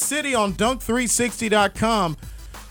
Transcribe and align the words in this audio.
City 0.00 0.34
on 0.34 0.54
Dunk360.com. 0.54 2.16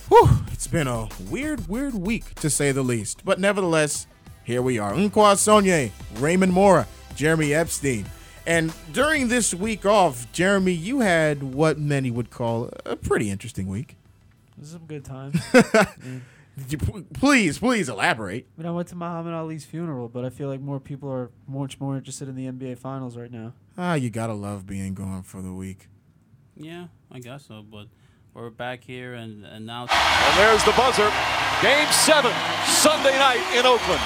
Whew, 0.08 0.28
it's 0.52 0.66
been 0.66 0.88
a 0.88 1.08
weird, 1.30 1.68
weird 1.68 1.94
week 1.94 2.34
to 2.36 2.50
say 2.50 2.72
the 2.72 2.82
least. 2.82 3.24
But 3.24 3.38
nevertheless, 3.38 4.06
here 4.44 4.62
we 4.62 4.78
are. 4.78 4.92
Nkwa 4.92 5.34
Sonye, 5.36 5.92
Raymond 6.20 6.52
Mora, 6.52 6.86
Jeremy 7.14 7.54
Epstein. 7.54 8.06
And 8.46 8.72
during 8.92 9.28
this 9.28 9.54
week 9.54 9.86
off, 9.86 10.30
Jeremy, 10.32 10.72
you 10.72 11.00
had 11.00 11.42
what 11.42 11.78
many 11.78 12.10
would 12.10 12.30
call 12.30 12.70
a 12.84 12.96
pretty 12.96 13.30
interesting 13.30 13.68
week. 13.68 13.96
This 14.58 14.68
is 14.68 14.72
some 14.72 14.86
good 14.86 15.04
p- 15.04 16.20
Please, 17.14 17.58
please 17.58 17.88
elaborate. 17.88 18.46
I 18.58 18.62
mean, 18.62 18.68
I 18.68 18.72
went 18.72 18.88
to 18.88 18.96
Muhammad 18.96 19.32
Ali's 19.32 19.64
funeral, 19.64 20.08
but 20.08 20.24
I 20.24 20.30
feel 20.30 20.48
like 20.48 20.60
more 20.60 20.80
people 20.80 21.10
are 21.10 21.30
much 21.46 21.80
more 21.80 21.96
interested 21.96 22.28
in 22.28 22.34
the 22.34 22.46
NBA 22.46 22.78
Finals 22.78 23.16
right 23.16 23.30
now. 23.30 23.52
Ah, 23.78 23.94
you 23.94 24.10
gotta 24.10 24.34
love 24.34 24.66
being 24.66 24.94
gone 24.94 25.22
for 25.22 25.40
the 25.40 25.52
week. 25.52 25.88
Yeah, 26.60 26.86
I 27.10 27.18
guess 27.20 27.46
so. 27.46 27.62
But 27.62 27.86
we're 28.34 28.50
back 28.50 28.84
here, 28.84 29.14
and, 29.14 29.44
and 29.44 29.66
now, 29.66 29.82
And 29.90 30.38
there's 30.38 30.62
the 30.64 30.72
buzzer. 30.72 31.10
Game 31.62 31.88
seven, 31.92 32.32
Sunday 32.66 33.18
night 33.18 33.42
in 33.58 33.66
Oakland. 33.66 34.00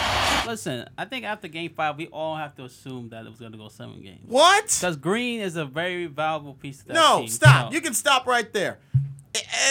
listen, 0.47 0.89
I 0.99 1.05
think 1.05 1.25
after 1.25 1.47
game 1.49 1.71
five, 1.75 1.97
we 1.97 2.07
all 2.09 2.37
have 2.37 2.55
to 2.57 2.65
assume 2.65 3.11
that 3.11 3.27
it 3.27 3.31
was 3.31 3.39
going 3.39 3.53
to 3.53 3.59
go 3.59 3.69
seven 3.69 4.03
games. 4.03 4.25
What? 4.27 4.65
Because 4.65 4.97
Green 4.97 5.41
is 5.41 5.57
a 5.57 5.65
very 5.65 6.07
valuable 6.07 6.55
piece 6.55 6.81
of 6.81 6.87
that 6.89 6.95
No, 6.95 7.21
team. 7.21 7.29
stop. 7.29 7.69
So- 7.71 7.75
You 7.75 7.81
can 7.81 7.95
stop 7.95 8.27
right 8.27 8.53
there. 8.53 8.79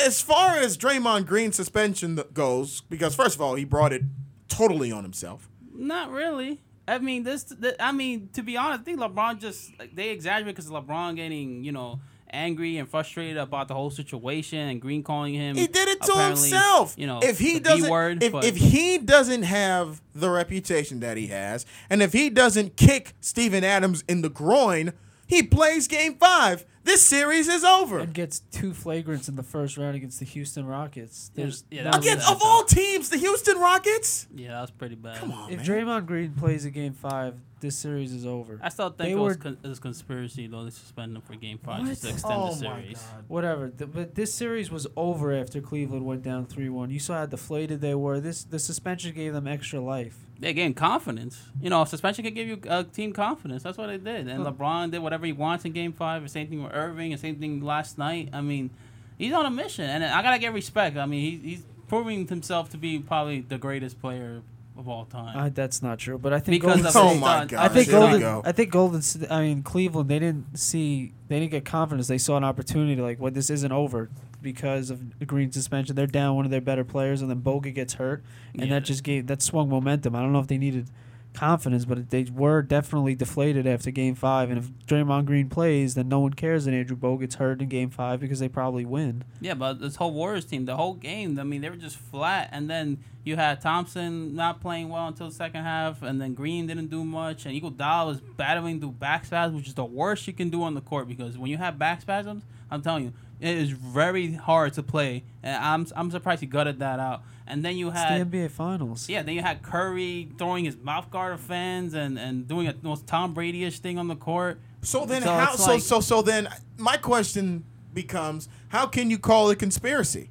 As 0.06 0.22
far 0.22 0.58
as 0.58 0.78
Draymond 0.78 1.26
Green 1.26 1.52
suspension 1.54 2.20
goes, 2.34 2.82
because 2.82 3.16
first 3.16 3.36
of 3.36 3.42
all, 3.42 3.56
he 3.56 3.64
brought 3.64 3.94
it 3.94 4.04
totally 4.50 4.92
on 4.92 5.04
himself. 5.04 5.50
Not 5.74 6.12
really. 6.12 6.62
I 6.86 6.98
mean, 7.00 7.24
this. 7.24 7.46
th- 7.46 7.76
I 7.80 7.94
mean, 7.94 8.28
to 8.34 8.44
be 8.44 8.58
honest, 8.58 8.82
I 8.82 8.84
think 8.84 9.00
LeBron 9.00 9.40
just 9.40 9.72
like, 9.80 9.96
they 9.96 10.10
exaggerate 10.10 10.56
because 10.56 10.70
LeBron 10.70 11.16
getting 11.16 11.64
you 11.64 11.72
know 11.72 12.02
angry 12.34 12.78
and 12.78 12.90
frustrated 12.90 13.38
about 13.38 13.68
the 13.68 13.74
whole 13.74 13.90
situation 13.90 14.60
and 14.60 14.82
Green 14.82 15.04
calling 15.04 15.34
him. 15.34 15.56
He 15.56 15.68
did 15.68 15.88
it 15.88 16.02
to 16.02 16.14
himself. 16.14 16.96
You 16.98 17.08
know, 17.08 17.20
if 17.22 17.40
he 17.40 17.60
doesn't, 17.60 17.84
B-word, 17.84 18.24
if, 18.24 18.34
if 18.44 18.56
he 18.58 18.98
doesn't 18.98 19.44
have 19.44 20.02
the 20.14 20.30
reputation 20.30 21.00
that 21.02 21.18
he 21.18 21.28
has, 21.28 21.66
and 21.90 22.02
if 22.02 22.14
he 22.14 22.30
doesn't 22.30 22.76
kick 22.76 23.14
Steven 23.22 23.64
Adams 23.64 24.04
in 24.08 24.22
the 24.22 24.30
groin, 24.30 24.94
he 25.28 25.44
plays 25.44 25.88
Game 25.88 26.16
Five. 26.16 26.66
This 26.84 27.02
series 27.02 27.48
is 27.48 27.64
over. 27.64 28.00
And 28.00 28.14
gets 28.14 28.40
two 28.52 28.72
flagrants 28.72 29.30
in 29.30 29.38
the 29.38 29.44
first 29.44 29.78
round 29.78 29.96
against 29.96 30.20
the 30.20 30.26
Houston 30.26 30.66
Rockets. 30.66 31.32
There's 31.34 31.64
yeah, 31.72 31.84
no 31.84 31.92
that 31.92 32.02
Again, 32.02 32.18
of 32.28 32.42
all 32.44 32.66
teams, 32.66 33.08
the 33.08 33.18
Houston 33.18 33.58
Rockets. 33.58 34.28
yeah, 34.36 34.60
that's 34.60 34.72
pretty 34.72 34.96
bad. 34.96 35.18
Come 35.18 35.32
on, 35.32 35.50
if 35.50 35.60
man. 35.60 35.66
Draymond 35.66 36.06
Green 36.08 36.34
plays 36.34 36.66
a 36.66 36.70
game 36.72 36.94
five, 36.94 37.36
this 37.64 37.76
series 37.76 38.14
is 38.14 38.26
over. 38.28 38.60
I 38.62 38.70
still 38.70 38.92
They 38.92 39.06
think 39.06 39.18
it 39.18 39.20
was, 39.22 39.38
were- 39.38 39.42
con- 39.44 39.58
it 39.64 39.68
was 39.68 39.80
conspiracy 39.80 40.46
though. 40.46 40.64
They 40.66 40.70
suspended 40.70 41.16
him 41.18 41.22
for 41.24 41.34
game 41.36 41.58
five 41.58 41.84
just 41.88 42.04
to 42.04 42.10
extend 42.10 42.34
Oh 42.36 42.54
the 42.54 42.70
my 42.70 42.82
series. 42.82 43.00
God. 43.02 43.24
Whatever, 43.28 43.70
th- 43.70 43.90
but 43.92 44.14
this 44.14 44.32
series 44.34 44.70
was 44.70 44.86
over 44.96 45.34
after 45.34 45.60
Cleveland 45.62 46.06
went 46.06 46.22
down 46.22 46.46
three 46.46 46.70
one. 46.70 46.92
You 46.92 47.00
saw 47.00 47.16
how 47.16 47.26
deflated 47.26 47.82
they 47.82 47.96
were. 47.96 48.20
This 48.20 48.44
the 48.44 48.60
suspension 48.60 49.16
gave 49.16 49.34
them 49.34 49.48
extra 49.48 49.80
life. 49.80 50.18
They 50.40 50.54
gained 50.54 50.76
confidence. 50.76 51.42
You 51.62 51.70
know, 51.70 51.86
suspension 51.86 52.24
can 52.26 52.34
give 52.34 52.48
you 52.48 52.60
uh, 52.70 52.84
team 52.84 53.14
confidence. 53.14 53.64
That's 53.64 53.78
what 53.78 53.88
they 53.88 53.98
did. 53.98 54.28
And 54.28 54.44
Huh. 54.44 54.52
LeBron 54.52 54.92
did 54.92 55.00
whatever 55.00 55.26
he 55.26 55.32
wants 55.34 55.66
in 55.66 55.72
Game 55.72 55.94
Five. 55.94 56.22
The 56.24 56.30
same 56.30 56.48
thing 56.48 56.62
with 56.64 56.74
Irving. 56.74 57.12
The 57.12 57.18
same 57.18 57.38
thing 57.40 57.62
last 57.62 57.98
night. 57.98 58.30
I 58.34 58.42
mean, 58.42 58.70
he's 59.18 59.34
on 59.34 59.46
a 59.46 59.50
mission, 59.52 59.86
and 59.90 60.04
I 60.04 60.22
gotta 60.22 60.40
get 60.40 60.52
respect. 60.54 60.98
I 60.98 61.06
mean, 61.06 61.22
he, 61.42 61.50
he's 61.50 61.64
proving 61.88 62.28
himself 62.28 62.70
to 62.72 62.78
be 62.78 63.00
probably 63.00 63.42
the 63.42 63.58
greatest 63.58 64.02
player 64.02 64.42
of 64.78 64.88
all 64.90 65.06
time. 65.06 65.38
Uh, 65.38 65.50
that's 65.50 65.82
not 65.82 66.00
true, 66.00 66.18
but 66.18 66.34
I 66.34 66.40
think 66.40 66.62
because 66.62 66.82
Golden 66.82 66.86
of 66.88 66.96
Oh 66.96 67.16
my. 67.20 67.46
God. 67.46 67.54
I 67.60 67.68
think 67.70 67.90
Here 67.90 68.00
Golden. 68.00 68.20
go. 68.20 68.42
I 68.46 68.52
think 68.52 68.72
Golden. 68.72 69.02
I 69.30 69.42
mean 69.42 69.64
Cleveland. 69.64 70.10
They 70.10 70.20
didn't 70.20 70.58
see. 70.58 71.14
They 71.28 71.40
didn't 71.40 71.52
get 71.52 71.66
confidence. 71.66 72.08
They 72.08 72.18
saw 72.18 72.38
an 72.38 72.44
opportunity. 72.44 73.00
Like, 73.02 73.20
what? 73.20 73.34
This 73.34 73.50
isn't 73.50 73.72
over 73.72 74.10
because 74.42 74.90
of 74.90 75.20
the 75.20 75.26
green 75.26 75.52
suspension. 75.52 75.96
They're 75.96 76.08
down 76.08 76.36
one 76.36 76.46
of 76.46 76.52
their 76.52 76.62
better 76.62 76.84
players, 76.84 77.22
and 77.22 77.30
then 77.30 77.42
Bogut 77.42 77.76
gets 77.76 77.94
hurt, 77.96 78.24
and 78.54 78.64
Yeah. 78.64 78.70
that 78.80 78.84
just 78.86 79.04
gave 79.04 79.28
that 79.28 79.42
swung 79.42 79.70
momentum. 79.70 80.16
I 80.16 80.22
don't 80.22 80.34
know 80.34 80.40
if 80.40 80.48
they 80.48 80.58
needed 80.58 80.88
confidence, 81.34 81.86
but 81.86 82.10
they 82.10 82.24
were 82.34 82.62
definitely 82.62 83.16
deflated 83.16 83.68
after 83.68 83.92
Game 83.92 84.16
Five. 84.16 84.50
And 84.50 84.58
if 84.58 84.70
Draymond 84.86 85.26
Green 85.26 85.50
plays, 85.50 85.96
then 85.96 86.10
no 86.10 86.20
one 86.20 86.34
cares 86.34 86.66
that 86.66 86.74
Andrew 86.74 86.96
Bogut 86.96 87.22
gets 87.22 87.36
hurt 87.36 87.62
in 87.62 87.70
Game 87.70 87.90
Five 87.90 88.20
because 88.20 88.40
they 88.40 88.50
probably 88.50 88.86
win. 88.86 89.24
Yeah, 89.42 89.54
but 89.54 89.80
this 89.80 89.96
whole 89.96 90.14
Warriors 90.14 90.46
team, 90.46 90.66
the 90.66 90.76
whole 90.76 90.94
game, 90.94 91.40
I 91.40 91.44
mean, 91.44 91.62
they 91.62 91.70
were 91.70 91.76
just 91.76 91.98
flat. 91.98 92.50
And 92.52 92.70
then 92.70 93.04
you 93.24 93.36
had 93.36 93.62
Thompson 93.62 94.36
not 94.36 94.62
playing 94.62 94.90
well 94.90 95.08
until 95.08 95.30
the 95.30 95.36
second 95.36 95.64
half, 95.64 96.02
and 96.02 96.20
then 96.22 96.34
Green 96.34 96.68
didn't 96.68 96.88
do 96.88 97.04
much. 97.04 97.46
And 97.46 97.60
Iguodala 97.60 98.08
was 98.08 98.22
battling 98.22 98.80
through 98.80 98.92
back 98.92 99.26
spasms, 99.26 99.56
which 99.58 99.68
is 99.68 99.76
the 99.76 99.86
worst 99.86 100.28
you 100.28 100.34
can 100.34 100.50
do 100.50 100.64
on 100.64 100.74
the 100.74 100.82
court 100.82 101.08
because 101.08 101.38
when 101.38 101.50
you 101.50 101.58
have 101.58 101.80
back 101.80 102.02
spasms, 102.02 102.44
I'm 102.74 102.82
telling 102.82 103.04
you, 103.06 103.14
it 103.40 103.56
is 103.58 103.70
very 103.72 104.34
hard 104.34 104.74
to 104.74 104.84
play. 104.84 105.24
And 105.44 105.56
I'm 105.56 105.88
I'm 105.96 106.10
surprised 106.12 106.42
he 106.42 106.48
gutted 106.48 106.80
that 106.80 107.00
out. 107.00 107.22
And 107.46 107.64
then 107.64 107.76
you 107.78 107.90
It's 107.90 107.98
had 107.98 108.32
the 108.32 108.38
NBA 108.38 108.52
Finals. 108.52 109.10
yeah, 109.10 109.22
then 109.22 109.36
you 109.36 109.42
had 109.42 109.62
Curry 109.62 110.30
throwing 110.38 110.66
his 110.66 110.78
mouth 110.78 111.12
guard 111.12 111.34
at 111.34 111.40
fans 111.42 111.94
and, 111.94 112.18
and 112.18 112.48
doing 112.48 112.68
a 112.68 112.76
most 112.82 113.06
Tom 113.06 113.34
Brady-ish 113.34 113.80
thing 113.80 113.98
on 114.00 114.08
the 114.08 114.16
court. 114.16 114.60
So 114.82 115.06
then, 115.06 115.22
So 115.24 115.30
how? 115.34 115.54
it's 115.54 115.64
So 115.66 115.72
like- 115.74 115.82
so 115.82 116.00
so 116.00 116.22
then, 116.22 116.48
my 116.78 116.98
question 116.98 117.66
becomes: 117.94 118.48
How 118.70 118.86
can 118.88 119.10
you 119.12 119.20
call 119.20 119.50
it 119.50 119.54
a 119.54 119.56
conspiracy? 119.58 120.30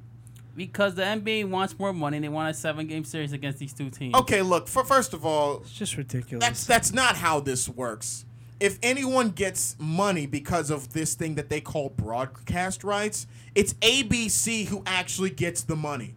Because 0.55 0.93
the 0.95 1.01
NBA 1.03 1.49
wants 1.49 1.77
more 1.79 1.93
money, 1.93 2.19
they 2.19 2.29
want 2.29 2.49
a 2.49 2.53
seven-game 2.53 3.05
series 3.05 3.31
against 3.33 3.57
these 3.57 3.73
two 3.73 3.89
teams. 3.89 4.13
Okay, 4.15 4.41
look. 4.43 4.67
For 4.67 4.83
first 4.83 5.13
of 5.13 5.25
all, 5.25 5.61
It's 5.61 5.71
just 5.73 5.97
ridiculous. 5.97 6.43
That's 6.45 6.65
that's 6.65 6.93
not 6.93 7.15
how 7.17 7.39
this 7.39 7.67
works. 7.69 8.25
If 8.59 8.79
anyone 8.81 9.29
gets 9.29 9.75
money 9.79 10.25
because 10.25 10.69
of 10.69 10.93
this 10.93 11.15
thing 11.15 11.35
that 11.35 11.49
they 11.49 11.61
call 11.61 11.89
broadcast 11.89 12.83
rights, 12.83 13.27
it's 13.55 13.73
ABC 13.75 14.67
who 14.67 14.83
actually 14.85 15.31
gets 15.31 15.63
the 15.63 15.75
money. 15.75 16.15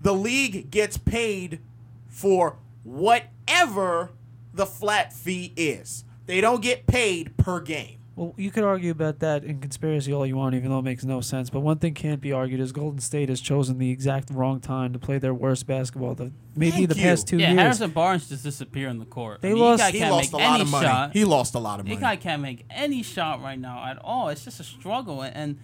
The 0.00 0.14
league 0.14 0.70
gets 0.70 0.96
paid 0.96 1.60
for 2.08 2.58
whatever 2.84 4.10
the 4.54 4.66
flat 4.66 5.12
fee 5.12 5.52
is. 5.56 6.04
They 6.26 6.40
don't 6.40 6.62
get 6.62 6.86
paid 6.86 7.36
per 7.36 7.60
game. 7.60 7.98
Well, 8.16 8.32
you 8.38 8.50
could 8.50 8.64
argue 8.64 8.90
about 8.90 9.18
that 9.18 9.44
in 9.44 9.60
conspiracy 9.60 10.10
all 10.10 10.24
you 10.24 10.36
want, 10.38 10.54
even 10.54 10.70
though 10.70 10.78
it 10.78 10.84
makes 10.84 11.04
no 11.04 11.20
sense. 11.20 11.50
But 11.50 11.60
one 11.60 11.78
thing 11.78 11.92
can't 11.92 12.18
be 12.18 12.32
argued 12.32 12.60
is 12.60 12.72
Golden 12.72 12.98
State 12.98 13.28
has 13.28 13.42
chosen 13.42 13.76
the 13.76 13.90
exact 13.90 14.30
wrong 14.30 14.58
time 14.58 14.94
to 14.94 14.98
play 14.98 15.18
their 15.18 15.34
worst 15.34 15.66
basketball. 15.66 16.14
The, 16.14 16.32
maybe 16.56 16.70
Thank 16.70 16.88
the 16.88 16.96
you. 16.96 17.02
past 17.02 17.28
two 17.28 17.36
yeah, 17.36 17.50
years. 17.50 17.60
Harrison 17.60 17.90
Barnes 17.90 18.26
just 18.26 18.42
disappeared 18.42 18.90
in 18.92 19.00
the 19.00 19.04
court. 19.04 19.42
They 19.42 19.50
I 19.50 19.52
mean, 19.52 19.62
lost- 19.62 19.82
He, 19.84 19.92
He 19.92 19.98
can't 19.98 20.12
lost 20.12 20.32
a 20.32 20.36
make 20.38 20.42
lot 20.46 20.54
any 20.54 20.62
of 20.62 20.70
money. 20.70 20.86
Shot. 20.86 21.12
He 21.12 21.24
lost 21.26 21.54
a 21.54 21.58
lot 21.58 21.78
of 21.78 21.84
money. 21.84 21.94
This 21.96 22.02
guy 22.02 22.16
can't 22.16 22.40
make 22.40 22.64
any 22.70 23.02
shot 23.02 23.42
right 23.42 23.58
now 23.58 23.84
at 23.84 23.98
all. 23.98 24.30
It's 24.30 24.44
just 24.44 24.60
a 24.60 24.64
struggle, 24.64 25.20
and, 25.20 25.36
and 25.36 25.58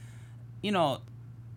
you 0.60 0.72
know, 0.72 1.00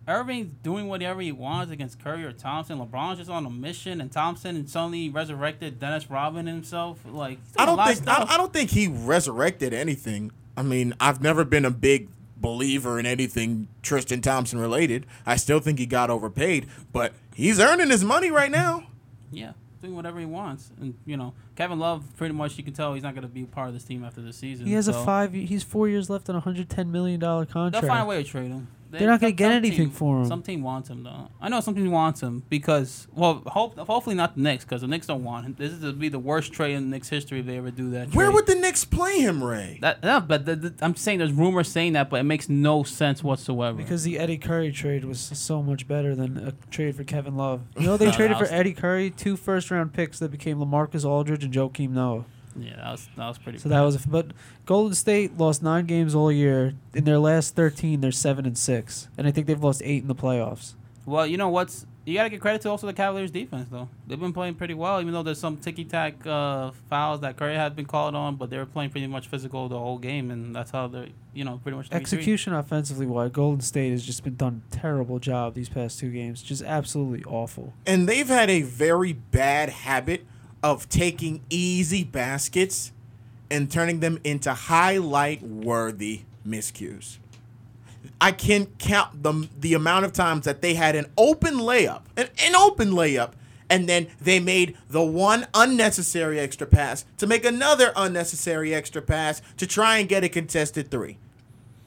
Irving's 0.08 0.52
doing 0.62 0.88
whatever 0.88 1.20
he 1.20 1.30
wants 1.30 1.70
against 1.70 2.02
Curry 2.02 2.24
or 2.24 2.32
Thompson. 2.32 2.78
LeBron's 2.78 3.18
just 3.18 3.28
on 3.28 3.44
a 3.44 3.50
mission, 3.50 4.00
and 4.00 4.10
Thompson 4.10 4.56
and 4.56 4.70
suddenly 4.70 5.10
resurrected 5.10 5.78
Dennis 5.78 6.08
Rodman 6.08 6.46
himself. 6.46 7.00
Like 7.04 7.38
he's 7.42 7.52
doing 7.52 7.68
I 7.68 7.72
a 7.72 7.76
don't 7.76 7.94
think 7.96 8.08
I. 8.08 8.34
I 8.34 8.36
don't 8.38 8.52
think 8.52 8.70
he 8.70 8.88
resurrected 8.88 9.74
anything. 9.74 10.30
I 10.56 10.62
mean, 10.62 10.94
I've 11.00 11.20
never 11.22 11.44
been 11.44 11.64
a 11.64 11.70
big 11.70 12.08
believer 12.36 12.98
in 12.98 13.06
anything 13.06 13.68
Tristan 13.82 14.20
Thompson 14.20 14.58
related. 14.58 15.06
I 15.24 15.36
still 15.36 15.60
think 15.60 15.78
he 15.78 15.86
got 15.86 16.10
overpaid, 16.10 16.66
but 16.92 17.12
he's 17.34 17.58
earning 17.60 17.90
his 17.90 18.04
money 18.04 18.30
right 18.30 18.50
now. 18.50 18.86
Yeah, 19.32 19.52
doing 19.82 19.94
whatever 19.96 20.18
he 20.20 20.26
wants, 20.26 20.70
and 20.80 20.94
you 21.04 21.16
know, 21.16 21.34
Kevin 21.56 21.78
Love 21.78 22.04
pretty 22.16 22.34
much 22.34 22.56
you 22.58 22.64
can 22.64 22.72
tell 22.74 22.94
he's 22.94 23.02
not 23.02 23.14
going 23.14 23.22
to 23.22 23.28
be 23.28 23.44
part 23.44 23.68
of 23.68 23.74
this 23.74 23.84
team 23.84 24.04
after 24.04 24.20
the 24.20 24.32
season. 24.32 24.66
he 24.66 24.72
has 24.74 24.88
a 24.88 24.92
so 24.92 25.04
five. 25.04 25.32
He's 25.32 25.62
four 25.62 25.88
years 25.88 26.08
left 26.08 26.28
on 26.30 26.36
a 26.36 26.40
hundred 26.40 26.68
ten 26.68 26.92
million 26.92 27.18
dollar 27.20 27.44
contract. 27.46 27.82
They'll 27.82 27.90
find 27.90 28.02
a 28.02 28.06
way 28.06 28.22
to 28.22 28.28
trade 28.28 28.50
him. 28.50 28.68
They- 28.96 29.00
They're 29.04 29.08
not 29.10 29.20
gonna 29.20 29.32
get 29.32 29.52
anything 29.52 29.76
team- 29.88 29.90
for 29.90 30.20
him. 30.22 30.26
Some 30.26 30.42
team 30.42 30.62
wants 30.62 30.88
him 30.88 31.02
though. 31.02 31.28
I 31.40 31.48
know 31.50 31.60
some 31.60 31.74
team 31.74 31.90
wants 31.90 32.22
him 32.22 32.42
because 32.48 33.06
well, 33.14 33.42
hope 33.46 33.76
hopefully 33.78 34.16
not 34.16 34.34
the 34.36 34.40
Knicks 34.40 34.64
because 34.64 34.80
the 34.80 34.86
Knicks 34.86 35.06
don't 35.06 35.22
want 35.22 35.44
him. 35.46 35.54
This 35.58 35.72
is 35.72 35.80
to 35.80 35.92
be 35.92 36.08
the 36.08 36.18
worst 36.18 36.52
trade 36.52 36.74
in 36.74 36.88
Knicks 36.90 37.08
history 37.10 37.40
if 37.40 37.46
they 37.46 37.58
ever 37.58 37.70
do 37.70 37.90
that. 37.90 38.14
Where 38.14 38.26
trade. 38.26 38.34
would 38.34 38.46
the 38.46 38.54
Knicks 38.54 38.84
play 38.84 39.20
him, 39.20 39.44
Ray? 39.44 39.78
that? 39.82 40.02
No, 40.02 40.20
but 40.20 40.46
the, 40.46 40.56
the, 40.56 40.74
I'm 40.80 40.96
saying 40.96 41.18
there's 41.18 41.32
rumors 41.32 41.68
saying 41.68 41.92
that, 41.92 42.08
but 42.08 42.20
it 42.20 42.24
makes 42.24 42.48
no 42.48 42.82
sense 42.82 43.22
whatsoever. 43.22 43.76
Because 43.76 44.04
the 44.04 44.18
Eddie 44.18 44.38
Curry 44.38 44.72
trade 44.72 45.04
was 45.04 45.20
so 45.20 45.62
much 45.62 45.86
better 45.86 46.14
than 46.14 46.38
a 46.38 46.52
trade 46.70 46.96
for 46.96 47.04
Kevin 47.04 47.36
Love. 47.36 47.60
You 47.78 47.86
know 47.86 47.96
they 47.96 48.06
No, 48.06 48.12
traded 48.16 48.38
for 48.38 48.46
Eddie 48.46 48.72
Curry 48.74 49.10
two 49.10 49.36
first 49.36 49.70
round 49.70 49.92
picks 49.92 50.18
that 50.20 50.30
became 50.30 50.58
LaMarcus 50.58 51.04
Aldridge 51.04 51.44
and 51.44 51.52
Joakim 51.52 51.90
Noah. 51.90 52.24
Yeah, 52.60 52.76
that 52.76 52.90
was 52.92 53.08
that 53.16 53.28
was 53.28 53.38
pretty. 53.38 53.58
So 53.58 53.68
that 53.68 53.80
was, 53.80 54.04
a, 54.04 54.08
but 54.08 54.32
Golden 54.64 54.94
State 54.94 55.36
lost 55.36 55.62
nine 55.62 55.86
games 55.86 56.14
all 56.14 56.32
year. 56.32 56.74
In 56.94 57.04
their 57.04 57.18
last 57.18 57.54
thirteen, 57.54 58.00
they're 58.00 58.12
seven 58.12 58.46
and 58.46 58.56
six, 58.56 59.08
and 59.16 59.26
I 59.26 59.30
think 59.30 59.46
they've 59.46 59.62
lost 59.62 59.82
eight 59.84 60.02
in 60.02 60.08
the 60.08 60.14
playoffs. 60.14 60.74
Well, 61.04 61.26
you 61.26 61.36
know 61.36 61.48
what's 61.48 61.86
you 62.06 62.14
gotta 62.14 62.30
give 62.30 62.40
credit 62.40 62.62
to 62.62 62.70
also 62.70 62.86
the 62.86 62.92
Cavaliers 62.92 63.32
defense 63.32 63.68
though. 63.68 63.88
They've 64.06 64.18
been 64.18 64.32
playing 64.32 64.54
pretty 64.54 64.74
well, 64.74 65.00
even 65.00 65.12
though 65.12 65.24
there's 65.24 65.40
some 65.40 65.56
ticky 65.56 65.84
tack 65.84 66.24
uh, 66.24 66.70
fouls 66.88 67.20
that 67.22 67.36
Curry 67.36 67.56
has 67.56 67.72
been 67.72 67.84
called 67.84 68.14
on, 68.14 68.36
but 68.36 68.48
they 68.48 68.58
were 68.58 68.66
playing 68.66 68.90
pretty 68.90 69.08
much 69.08 69.26
physical 69.26 69.68
the 69.68 69.78
whole 69.78 69.98
game, 69.98 70.30
and 70.30 70.54
that's 70.54 70.70
how 70.70 70.86
they're 70.86 71.08
you 71.34 71.44
know 71.44 71.58
pretty 71.64 71.76
much 71.76 71.90
3-3. 71.90 71.94
Execution 71.94 72.54
offensively, 72.54 73.06
Why 73.06 73.28
Golden 73.28 73.60
State 73.60 73.90
has 73.90 74.06
just 74.06 74.22
been 74.22 74.36
done 74.36 74.62
a 74.70 74.76
terrible 74.76 75.18
job 75.18 75.54
these 75.54 75.68
past 75.68 75.98
two 75.98 76.12
games. 76.12 76.42
Just 76.42 76.62
absolutely 76.62 77.24
awful. 77.24 77.74
And 77.84 78.08
they've 78.08 78.28
had 78.28 78.50
a 78.50 78.62
very 78.62 79.12
bad 79.12 79.70
habit 79.70 80.24
of 80.62 80.88
taking 80.88 81.42
easy 81.50 82.04
baskets 82.04 82.92
and 83.50 83.70
turning 83.70 84.00
them 84.00 84.18
into 84.24 84.52
highlight 84.52 85.42
worthy 85.42 86.22
miscues. 86.46 87.18
I 88.20 88.32
can't 88.32 88.78
count 88.78 89.22
the 89.22 89.48
the 89.58 89.74
amount 89.74 90.04
of 90.04 90.12
times 90.12 90.44
that 90.44 90.62
they 90.62 90.74
had 90.74 90.96
an 90.96 91.06
open 91.18 91.54
layup, 91.54 92.02
an, 92.16 92.28
an 92.42 92.54
open 92.56 92.90
layup, 92.90 93.32
and 93.68 93.88
then 93.88 94.06
they 94.20 94.40
made 94.40 94.76
the 94.88 95.02
one 95.02 95.46
unnecessary 95.54 96.40
extra 96.40 96.66
pass 96.66 97.04
to 97.18 97.26
make 97.26 97.44
another 97.44 97.92
unnecessary 97.94 98.74
extra 98.74 99.02
pass 99.02 99.42
to 99.56 99.66
try 99.66 99.98
and 99.98 100.08
get 100.08 100.24
a 100.24 100.28
contested 100.28 100.90
three. 100.90 101.18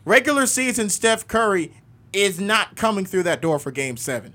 Regular 0.06 0.46
season 0.46 0.90
Steph 0.90 1.28
Curry 1.28 1.74
is 2.14 2.40
not 2.40 2.76
coming 2.76 3.06
through 3.06 3.24
that 3.24 3.42
door 3.42 3.60
for 3.60 3.72
game 3.72 3.98
seven. 3.98 4.34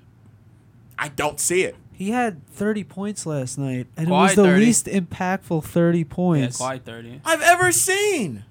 I 0.99 1.09
don't 1.09 1.41
see 1.41 1.63
it. 1.63 1.77
He 1.97 2.11
had 2.11 2.47
30 2.49 2.85
points 2.85 3.25
last 3.25 3.57
night, 3.57 3.87
and 3.97 4.09
it 4.09 4.11
was 4.11 4.35
the 4.35 4.43
30. 4.45 4.61
least 4.65 4.87
impactful 4.87 5.65
30 5.65 5.99
Yeah, 5.99 6.05
points. 6.09 6.59
thirty. 6.59 7.21
I've 7.25 7.41
ever 7.43 7.71
seen. 7.73 8.45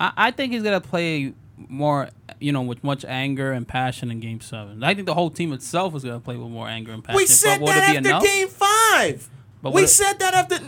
I, 0.00 0.12
I 0.16 0.30
think 0.32 0.52
he's 0.52 0.62
gonna 0.62 0.80
play 0.80 1.32
more, 1.68 2.08
you 2.40 2.52
know, 2.52 2.62
with 2.62 2.82
much 2.84 3.04
anger 3.04 3.52
and 3.52 3.66
passion 3.66 4.10
in 4.10 4.20
Game 4.20 4.40
Seven. 4.40 4.82
I 4.84 4.94
think 4.94 5.06
the 5.06 5.14
whole 5.14 5.30
team 5.30 5.52
itself 5.52 5.94
is 5.94 6.02
gonna 6.04 6.20
play 6.20 6.36
with 6.36 6.50
more 6.50 6.68
anger 6.68 6.92
and 6.92 7.02
passion. 7.04 7.16
We 7.16 7.26
said 7.26 7.60
but 7.60 7.66
that 7.66 7.94
it 7.94 7.96
after 7.98 8.08
enough? 8.10 8.22
game 8.24 8.48
five. 8.48 9.28
But 9.62 9.70
we 9.70 9.82
would 9.82 9.84
it- 9.84 9.88
said 9.88 10.18
that 10.18 10.34
after. 10.34 10.58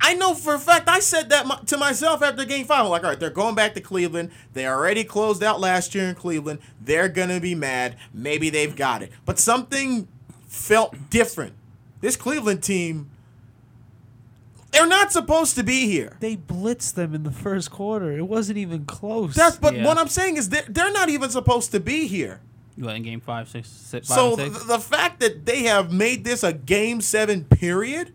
I 0.00 0.14
know 0.14 0.32
for 0.32 0.54
a 0.54 0.58
fact 0.60 0.88
I 0.88 1.00
said 1.00 1.28
that 1.30 1.44
my, 1.44 1.56
to 1.66 1.76
myself 1.76 2.22
after 2.22 2.44
game 2.44 2.64
five. 2.66 2.84
I'm 2.84 2.88
like, 2.90 3.02
all 3.02 3.10
right, 3.10 3.18
they're 3.18 3.30
going 3.30 3.56
back 3.56 3.74
to 3.74 3.80
Cleveland. 3.80 4.30
They 4.52 4.64
already 4.66 5.02
closed 5.02 5.42
out 5.42 5.58
last 5.60 5.92
year 5.94 6.04
in 6.08 6.14
Cleveland. 6.14 6.60
They're 6.80 7.08
gonna 7.08 7.40
be 7.40 7.56
mad. 7.56 7.96
Maybe 8.14 8.48
they've 8.48 8.74
got 8.76 9.02
it, 9.02 9.10
but 9.26 9.40
something 9.40 10.06
felt 10.48 11.10
different. 11.10 11.54
This 12.00 12.16
Cleveland 12.16 12.62
team, 12.62 13.10
they're 14.72 14.86
not 14.86 15.12
supposed 15.12 15.54
to 15.56 15.62
be 15.62 15.86
here. 15.86 16.16
They 16.20 16.36
blitzed 16.36 16.94
them 16.94 17.14
in 17.14 17.22
the 17.22 17.30
first 17.30 17.70
quarter. 17.70 18.12
It 18.16 18.26
wasn't 18.28 18.58
even 18.58 18.84
close. 18.84 19.34
That's 19.34 19.56
but 19.56 19.74
Yeah. 19.76 19.84
what 19.84 19.98
I'm 19.98 20.08
saying 20.08 20.36
is 20.36 20.48
they're, 20.50 20.64
they're 20.68 20.92
not 20.92 21.08
even 21.08 21.30
supposed 21.30 21.70
to 21.72 21.80
be 21.80 22.06
here. 22.06 22.40
What, 22.76 22.94
in 22.94 23.02
Game 23.02 23.20
Five, 23.20 23.48
six, 23.48 23.68
six, 23.68 24.06
five, 24.08 24.14
So 24.16 24.38
and 24.38 24.54
th- 24.54 24.66
the 24.66 24.78
fact 24.78 25.20
that 25.20 25.46
they 25.46 25.64
have 25.64 25.92
made 25.92 26.24
this 26.24 26.44
a 26.44 26.52
game 26.52 27.00
seven 27.00 27.44
period, 27.44 28.12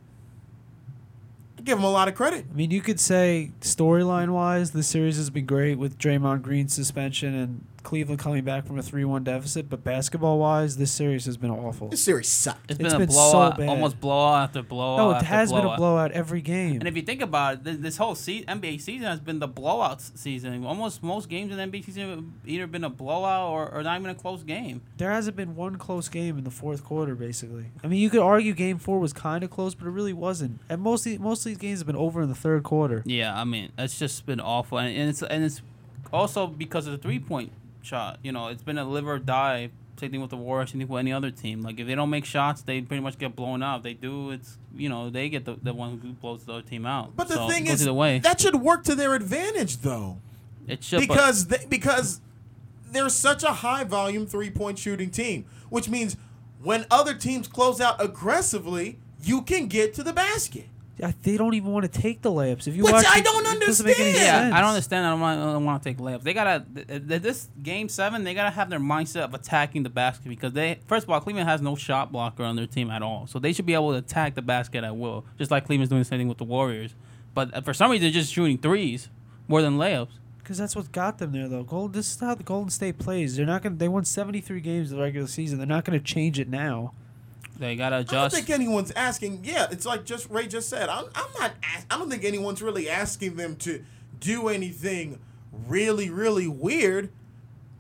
I 1.57 1.61
give 1.63 1.77
them 1.77 1.83
a 1.83 1.91
lot 1.91 2.07
of 2.07 2.15
credit. 2.15 2.45
I 2.49 2.55
mean, 2.55 2.71
you 2.71 2.79
could 2.81 2.99
say 2.99 3.51
storyline 3.59 4.29
wise, 4.29 4.71
the 4.71 4.83
series 4.83 5.17
has 5.17 5.29
been 5.29 5.45
great 5.45 5.77
with 5.77 5.97
Draymond 5.97 6.43
Green's 6.43 6.73
suspension 6.73 7.33
and 7.35 7.65
Cleveland 7.83 8.19
coming 8.19 8.43
back 8.43 8.65
from 8.65 8.79
a 8.79 8.81
3 8.83 9.03
1 9.05 9.23
deficit. 9.23 9.69
But 9.69 9.83
basketball 9.83 10.39
wise, 10.39 10.77
this 10.77 10.91
series 10.91 11.25
has 11.25 11.37
been 11.37 11.51
awful. 11.51 11.89
This 11.89 12.03
series 12.03 12.27
sucked. 12.29 12.71
it's 12.71 12.79
it's 12.79 12.93
been 12.93 12.95
a 12.95 13.05
been 13.05 13.09
so 13.09 13.31
blowout, 13.31 13.57
bad. 13.57 13.69
almost 13.69 13.99
blowout 13.99 14.43
after 14.49 14.63
blowout. 14.63 14.97
No, 14.97 15.11
it 15.11 15.13
after 15.15 15.25
has 15.27 15.49
been 15.51 15.59
a 15.59 15.61
blowout. 15.63 15.77
blowout 15.77 16.11
every 16.13 16.41
game. 16.41 16.77
And 16.77 16.87
if 16.87 16.95
you 16.95 17.01
think 17.01 17.21
about 17.21 17.53
it, 17.55 17.63
this, 17.63 17.77
this 17.77 17.97
whole 17.97 18.15
se- 18.15 18.45
NBA 18.47 18.81
season 18.81 19.07
has 19.07 19.19
been 19.19 19.39
the 19.39 19.47
blowout 19.47 19.97
s- 19.97 20.11
season. 20.15 20.65
Almost 20.65 21.03
most 21.03 21.29
games 21.29 21.51
in 21.51 21.57
the 21.57 21.63
NBA 21.63 21.85
season 21.85 22.09
have 22.09 22.23
either 22.45 22.67
been 22.67 22.83
a 22.83 22.89
blowout 22.89 23.49
or, 23.51 23.71
or 23.73 23.83
not 23.83 23.99
even 23.99 24.09
a 24.09 24.15
close 24.15 24.43
game. 24.43 24.81
There 24.97 25.11
hasn't 25.11 25.35
been 25.35 25.55
one 25.55 25.75
close 25.77 26.09
game 26.09 26.37
in 26.37 26.43
the 26.45 26.51
fourth 26.51 26.83
quarter, 26.83 27.15
basically. 27.15 27.65
I 27.83 27.87
mean, 27.87 27.99
you 27.99 28.09
could 28.09 28.21
argue 28.21 28.53
Game 28.53 28.77
Four 28.77 28.99
was 28.99 29.13
kind 29.13 29.43
of 29.43 29.49
close, 29.49 29.75
but 29.75 29.87
it 29.87 29.91
really 29.91 30.13
wasn't. 30.13 30.59
And 30.69 30.81
most 30.81 31.05
of, 31.05 31.11
the- 31.13 31.17
most 31.19 31.39
of 31.45 31.49
these 31.51 31.57
games 31.57 31.79
have 31.79 31.87
been 31.87 31.95
over 31.95 32.21
in 32.21 32.29
the 32.29 32.35
third 32.35 32.63
quarter. 32.63 33.03
Yeah, 33.05 33.37
I 33.39 33.43
mean, 33.43 33.71
it's 33.77 33.99
just 33.99 34.25
been 34.25 34.39
awful, 34.39 34.77
and, 34.77 34.95
and 34.95 35.09
it's 35.09 35.21
and 35.21 35.43
it's 35.43 35.61
also 36.11 36.47
because 36.47 36.85
of 36.87 36.91
the 36.93 36.97
three 36.97 37.19
point 37.19 37.51
shot. 37.85 38.19
You 38.23 38.31
know, 38.31 38.47
it's 38.47 38.63
been 38.63 38.77
a 38.77 38.85
live 38.85 39.07
or 39.07 39.19
die. 39.19 39.69
Same 39.99 40.09
thing 40.11 40.21
with 40.21 40.31
the 40.31 40.37
Warriors, 40.37 40.71
same 40.71 40.79
thing 40.81 40.87
with 40.87 40.99
any 40.99 41.13
other 41.13 41.29
team. 41.29 41.61
Like 41.61 41.79
if 41.79 41.85
they 41.85 41.93
don't 41.95 42.09
make 42.09 42.25
shots, 42.25 42.63
they 42.63 42.81
pretty 42.81 43.01
much 43.01 43.19
get 43.19 43.35
blown 43.35 43.61
out. 43.61 43.77
If 43.77 43.83
they 43.83 43.93
do, 43.93 44.31
it's 44.31 44.57
you 44.75 44.89
know 44.89 45.09
they 45.09 45.29
get 45.29 45.45
the, 45.45 45.55
the 45.61 45.73
one 45.73 45.99
who 45.99 46.13
blows 46.13 46.45
the 46.45 46.53
other 46.53 46.61
team 46.63 46.85
out. 46.85 47.15
But 47.15 47.27
the 47.27 47.35
So, 47.35 47.47
thing 47.47 47.67
is, 47.67 47.85
that 47.85 48.41
should 48.41 48.55
work 48.55 48.83
to 48.85 48.95
their 48.95 49.13
advantage, 49.13 49.77
though, 49.77 50.17
it 50.67 50.83
should 50.83 50.99
because 50.99 51.47
they, 51.47 51.63
because 51.69 52.21
they're 52.91 53.09
such 53.09 53.43
a 53.43 53.51
high 53.53 53.83
volume 53.83 54.25
three 54.25 54.49
point 54.49 54.79
shooting 54.79 55.11
team, 55.11 55.45
which 55.69 55.87
means 55.87 56.17
when 56.61 56.85
other 56.89 57.13
teams 57.13 57.47
close 57.47 57.79
out 57.79 58.03
aggressively, 58.03 58.97
you 59.21 59.41
can 59.41 59.67
get 59.67 59.93
to 59.93 60.03
the 60.03 60.13
basket. 60.13 60.67
Yeah, 60.97 61.11
They 61.23 61.37
don't 61.37 61.55
even 61.55 61.71
want 61.71 61.91
to 61.91 62.01
take 62.01 62.21
the 62.21 62.29
layups. 62.29 62.67
If 62.67 62.75
you 62.75 62.83
Which 62.83 62.93
watch, 62.93 63.05
I 63.07 63.21
don't 63.21 63.45
it 63.45 63.65
doesn't 63.65 63.85
make 63.85 63.99
any 63.99 64.09
understand. 64.09 64.49
Yeah. 64.51 64.57
I 64.57 64.61
don't 64.61 64.69
understand. 64.69 65.05
I 65.05 65.09
don't 65.09 65.19
want, 65.19 65.39
I 65.39 65.43
don't 65.53 65.65
want 65.65 65.81
to 65.81 65.89
take 65.89 65.97
layups. 65.97 66.21
They 66.21 66.33
gotta 66.33 66.65
th- 66.73 66.87
th- 66.87 67.21
this 67.21 67.49
game 67.61 67.89
seven. 67.89 68.23
They 68.23 68.33
gotta 68.35 68.51
have 68.51 68.69
their 68.69 68.79
mindset 68.79 69.23
of 69.23 69.33
attacking 69.33 69.83
the 69.83 69.89
basket 69.89 70.29
because 70.29 70.53
they 70.53 70.79
first 70.87 71.05
of 71.05 71.09
all, 71.09 71.19
Cleveland 71.19 71.49
has 71.49 71.61
no 71.61 71.75
shot 71.75 72.11
blocker 72.11 72.43
on 72.43 72.55
their 72.55 72.67
team 72.67 72.91
at 72.91 73.01
all, 73.01 73.25
so 73.25 73.39
they 73.39 73.53
should 73.53 73.65
be 73.65 73.73
able 73.73 73.91
to 73.91 73.97
attack 73.97 74.35
the 74.35 74.43
basket 74.43 74.83
at 74.83 74.95
will, 74.95 75.25
just 75.37 75.49
like 75.49 75.65
Cleveland's 75.65 75.89
doing 75.89 76.01
the 76.01 76.05
same 76.05 76.19
thing 76.19 76.27
with 76.27 76.37
the 76.37 76.43
Warriors. 76.43 76.93
But 77.33 77.55
uh, 77.55 77.61
for 77.61 77.73
some 77.73 77.89
reason, 77.89 78.03
they're 78.03 78.11
just 78.11 78.31
shooting 78.31 78.59
threes 78.59 79.09
more 79.47 79.63
than 79.63 79.77
layups. 79.77 80.11
Because 80.37 80.57
that's 80.57 80.75
what 80.75 80.91
got 80.91 81.17
them 81.17 81.31
there, 81.31 81.47
though. 81.47 81.63
Gold. 81.63 81.93
This 81.93 82.13
is 82.13 82.19
how 82.19 82.35
the 82.35 82.43
Golden 82.43 82.69
State 82.69 82.99
plays. 82.99 83.35
They're 83.35 83.45
not 83.45 83.63
gonna. 83.63 83.75
They 83.75 83.87
won 83.87 84.05
seventy 84.05 84.41
three 84.41 84.59
games 84.61 84.91
in 84.91 84.97
the 84.97 85.03
regular 85.03 85.27
season. 85.27 85.57
They're 85.57 85.65
not 85.65 85.85
gonna 85.85 85.99
change 85.99 86.39
it 86.39 86.49
now. 86.49 86.93
They 87.57 87.75
gotta 87.75 87.99
adjust. 87.99 88.13
I 88.13 88.21
don't 88.21 88.31
think 88.31 88.49
anyone's 88.49 88.91
asking. 88.91 89.41
Yeah, 89.43 89.67
it's 89.71 89.85
like 89.85 90.05
just 90.05 90.29
Ray 90.29 90.47
just 90.47 90.69
said. 90.69 90.89
I'm, 90.89 91.05
I'm 91.15 91.29
not. 91.39 91.51
I 91.89 91.97
don't 91.97 92.09
think 92.09 92.23
anyone's 92.23 92.61
really 92.61 92.89
asking 92.89 93.35
them 93.35 93.55
to 93.57 93.83
do 94.19 94.47
anything 94.47 95.19
really, 95.51 96.09
really 96.09 96.47
weird. 96.47 97.09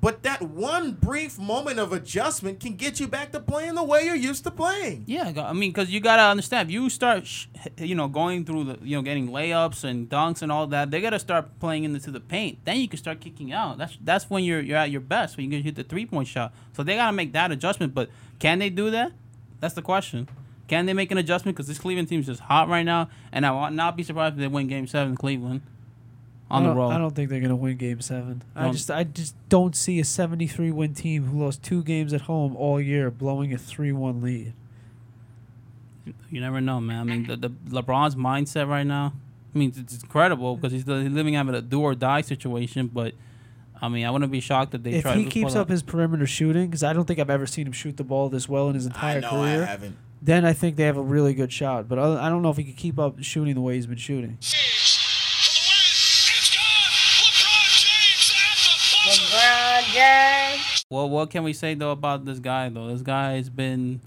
But 0.03 0.23
that 0.23 0.41
one 0.41 0.91
brief 0.91 1.39
moment 1.39 1.79
of 1.79 1.93
adjustment 1.93 2.59
can 2.59 2.75
get 2.75 2.99
you 2.99 3.07
back 3.07 3.31
to 3.31 3.39
playing 3.39 3.75
the 3.75 3.83
way 3.85 4.03
you're 4.03 4.15
used 4.15 4.43
to 4.43 4.51
playing. 4.51 5.05
Yeah, 5.07 5.31
I 5.37 5.53
mean, 5.53 5.71
because 5.71 5.91
you 5.91 6.01
gotta 6.01 6.23
understand, 6.23 6.67
if 6.67 6.73
you 6.73 6.89
start, 6.89 7.25
sh- 7.25 7.45
you 7.77 7.95
know, 7.95 8.09
going 8.09 8.43
through 8.43 8.65
the, 8.65 8.79
you 8.83 8.97
know, 8.97 9.01
getting 9.01 9.29
layups 9.29 9.85
and 9.85 10.09
dunks 10.09 10.41
and 10.41 10.51
all 10.51 10.67
that, 10.67 10.91
they 10.91 10.99
gotta 10.99 11.19
start 11.19 11.57
playing 11.61 11.85
into 11.85 12.11
the 12.11 12.19
paint. 12.19 12.59
Then 12.65 12.81
you 12.81 12.89
can 12.89 12.99
start 12.99 13.21
kicking 13.21 13.53
out. 13.53 13.77
That's 13.77 13.97
that's 14.03 14.29
when 14.29 14.43
you're 14.43 14.59
you're 14.59 14.75
at 14.77 14.91
your 14.91 14.99
best 14.99 15.37
when 15.37 15.45
you 15.45 15.51
can 15.51 15.63
hit 15.63 15.75
the 15.75 15.85
three 15.85 16.05
point 16.05 16.27
shot. 16.27 16.53
So 16.73 16.83
they 16.83 16.97
gotta 16.97 17.13
make 17.15 17.31
that 17.31 17.53
adjustment. 17.53 17.93
But 17.93 18.09
can 18.39 18.59
they 18.59 18.69
do 18.69 18.91
that? 18.91 19.13
That's 19.63 19.75
the 19.75 19.81
question. 19.81 20.27
Can 20.67 20.87
they 20.87 20.93
make 20.93 21.09
an 21.09 21.17
adjustment? 21.17 21.55
Because 21.55 21.69
this 21.69 21.79
Cleveland 21.79 22.09
team 22.09 22.19
is 22.19 22.25
just 22.25 22.41
hot 22.41 22.67
right 22.67 22.83
now, 22.83 23.07
and 23.31 23.45
I 23.45 23.51
would 23.51 23.73
not 23.73 23.95
be 23.95 24.03
surprised 24.03 24.35
if 24.35 24.41
they 24.41 24.47
win 24.49 24.67
Game 24.67 24.87
Seven 24.87 25.11
in 25.11 25.15
Cleveland 25.15 25.61
on 26.51 26.65
I 26.65 26.67
the 26.67 26.75
road. 26.75 26.89
I 26.89 26.97
don't 26.97 27.15
think 27.15 27.29
they're 27.29 27.39
gonna 27.39 27.55
win 27.55 27.77
Game 27.77 28.01
Seven. 28.01 28.41
I 28.57 28.63
Don't- 28.63 28.73
just, 28.73 28.91
I 28.91 29.05
just 29.05 29.35
don't 29.47 29.73
see 29.73 30.01
a 30.01 30.03
seventy 30.03 30.47
three 30.47 30.69
win 30.69 30.93
team 30.93 31.27
who 31.27 31.45
lost 31.45 31.63
two 31.63 31.81
games 31.81 32.11
at 32.11 32.21
home 32.23 32.57
all 32.57 32.81
year 32.81 33.09
blowing 33.09 33.53
a 33.53 33.57
three 33.57 33.93
one 33.93 34.21
lead. 34.21 34.51
You 36.29 36.41
never 36.41 36.59
know, 36.59 36.81
man. 36.81 36.99
I 36.99 37.03
mean, 37.05 37.27
the, 37.27 37.37
the 37.37 37.49
LeBron's 37.49 38.15
mindset 38.15 38.67
right 38.67 38.85
now. 38.85 39.13
I 39.55 39.57
mean, 39.57 39.69
it's, 39.69 39.93
it's 39.93 40.03
incredible 40.03 40.57
because 40.57 40.73
he's 40.73 40.85
living 40.85 41.37
out 41.37 41.47
of 41.47 41.55
a 41.55 41.61
do 41.61 41.79
or 41.81 41.95
die 41.95 42.19
situation. 42.19 42.87
But 42.87 43.13
I 43.83 43.89
mean, 43.89 44.05
I 44.05 44.11
wouldn't 44.11 44.31
be 44.31 44.39
shocked 44.39 44.73
if 44.73 44.81
they 44.81 44.93
if 44.93 45.01
try. 45.03 45.15
he 45.15 45.25
to 45.25 45.29
keeps 45.29 45.55
up 45.55 45.67
out- 45.67 45.69
his 45.69 45.83
perimeter 45.83 46.25
shooting, 46.25 46.67
because 46.67 46.83
I 46.83 46.93
don't 46.93 47.03
think 47.05 47.19
I've 47.19 47.29
ever 47.29 47.45
seen 47.45 47.67
him 47.67 47.73
shoot 47.73 47.97
the 47.97 48.05
ball 48.05 48.29
this 48.29 48.47
well 48.47 48.69
in 48.69 48.75
his 48.75 48.85
entire 48.85 49.17
I 49.17 49.19
know 49.19 49.29
career, 49.31 49.63
I 49.63 49.65
haven't. 49.65 49.97
then 50.21 50.45
I 50.45 50.53
think 50.53 50.77
they 50.77 50.83
have 50.85 50.95
a 50.95 51.01
really 51.01 51.33
good 51.33 51.51
shot. 51.51 51.89
But 51.89 51.99
I 51.99 52.29
don't 52.29 52.41
know 52.41 52.49
if 52.49 52.55
he 52.55 52.63
could 52.63 52.77
keep 52.77 52.97
up 52.97 53.21
shooting 53.21 53.55
the 53.55 53.61
way 53.61 53.75
he's 53.75 53.85
been 53.85 53.97
shooting. 53.97 54.37
Well, 60.89 61.09
what 61.09 61.29
can 61.31 61.43
we 61.43 61.53
say 61.53 61.73
though 61.73 61.91
about 61.91 62.25
this 62.25 62.39
guy 62.39 62.69
though? 62.69 62.87
This 62.87 63.01
guy 63.01 63.33
has 63.33 63.49
been 63.49 64.01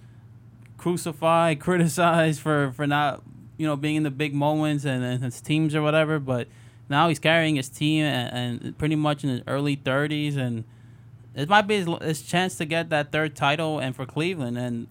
crucified, 0.78 1.60
criticized 1.66 2.40
for 2.40 2.72
for 2.72 2.86
not 2.86 3.22
you 3.56 3.66
know 3.66 3.76
being 3.76 3.96
in 3.96 4.02
the 4.04 4.10
big 4.10 4.34
moments 4.34 4.84
and, 4.84 5.02
and 5.04 5.22
his 5.22 5.40
teams 5.40 5.74
or 5.74 5.82
whatever. 5.82 6.18
But 6.18 6.48
now 6.88 7.08
he's 7.08 7.18
carrying 7.18 7.56
his 7.56 7.68
team 7.68 8.04
and, 8.04 8.62
and 8.62 8.78
pretty 8.78 8.96
much 8.96 9.24
in 9.24 9.30
his 9.30 9.42
early 9.46 9.76
thirties, 9.76 10.36
and 10.36 10.64
it 11.34 11.48
might 11.48 11.66
be 11.66 11.76
his, 11.76 11.88
his 12.02 12.22
chance 12.22 12.56
to 12.56 12.64
get 12.64 12.90
that 12.90 13.12
third 13.12 13.36
title 13.36 13.78
and 13.78 13.94
for 13.94 14.06
Cleveland. 14.06 14.56
And 14.56 14.86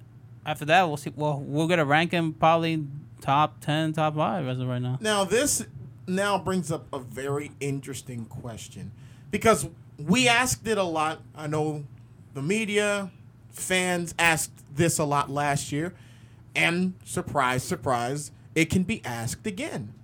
after 0.46 0.66
that, 0.66 0.88
we'll 0.88 0.98
see. 0.98 1.12
Well, 1.16 1.40
we're 1.40 1.68
gonna 1.68 1.86
rank 1.86 2.12
him 2.12 2.34
probably 2.34 2.86
top 3.22 3.62
ten, 3.62 3.94
top 3.94 4.16
five 4.16 4.48
as 4.48 4.60
of 4.60 4.68
right 4.68 4.82
now. 4.82 5.00
Now 5.02 5.24
this 5.24 5.66
now 6.08 6.38
brings 6.38 6.72
up 6.72 6.86
a 6.94 7.00
very 7.00 7.50
interesting 7.60 8.25
question 8.25 8.92
because 9.32 9.68
we 9.98 10.28
asked 10.28 10.68
it 10.68 10.78
a 10.78 10.84
lot. 10.84 11.22
I 11.34 11.48
know 11.48 11.86
the 12.36 12.44
media, 12.44 13.10
fans 13.50 14.14
asked 14.20 14.52
this 14.75 15.00
a 15.00 15.06
lot 15.06 15.32
last 15.32 15.72
year, 15.72 15.96
and 16.56 16.94
surprise, 17.06 17.64
surprise, 17.64 18.30
it 18.54 18.70
can 18.70 18.84
be 18.84 19.02
asked 19.04 19.48
again. 19.48 19.95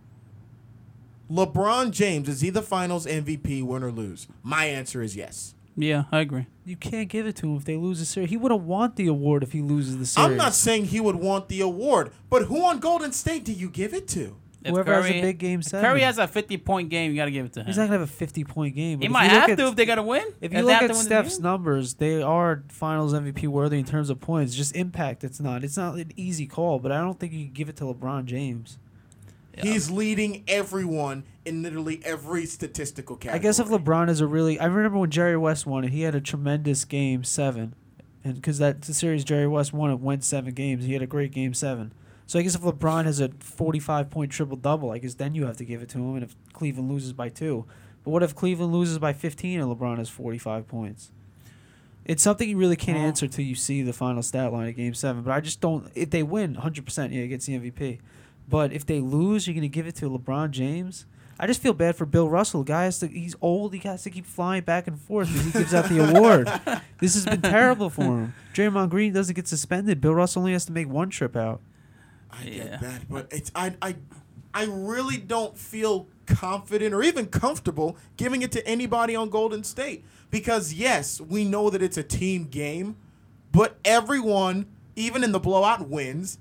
LeBron 1.31 1.91
James 1.91 2.27
is 2.27 2.41
he 2.41 2.49
the 2.49 2.61
Finals 2.61 3.05
MVP, 3.05 3.63
win 3.63 3.83
or 3.83 3.91
lose? 3.91 4.27
My 4.43 4.65
answer 4.65 5.01
is 5.01 5.15
yes. 5.15 5.55
Yeah, 5.77 6.03
I 6.11 6.19
agree. 6.19 6.47
You 6.65 6.75
can't 6.75 7.07
give 7.07 7.25
it 7.25 7.37
to 7.37 7.47
him 7.47 7.55
if 7.55 7.63
they 7.63 7.77
lose 7.77 7.99
the 7.99 8.05
series. 8.05 8.29
He 8.29 8.35
wouldn't 8.37 8.63
want 8.63 8.97
the 8.97 9.07
award 9.07 9.41
if 9.41 9.53
he 9.53 9.61
loses 9.61 9.97
the 9.97 10.05
series. 10.05 10.31
I'm 10.31 10.37
not 10.37 10.53
saying 10.53 10.85
he 10.85 10.99
would 10.99 11.15
want 11.15 11.47
the 11.47 11.61
award, 11.61 12.11
but 12.29 12.43
who 12.43 12.65
on 12.65 12.79
Golden 12.79 13.13
State 13.13 13.45
do 13.45 13.53
you 13.53 13.69
give 13.69 13.93
it 13.93 14.07
to? 14.09 14.35
If 14.63 14.71
Whoever 14.73 14.93
has 14.93 15.05
a 15.09 15.21
big 15.21 15.39
game 15.39 15.61
if 15.61 15.65
seven. 15.67 15.89
Curry 15.89 16.01
has 16.01 16.19
a 16.19 16.27
fifty 16.27 16.57
point 16.57 16.89
game. 16.89 17.09
You 17.09 17.17
gotta 17.17 17.31
give 17.31 17.45
it 17.45 17.53
to 17.53 17.61
him. 17.61 17.65
He's 17.65 17.77
not 17.77 17.85
gonna 17.85 17.99
have 17.99 18.07
a 18.07 18.11
50 18.11 18.43
point 18.43 18.75
game. 18.75 18.99
but 18.99 19.03
He 19.03 19.07
might 19.09 19.23
have 19.31 19.49
at- 19.49 19.57
to 19.57 19.67
if 19.67 19.75
they 19.75 19.85
gotta 19.87 20.03
win. 20.03 20.23
If 20.39 20.51
they 20.51 20.59
you 20.59 20.65
look 20.65 20.73
at 20.73 20.81
to 20.81 20.87
the 20.89 20.93
Steph's 20.93 21.39
numbers, 21.39 21.95
they 21.95 22.21
are 22.21 22.61
Finals 22.67 23.13
MVP 23.13 23.47
worthy 23.47 23.79
in 23.79 23.85
terms 23.85 24.11
of 24.11 24.19
points. 24.19 24.53
Just 24.53 24.75
impact, 24.75 25.23
it's 25.23 25.39
not. 25.39 25.63
It's 25.63 25.77
not 25.77 25.95
an 25.95 26.11
easy 26.15 26.45
call, 26.45 26.77
but 26.77 26.91
I 26.91 26.99
don't 26.99 27.19
think 27.19 27.33
you 27.33 27.45
can 27.45 27.53
give 27.53 27.69
it 27.69 27.77
to 27.77 27.85
LeBron 27.85 28.25
James. 28.25 28.77
Yeah. 29.55 29.63
He's 29.63 29.91
leading 29.91 30.43
everyone 30.47 31.25
in 31.45 31.61
literally 31.61 32.01
every 32.05 32.45
statistical 32.45 33.15
category. 33.17 33.39
I 33.39 33.41
guess 33.41 33.59
if 33.59 33.67
LeBron 33.67 34.09
is 34.09 34.21
a 34.21 34.27
really, 34.27 34.59
I 34.59 34.65
remember 34.65 34.97
when 34.97 35.09
Jerry 35.09 35.37
West 35.37 35.65
won 35.65 35.83
it, 35.83 35.91
he 35.91 36.01
had 36.01 36.15
a 36.15 36.21
tremendous 36.21 36.85
game 36.85 37.23
seven, 37.23 37.75
and 38.23 38.35
because 38.35 38.59
that 38.59 38.83
the 38.83 38.93
series 38.93 39.23
Jerry 39.23 39.47
West 39.47 39.73
won 39.73 39.91
it 39.91 39.99
went 39.99 40.23
seven 40.23 40.53
games, 40.53 40.85
he 40.85 40.93
had 40.93 41.01
a 41.01 41.07
great 41.07 41.31
game 41.31 41.53
seven. 41.53 41.91
So 42.27 42.39
I 42.39 42.43
guess 42.43 42.55
if 42.55 42.61
LeBron 42.61 43.05
has 43.05 43.19
a 43.19 43.29
forty-five 43.39 44.09
point 44.09 44.31
triple 44.31 44.55
double, 44.55 44.91
I 44.91 44.99
guess 44.99 45.15
then 45.15 45.35
you 45.35 45.45
have 45.47 45.57
to 45.57 45.65
give 45.65 45.81
it 45.81 45.89
to 45.89 45.97
him, 45.97 46.15
and 46.15 46.23
if 46.23 46.35
Cleveland 46.53 46.89
loses 46.89 47.11
by 47.11 47.27
two, 47.27 47.65
but 48.03 48.11
what 48.11 48.23
if 48.23 48.33
Cleveland 48.33 48.71
loses 48.71 48.99
by 48.99 49.11
fifteen 49.11 49.59
and 49.59 49.69
LeBron 49.69 49.97
has 49.97 50.07
forty-five 50.09 50.67
points? 50.67 51.11
It's 52.05 52.23
something 52.23 52.49
you 52.49 52.57
really 52.57 52.75
can't 52.75 52.97
answer 52.97 53.27
till 53.27 53.45
you 53.45 53.53
see 53.53 53.83
the 53.83 53.93
final 53.93 54.23
stat 54.23 54.51
line 54.51 54.69
of 54.69 54.75
Game 54.75 54.93
Seven. 54.93 55.21
But 55.23 55.31
I 55.31 55.39
just 55.39 55.61
don't. 55.61 55.91
If 55.93 56.09
they 56.09 56.23
win, 56.23 56.55
hundred 56.55 56.85
percent, 56.85 57.13
yeah, 57.13 57.21
he 57.21 57.27
gets 57.27 57.45
the 57.45 57.59
MVP. 57.59 57.99
But 58.47 58.73
if 58.73 58.85
they 58.85 58.99
lose, 58.99 59.47
you're 59.47 59.53
gonna 59.55 59.67
give 59.67 59.87
it 59.87 59.95
to 59.97 60.09
LeBron 60.09 60.51
James. 60.51 61.05
I 61.39 61.47
just 61.47 61.61
feel 61.61 61.73
bad 61.73 61.95
for 61.95 62.05
Bill 62.05 62.29
Russell. 62.29 62.63
Guy 62.63 62.83
has 62.83 62.99
to, 62.99 63.07
he's 63.07 63.35
old. 63.41 63.73
He 63.73 63.79
has 63.87 64.03
to 64.03 64.11
keep 64.11 64.27
flying 64.27 64.61
back 64.63 64.85
and 64.85 64.99
forth 64.99 65.27
when 65.33 65.43
he 65.45 65.51
gives 65.51 65.73
out 65.73 65.85
the 65.89 65.97
award. 66.15 66.47
This 66.99 67.15
has 67.15 67.25
been 67.25 67.41
terrible 67.41 67.89
for 67.89 68.03
him. 68.03 68.33
Draymond 68.53 68.89
Green 68.89 69.11
doesn't 69.11 69.33
get 69.33 69.47
suspended. 69.47 70.01
Bill 70.01 70.13
Russell 70.13 70.41
only 70.41 70.51
has 70.53 70.65
to 70.65 70.71
make 70.71 70.87
one 70.87 71.09
trip 71.09 71.35
out. 71.35 71.61
I 72.31 72.43
Yeah. 72.43 72.63
get 72.63 72.81
that, 72.81 73.09
but 73.09 73.27
it's 73.31 73.51
I 73.55 73.73
I 73.81 73.95
I 74.53 74.65
really 74.65 75.17
don't 75.17 75.57
feel 75.57 76.07
confident 76.27 76.93
or 76.93 77.01
even 77.01 77.25
comfortable 77.25 77.97
giving 78.17 78.41
it 78.43 78.51
to 78.51 78.65
anybody 78.67 79.15
on 79.15 79.29
Golden 79.29 79.63
State 79.63 80.05
because 80.29 80.73
yes, 80.73 81.19
we 81.19 81.43
know 81.43 81.69
that 81.71 81.81
it's 81.81 81.97
a 81.97 82.03
team 82.03 82.45
game, 82.45 82.97
but 83.51 83.77
everyone, 83.83 84.67
even 84.95 85.23
in 85.23 85.31
the 85.31 85.39
blowout 85.39 85.89
wins, 85.89 86.37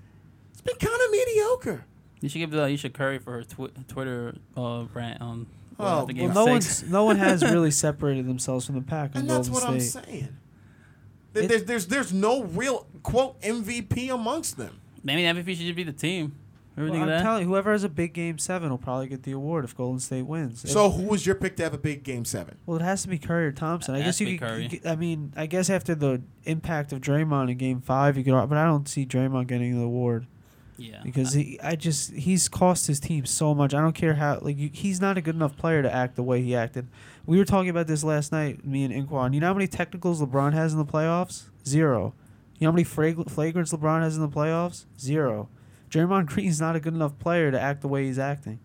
it's 0.52 0.60
been 0.60 0.76
kind 0.76 0.94
of 0.94 1.10
mediocre. 1.10 1.86
You 2.20 2.28
should 2.28 2.38
give 2.38 2.50
the 2.50 2.62
Ayesha 2.62 2.90
Curry 2.90 3.18
for 3.18 3.32
her 3.32 3.42
twi- 3.44 3.70
Twitter 3.88 4.36
uh, 4.56 4.84
rant 4.94 5.20
on 5.20 5.46
Oh, 5.78 5.84
uh, 5.84 5.88
the 5.88 5.94
well, 5.96 6.06
game 6.06 6.34
Well, 6.34 6.46
no 6.46 6.58
six. 6.60 6.82
one's 6.82 6.92
no 6.92 7.04
one 7.04 7.16
has 7.16 7.42
really 7.50 7.70
separated 7.70 8.26
themselves 8.26 8.66
from 8.66 8.74
the 8.74 8.82
pack 8.82 9.12
on 9.14 9.22
And 9.22 9.30
that's 9.30 9.48
Golden 9.48 9.72
what 9.74 9.82
State. 9.82 9.98
I'm 10.00 10.04
saying. 10.06 10.28
It- 11.34 11.48
There's, 11.48 11.64
there's 11.64 11.86
there's 11.86 12.12
no 12.12 12.42
real 12.44 12.86
quote 13.02 13.40
MVP 13.40 14.12
amongst 14.12 14.56
them. 14.58 14.80
Maybe 15.02 15.24
the 15.24 15.28
MVP 15.42 15.56
should 15.56 15.64
just 15.66 15.76
be 15.76 15.84
the 15.84 15.92
team. 15.92 16.34
Well, 16.76 16.92
I'm 16.94 17.08
that? 17.08 17.22
telling 17.22 17.42
you, 17.42 17.48
whoever 17.48 17.72
has 17.72 17.84
a 17.84 17.88
big 17.90 18.14
game 18.14 18.38
seven 18.38 18.70
will 18.70 18.78
probably 18.78 19.06
get 19.06 19.24
the 19.24 19.32
award 19.32 19.64
if 19.64 19.76
Golden 19.76 20.00
State 20.00 20.22
wins. 20.22 20.64
If- 20.64 20.70
So 20.70 20.88
who 20.90 21.02
was 21.04 21.26
your 21.26 21.34
pick 21.34 21.56
to 21.56 21.62
have 21.62 21.74
a 21.74 21.78
big 21.78 22.02
game 22.04 22.24
seven? 22.24 22.56
Well, 22.66 22.76
it 22.78 22.82
has 22.82 23.02
to 23.02 23.08
be 23.08 23.18
Curry 23.18 23.46
or 23.46 23.52
Thompson. 23.52 23.94
I 23.94 23.98
It 23.98 24.02
has 24.02 24.08
guess 24.14 24.18
to 24.18 24.24
you 24.24 24.30
be 24.32 24.38
could. 24.38 24.48
Curry. 24.48 24.68
you 24.72 24.80
I 24.90 24.96
mean, 24.96 25.32
I 25.36 25.46
guess 25.46 25.68
after 25.70 25.94
the 25.94 26.22
impact 26.44 26.92
of 26.92 27.00
Draymond 27.00 27.50
in 27.50 27.58
Game 27.58 27.80
Five, 27.80 28.16
you 28.16 28.24
could. 28.24 28.32
But 28.48 28.56
I 28.58 28.64
don't 28.64 28.88
see 28.88 29.04
Draymond 29.06 29.46
getting 29.46 29.76
the 29.78 29.84
award 29.84 30.26
yeah. 30.80 31.00
because 31.04 31.32
he. 31.32 31.58
I 31.62 31.76
just 31.76 32.12
he's 32.12 32.48
cost 32.48 32.86
his 32.86 32.98
team 33.00 33.26
so 33.26 33.54
much. 33.54 33.74
I 33.74 33.80
don't 33.80 33.94
care 33.94 34.14
how 34.14 34.38
like 34.40 34.56
you, 34.56 34.70
he's 34.72 35.00
not 35.00 35.18
a 35.18 35.20
good 35.20 35.34
enough 35.34 35.56
player 35.56 35.82
to 35.82 35.92
act 35.92 36.16
the 36.16 36.22
way 36.22 36.42
he 36.42 36.54
acted. 36.54 36.88
We 37.26 37.38
were 37.38 37.44
talking 37.44 37.68
about 37.68 37.86
this 37.86 38.02
last 38.02 38.32
night, 38.32 38.64
me 38.64 38.84
and 38.84 38.92
Inquan. 38.92 39.34
You 39.34 39.40
know 39.40 39.48
how 39.48 39.54
many 39.54 39.66
technicals 39.66 40.20
LeBron 40.20 40.52
has 40.52 40.72
in 40.72 40.78
the 40.78 40.84
playoffs? 40.84 41.44
Zero. 41.66 42.14
You 42.58 42.66
know 42.66 42.72
how 42.72 42.76
many 42.76 42.84
frag- 42.84 43.16
flagrants 43.16 43.72
LeBron 43.72 44.02
has 44.02 44.16
in 44.16 44.22
the 44.22 44.28
playoffs? 44.28 44.86
Zero. 44.98 45.48
Draymond 45.90 46.26
Green's 46.26 46.60
not 46.60 46.76
a 46.76 46.80
good 46.80 46.94
enough 46.94 47.18
player 47.18 47.50
to 47.50 47.60
act 47.60 47.82
the 47.82 47.88
way 47.88 48.06
he's 48.06 48.18
acting. 48.18 48.58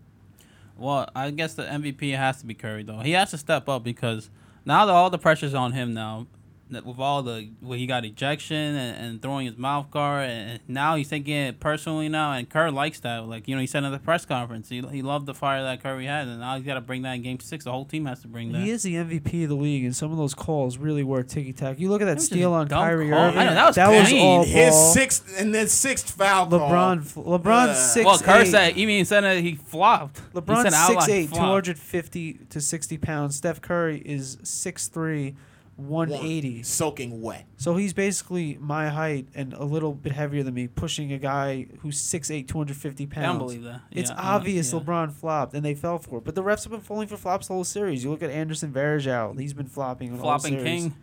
Well, 0.76 1.08
I 1.14 1.30
guess 1.30 1.54
the 1.54 1.64
MVP 1.64 2.16
has 2.16 2.40
to 2.40 2.46
be 2.46 2.54
Curry 2.54 2.82
though. 2.82 3.00
He 3.00 3.12
has 3.12 3.30
to 3.30 3.38
step 3.38 3.68
up 3.68 3.82
because 3.82 4.30
now 4.64 4.84
that 4.86 4.92
all 4.92 5.10
the 5.10 5.18
pressure's 5.18 5.54
on 5.54 5.72
him 5.72 5.94
now, 5.94 6.26
with 6.68 6.98
all 6.98 7.22
the 7.22 7.48
well, 7.62 7.78
he 7.78 7.86
got 7.86 8.04
ejection 8.04 8.56
and, 8.56 8.96
and 9.06 9.22
throwing 9.22 9.46
his 9.46 9.56
mouth 9.56 9.90
guard, 9.90 10.28
and 10.28 10.60
now 10.66 10.96
he's 10.96 11.08
taking 11.08 11.34
it 11.34 11.60
personally 11.60 12.08
now. 12.08 12.32
And 12.32 12.48
Curry 12.48 12.70
likes 12.72 13.00
that. 13.00 13.26
Like 13.26 13.46
you 13.48 13.54
know, 13.54 13.60
he 13.60 13.66
said 13.66 13.84
at 13.84 13.90
the 13.90 13.98
press 13.98 14.24
conference, 14.26 14.68
he, 14.68 14.80
he 14.90 15.02
loved 15.02 15.26
the 15.26 15.34
fire 15.34 15.62
that 15.62 15.82
Curry 15.82 16.06
had, 16.06 16.26
and 16.28 16.40
now 16.40 16.56
he's 16.56 16.66
got 16.66 16.74
to 16.74 16.80
bring 16.80 17.02
that 17.02 17.12
in 17.14 17.22
Game 17.22 17.40
Six. 17.40 17.64
The 17.64 17.72
whole 17.72 17.84
team 17.84 18.06
has 18.06 18.20
to 18.22 18.28
bring 18.28 18.52
that. 18.52 18.62
He 18.62 18.70
is 18.70 18.82
the 18.82 18.94
MVP 18.94 19.44
of 19.44 19.48
the 19.50 19.54
league, 19.56 19.84
and 19.84 19.94
some 19.94 20.10
of 20.10 20.18
those 20.18 20.34
calls 20.34 20.78
really 20.78 21.02
were 21.04 21.22
ticky 21.22 21.52
tack. 21.52 21.78
You 21.78 21.88
look 21.88 22.02
at 22.02 22.06
that 22.06 22.16
That 22.18 22.22
steal 22.22 22.52
on 22.52 22.66
dumb 22.68 22.82
Kyrie 22.82 23.10
call. 23.10 23.18
Irving. 23.18 23.38
I 23.38 23.44
know, 23.54 23.72
that 23.72 23.88
was 23.90 24.08
clean. 24.08 24.22
all 24.26 24.44
His 24.44 24.70
ball. 24.74 24.92
sixth 24.92 25.40
and 25.40 25.54
then 25.54 25.68
sixth 25.68 26.10
foul 26.10 26.46
call. 26.48 26.58
LeBron, 26.60 27.02
LeBron's 27.24 27.70
Uh, 27.70 27.74
six. 27.74 28.04
well, 28.06 28.18
Curry 28.18 28.42
eight. 28.42 28.50
said 28.50 28.76
even 28.76 29.04
said 29.04 29.20
that 29.22 29.38
he 29.38 29.54
flopped. 29.54 30.20
he 30.32 30.40
LeBron's 30.40 30.62
said 30.62 30.72
six 30.72 30.74
outline 30.74 31.10
eight, 31.10 31.22
two 31.28 31.34
flopped. 31.34 31.44
hundred 31.50 31.78
fifty 31.78 32.34
to 32.50 32.60
sixty 32.60 32.98
pounds. 32.98 33.36
Steph 33.36 33.60
Curry 33.60 34.02
is 34.04 34.38
six 34.42 34.88
three, 34.88 35.34
one 35.76 36.10
eighty. 36.12 36.62
soaking 36.62 37.20
wet. 37.20 37.46
So 37.58 37.76
he's 37.76 37.92
basically 37.92 38.56
my 38.60 38.88
height 38.88 39.28
and 39.34 39.52
a 39.52 39.64
little 39.64 39.92
bit 39.92 40.12
heavier 40.12 40.42
than 40.42 40.54
me, 40.54 40.68
pushing 40.68 41.12
a 41.12 41.18
guy 41.18 41.66
who's 41.80 41.98
6'8", 42.00 42.48
250 42.48 43.06
pounds 43.06 43.12
I 43.16 43.26
pounds. 43.26 43.38
don't 43.38 43.46
believe 43.46 43.62
that. 43.64 43.80
It's 43.90 44.10
Yeah, 44.10 44.16
obvious 44.18 44.72
yeah. 44.72 44.80
LeBron 44.80 45.12
flopped, 45.12 45.52
and 45.54 45.64
they 45.64 45.74
fell 45.74 45.98
for 45.98 46.18
it. 46.18 46.24
But 46.24 46.34
the 46.34 46.42
refs 46.42 46.62
have 46.64 46.72
been 46.72 46.80
falling 46.80 47.08
for 47.08 47.16
flops 47.16 47.48
the 47.48 47.54
whole 47.54 47.64
series. 47.64 48.02
You 48.04 48.10
look 48.10 48.22
at 48.22 48.30
Anderson 48.30 48.72
Varejao; 48.72 49.38
he's 49.38 49.52
been 49.54 49.66
flopping. 49.66 50.12
The 50.12 50.18
flopping 50.18 50.54
whole 50.54 50.64
series. 50.64 50.82
king. 50.84 50.94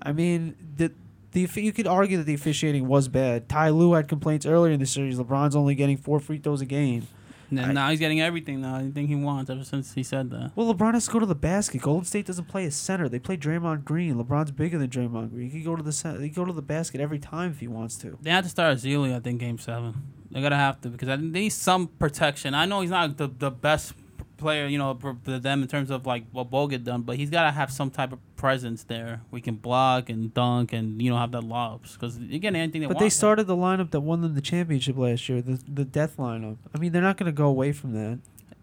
I 0.00 0.12
mean, 0.12 0.54
the 0.76 0.92
the 1.32 1.46
you 1.56 1.72
could 1.72 1.86
argue 1.86 2.16
that 2.16 2.24
the 2.24 2.34
officiating 2.34 2.88
was 2.88 3.08
bad. 3.08 3.48
Ty 3.48 3.70
Lue 3.70 3.92
had 3.92 4.08
complaints 4.08 4.46
earlier 4.46 4.72
in 4.72 4.80
the 4.80 4.86
series. 4.86 5.18
LeBron's 5.18 5.54
only 5.54 5.74
getting 5.74 5.96
four 5.98 6.18
free 6.20 6.38
throws 6.38 6.60
a 6.62 6.66
game. 6.66 7.06
And 7.50 7.60
I- 7.60 7.72
now 7.72 7.90
he's 7.90 7.98
getting 7.98 8.20
everything 8.20 8.60
now. 8.60 8.76
Anything 8.76 9.06
he 9.06 9.14
wants 9.14 9.50
ever 9.50 9.64
since 9.64 9.94
he 9.94 10.02
said 10.02 10.30
that. 10.30 10.52
Well, 10.54 10.72
LeBron 10.74 10.94
has 10.94 11.06
to 11.06 11.12
go 11.12 11.18
to 11.18 11.26
the 11.26 11.34
basket. 11.34 11.80
Golden 11.80 12.04
State 12.04 12.26
doesn't 12.26 12.46
play 12.46 12.64
a 12.66 12.70
center. 12.70 13.08
They 13.08 13.18
play 13.18 13.36
Draymond 13.36 13.84
Green. 13.84 14.16
LeBron's 14.22 14.50
bigger 14.50 14.78
than 14.78 14.90
Draymond 14.90 15.30
Green. 15.30 15.50
He 15.50 15.62
can 15.62 15.64
go 15.64 15.76
to 15.76 15.82
the 15.82 15.92
center. 15.92 16.20
He 16.20 16.28
can 16.28 16.42
go 16.42 16.46
to 16.46 16.52
the 16.52 16.62
basket 16.62 17.00
every 17.00 17.18
time 17.18 17.50
if 17.52 17.60
he 17.60 17.68
wants 17.68 17.96
to. 17.98 18.18
They 18.20 18.30
have 18.30 18.44
to 18.44 18.50
start 18.50 18.76
Ezeli, 18.76 19.14
I 19.14 19.20
think, 19.20 19.40
game 19.40 19.58
seven. 19.58 19.94
They're 20.30 20.42
gonna 20.42 20.56
have 20.56 20.80
to 20.82 20.88
because 20.90 21.08
I 21.08 21.16
they 21.16 21.22
need 21.22 21.48
some 21.50 21.86
protection. 21.86 22.52
I 22.54 22.66
know 22.66 22.82
he's 22.82 22.90
not 22.90 23.16
the, 23.16 23.28
the 23.28 23.50
best 23.50 23.94
player, 24.38 24.66
you 24.66 24.78
know, 24.78 24.96
for 24.98 25.16
for 25.22 25.38
them 25.38 25.62
in 25.62 25.68
terms 25.68 25.90
of 25.90 26.06
like 26.06 26.24
what 26.32 26.50
Bogut 26.50 26.84
done, 26.84 27.02
but 27.02 27.16
he's 27.16 27.30
gotta 27.30 27.50
have 27.50 27.70
some 27.70 27.90
type 27.90 28.12
of 28.12 28.18
presence 28.36 28.84
there. 28.84 29.20
We 29.30 29.40
can 29.40 29.56
block 29.56 30.08
and 30.08 30.32
dunk 30.32 30.72
and 30.72 31.02
you 31.02 31.10
know 31.10 31.18
have 31.18 31.32
that 31.32 31.44
lobs 31.44 31.92
because 31.92 32.18
you're 32.18 32.44
anything. 32.44 32.80
They 32.80 32.86
But 32.86 32.98
they 32.98 33.10
started 33.10 33.46
the 33.46 33.56
lineup 33.56 33.90
that 33.90 34.00
won 34.00 34.22
them 34.22 34.34
the 34.34 34.40
championship 34.40 34.96
last 34.96 35.28
year, 35.28 35.42
the 35.42 35.60
the 35.68 35.84
death 35.84 36.16
lineup. 36.16 36.56
I 36.74 36.78
mean, 36.78 36.92
they're 36.92 37.02
not 37.02 37.16
going 37.18 37.26
to 37.26 37.36
go 37.36 37.46
away 37.46 37.72
from 37.72 37.92
that. 37.92 38.18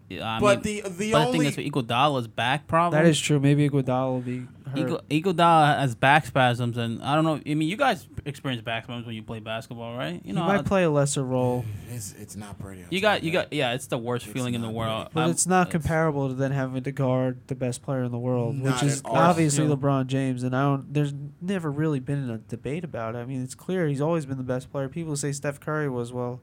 Yeah, 0.08 0.36
I 0.36 0.40
but 0.40 0.64
mean, 0.64 0.82
the 0.84 0.88
the 0.88 1.12
but 1.12 1.18
the 1.20 1.26
only 1.26 1.50
thing 1.50 1.66
is, 1.66 1.72
Iguodala's 1.72 2.28
back 2.28 2.68
problem. 2.68 3.02
That 3.02 3.08
is 3.08 3.18
true. 3.20 3.40
Maybe 3.40 3.68
Iguodala 3.68 4.12
will 4.12 4.20
be 4.20 4.46
hurt. 4.66 4.76
Iguodala 4.76 5.00
Iguodala 5.10 5.78
has 5.80 5.96
back 5.96 6.26
spasms, 6.26 6.76
and 6.76 7.02
I 7.02 7.16
don't 7.16 7.24
know. 7.24 7.40
I 7.44 7.54
mean, 7.54 7.68
you 7.68 7.76
guys 7.76 8.06
experience 8.24 8.62
back 8.62 8.84
spasms 8.84 9.04
when 9.04 9.16
you 9.16 9.24
play 9.24 9.40
basketball, 9.40 9.96
right? 9.96 10.14
You 10.14 10.20
he 10.26 10.32
know, 10.32 10.44
might 10.44 10.64
play 10.64 10.84
a 10.84 10.90
lesser 10.90 11.24
role, 11.24 11.64
it's, 11.90 12.14
it's 12.20 12.36
not 12.36 12.56
pretty. 12.60 12.82
I'll 12.84 12.88
you 12.90 13.00
got 13.00 13.24
you 13.24 13.32
that. 13.32 13.50
got 13.50 13.52
yeah. 13.52 13.72
It's 13.74 13.88
the 13.88 13.98
worst 13.98 14.26
It's 14.26 14.32
feeling 14.32 14.54
in 14.54 14.60
the 14.60 14.68
not 14.68 14.74
world. 14.76 15.08
but 15.12 15.22
I'm- 15.22 15.30
it's 15.30 15.46
not 15.48 15.70
comparable 15.70 16.28
to 16.28 16.34
then 16.34 16.52
having 16.52 16.84
to 16.84 16.92
guard 16.92 17.40
the 17.48 17.56
best 17.56 17.82
player 17.82 18.04
in 18.04 18.12
the 18.12 18.18
world, 18.18 18.60
which 18.60 18.84
is 18.84 19.00
at 19.00 19.06
all. 19.06 19.16
obviously 19.16 19.64
Yeah. 19.66 19.74
LeBron 19.74 20.06
James. 20.06 20.44
And 20.44 20.54
I 20.54 20.62
don't. 20.62 20.94
There's 20.94 21.14
never 21.40 21.68
really 21.68 21.98
been 21.98 22.30
a 22.30 22.38
debate 22.38 22.84
about 22.84 23.16
it. 23.16 23.18
I 23.18 23.24
mean, 23.24 23.42
it's 23.42 23.56
clear 23.56 23.88
he's 23.88 24.00
always 24.00 24.24
been 24.24 24.36
the 24.38 24.44
best 24.44 24.70
player. 24.70 24.88
People 24.88 25.16
say 25.16 25.32
Steph 25.32 25.58
Curry 25.58 25.88
was 25.88 26.12
well. 26.12 26.40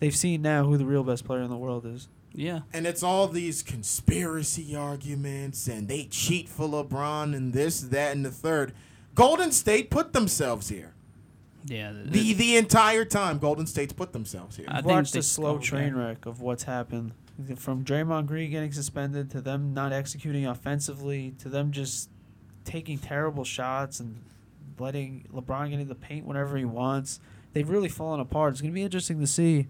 They've 0.00 0.14
seen 0.14 0.42
now 0.42 0.64
who 0.64 0.76
the 0.76 0.84
real 0.84 1.02
best 1.04 1.24
player 1.24 1.40
in 1.40 1.48
the 1.48 1.56
world 1.56 1.86
is. 1.86 2.08
Yeah. 2.32 2.60
And 2.72 2.86
it's 2.86 3.02
all 3.02 3.26
these 3.26 3.62
conspiracy 3.62 4.74
arguments, 4.76 5.66
and 5.66 5.88
they 5.88 6.04
cheat 6.04 6.48
for 6.48 6.68
LeBron, 6.68 7.34
and 7.34 7.52
this, 7.52 7.80
that, 7.80 8.14
and 8.14 8.24
the 8.24 8.30
third. 8.30 8.72
Golden 9.14 9.52
State 9.52 9.90
put 9.90 10.12
themselves 10.12 10.68
here. 10.68 10.94
Yeah. 11.64 11.92
The 11.92 12.32
the 12.32 12.56
entire 12.56 13.04
time, 13.04 13.38
Golden 13.38 13.66
State's 13.66 13.92
put 13.92 14.12
themselves 14.12 14.56
here. 14.56 14.66
I 14.68 14.78
I've 14.78 14.84
think 14.84 14.96
watched 14.96 15.16
a 15.16 15.22
slow 15.22 15.56
okay. 15.56 15.64
train 15.64 15.94
wreck 15.94 16.24
of 16.24 16.40
what's 16.40 16.62
happened 16.62 17.12
from 17.56 17.84
Draymond 17.84 18.26
Green 18.26 18.50
getting 18.50 18.72
suspended 18.72 19.30
to 19.30 19.40
them 19.40 19.74
not 19.74 19.92
executing 19.92 20.46
offensively 20.46 21.34
to 21.38 21.48
them 21.48 21.70
just 21.72 22.10
taking 22.64 22.98
terrible 22.98 23.44
shots 23.44 24.00
and 24.00 24.22
letting 24.78 25.26
LeBron 25.32 25.70
get 25.70 25.80
in 25.80 25.88
the 25.88 25.94
paint 25.94 26.26
whenever 26.26 26.56
he 26.56 26.64
wants. 26.64 27.20
They've 27.52 27.68
really 27.68 27.88
fallen 27.88 28.20
apart. 28.20 28.52
It's 28.52 28.60
going 28.60 28.72
to 28.72 28.74
be 28.74 28.82
interesting 28.82 29.20
to 29.20 29.26
see 29.26 29.66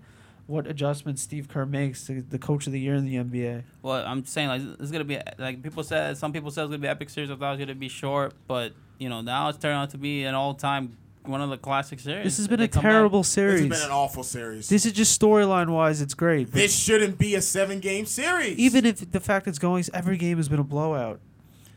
what 0.50 0.66
adjustments 0.66 1.22
Steve 1.22 1.48
Kerr 1.48 1.64
makes 1.64 2.04
to 2.06 2.20
the 2.22 2.38
coach 2.38 2.66
of 2.66 2.72
the 2.72 2.80
year 2.80 2.94
in 2.94 3.04
the 3.06 3.16
NBA. 3.16 3.62
Well, 3.82 4.04
I'm 4.06 4.24
saying 4.24 4.48
like 4.48 4.62
it's 4.80 4.90
gonna 4.90 5.04
be 5.04 5.18
like 5.38 5.62
people 5.62 5.82
said. 5.84 6.18
Some 6.18 6.32
people 6.32 6.50
said 6.50 6.62
it's 6.64 6.70
gonna 6.70 6.78
be 6.78 6.88
epic 6.88 7.08
series. 7.10 7.30
I 7.30 7.36
thought 7.36 7.48
it 7.54 7.58
was 7.58 7.58
gonna 7.60 7.74
be 7.74 7.88
short, 7.88 8.34
but 8.46 8.72
you 8.98 9.08
know 9.08 9.20
now 9.20 9.48
it's 9.48 9.58
turned 9.58 9.76
out 9.76 9.90
to 9.90 9.98
be 9.98 10.24
an 10.24 10.34
all 10.34 10.54
time 10.54 10.96
one 11.24 11.40
of 11.42 11.50
the 11.50 11.58
classic 11.58 12.00
series. 12.00 12.24
This 12.24 12.36
has 12.38 12.48
been 12.48 12.58
They 12.58 12.64
a 12.64 12.68
come 12.68 12.82
back- 12.82 12.92
terrible 12.92 13.20
This 13.20 13.28
series. 13.28 13.60
has 13.60 13.68
been 13.68 13.82
an 13.86 13.90
awful 13.92 14.22
series. 14.22 14.68
This 14.70 14.86
is 14.86 14.92
just 14.92 15.20
storyline 15.20 15.68
wise, 15.68 16.00
it's 16.00 16.14
great. 16.14 16.50
This 16.52 16.74
shouldn't 16.76 17.18
be 17.18 17.34
a 17.34 17.42
seven 17.42 17.78
game 17.80 18.06
series. 18.06 18.58
even 18.58 18.86
if 18.86 19.10
the 19.12 19.20
fact 19.20 19.46
it's 19.46 19.58
going, 19.58 19.84
every 19.92 20.16
game 20.16 20.38
has 20.38 20.48
been 20.48 20.58
a 20.60 20.64
blowout. 20.64 21.20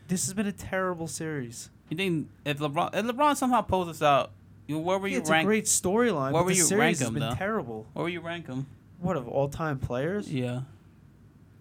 This 0.08 0.24
has 0.26 0.34
been 0.34 0.46
a 0.46 0.52
terrible 0.52 1.06
series. 1.06 1.70
You 1.90 1.96
think 1.98 2.28
if 2.44 2.58
LeBron 2.58 2.94
if 2.94 3.04
LeBron 3.04 3.36
somehow 3.36 3.60
pulls 3.60 3.88
this 3.88 4.02
out, 4.02 4.30
you 4.66 4.78
where 4.78 4.98
were 4.98 5.08
you 5.08 5.18
it's 5.18 5.30
rank? 5.30 5.44
a 5.44 5.46
great 5.46 5.64
storyline. 5.64 6.32
where 6.32 6.42
but 6.42 6.44
would 6.46 6.54
the 6.54 6.58
you 6.58 6.64
series 6.64 6.80
rank 6.80 6.98
has 6.98 7.08
him, 7.08 7.14
been 7.14 7.22
though? 7.28 7.34
terrible. 7.34 7.86
Where 7.92 8.04
would 8.04 8.12
you 8.12 8.20
rank 8.20 8.46
him? 8.48 8.66
What 9.00 9.16
of 9.16 9.28
all 9.28 9.48
time 9.48 9.78
players? 9.78 10.32
Yeah. 10.32 10.62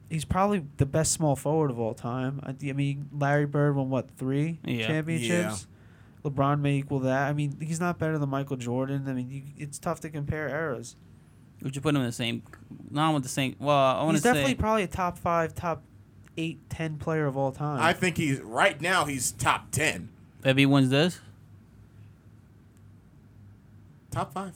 He's 0.09 0.25
probably 0.25 0.63
the 0.77 0.85
best 0.85 1.11
small 1.11 1.35
forward 1.35 1.71
of 1.71 1.79
all 1.79 1.93
time. 1.95 2.39
I, 2.43 2.55
I 2.69 2.73
mean, 2.73 3.09
Larry 3.11 3.45
Bird 3.47 3.75
won 3.75 3.89
what 3.89 4.09
three 4.17 4.59
Yeah. 4.63 4.85
championships. 4.87 5.67
LeBron 6.23 6.61
may 6.61 6.75
equal 6.75 6.99
that. 6.99 7.27
I 7.29 7.33
mean, 7.33 7.57
he's 7.59 7.79
not 7.79 7.99
better 7.99 8.17
than 8.17 8.29
Michael 8.29 8.55
Jordan. 8.55 9.05
I 9.07 9.13
mean, 9.13 9.29
you, 9.29 9.41
it's 9.57 9.77
tough 9.79 9.99
to 10.01 10.09
compare 10.09 10.47
eras. 10.47 10.95
Would 11.61 11.75
you 11.75 11.81
put 11.81 11.95
him 11.95 12.01
in 12.01 12.07
the 12.07 12.13
same? 12.13 12.43
Not 12.91 13.13
with 13.13 13.23
the 13.23 13.29
same. 13.29 13.55
Well, 13.59 13.75
I 13.75 14.03
want 14.03 14.15
to 14.17 14.21
say 14.21 14.29
He's 14.29 14.33
definitely 14.35 14.55
probably 14.55 14.83
a 14.83 14.87
top 14.87 15.17
five, 15.17 15.53
top 15.55 15.81
eight, 16.37 16.59
ten 16.69 16.97
player 16.97 17.25
of 17.25 17.35
all 17.35 17.51
time. 17.51 17.81
I 17.81 17.91
think 17.93 18.17
he's 18.17 18.39
right 18.41 18.79
now. 18.79 19.05
He's 19.05 19.31
top 19.31 19.71
ten, 19.71 20.09
if 20.45 20.55
he 20.57 20.65
wins 20.65 20.89
this, 20.89 21.19
top 24.13 24.33
five. 24.33 24.53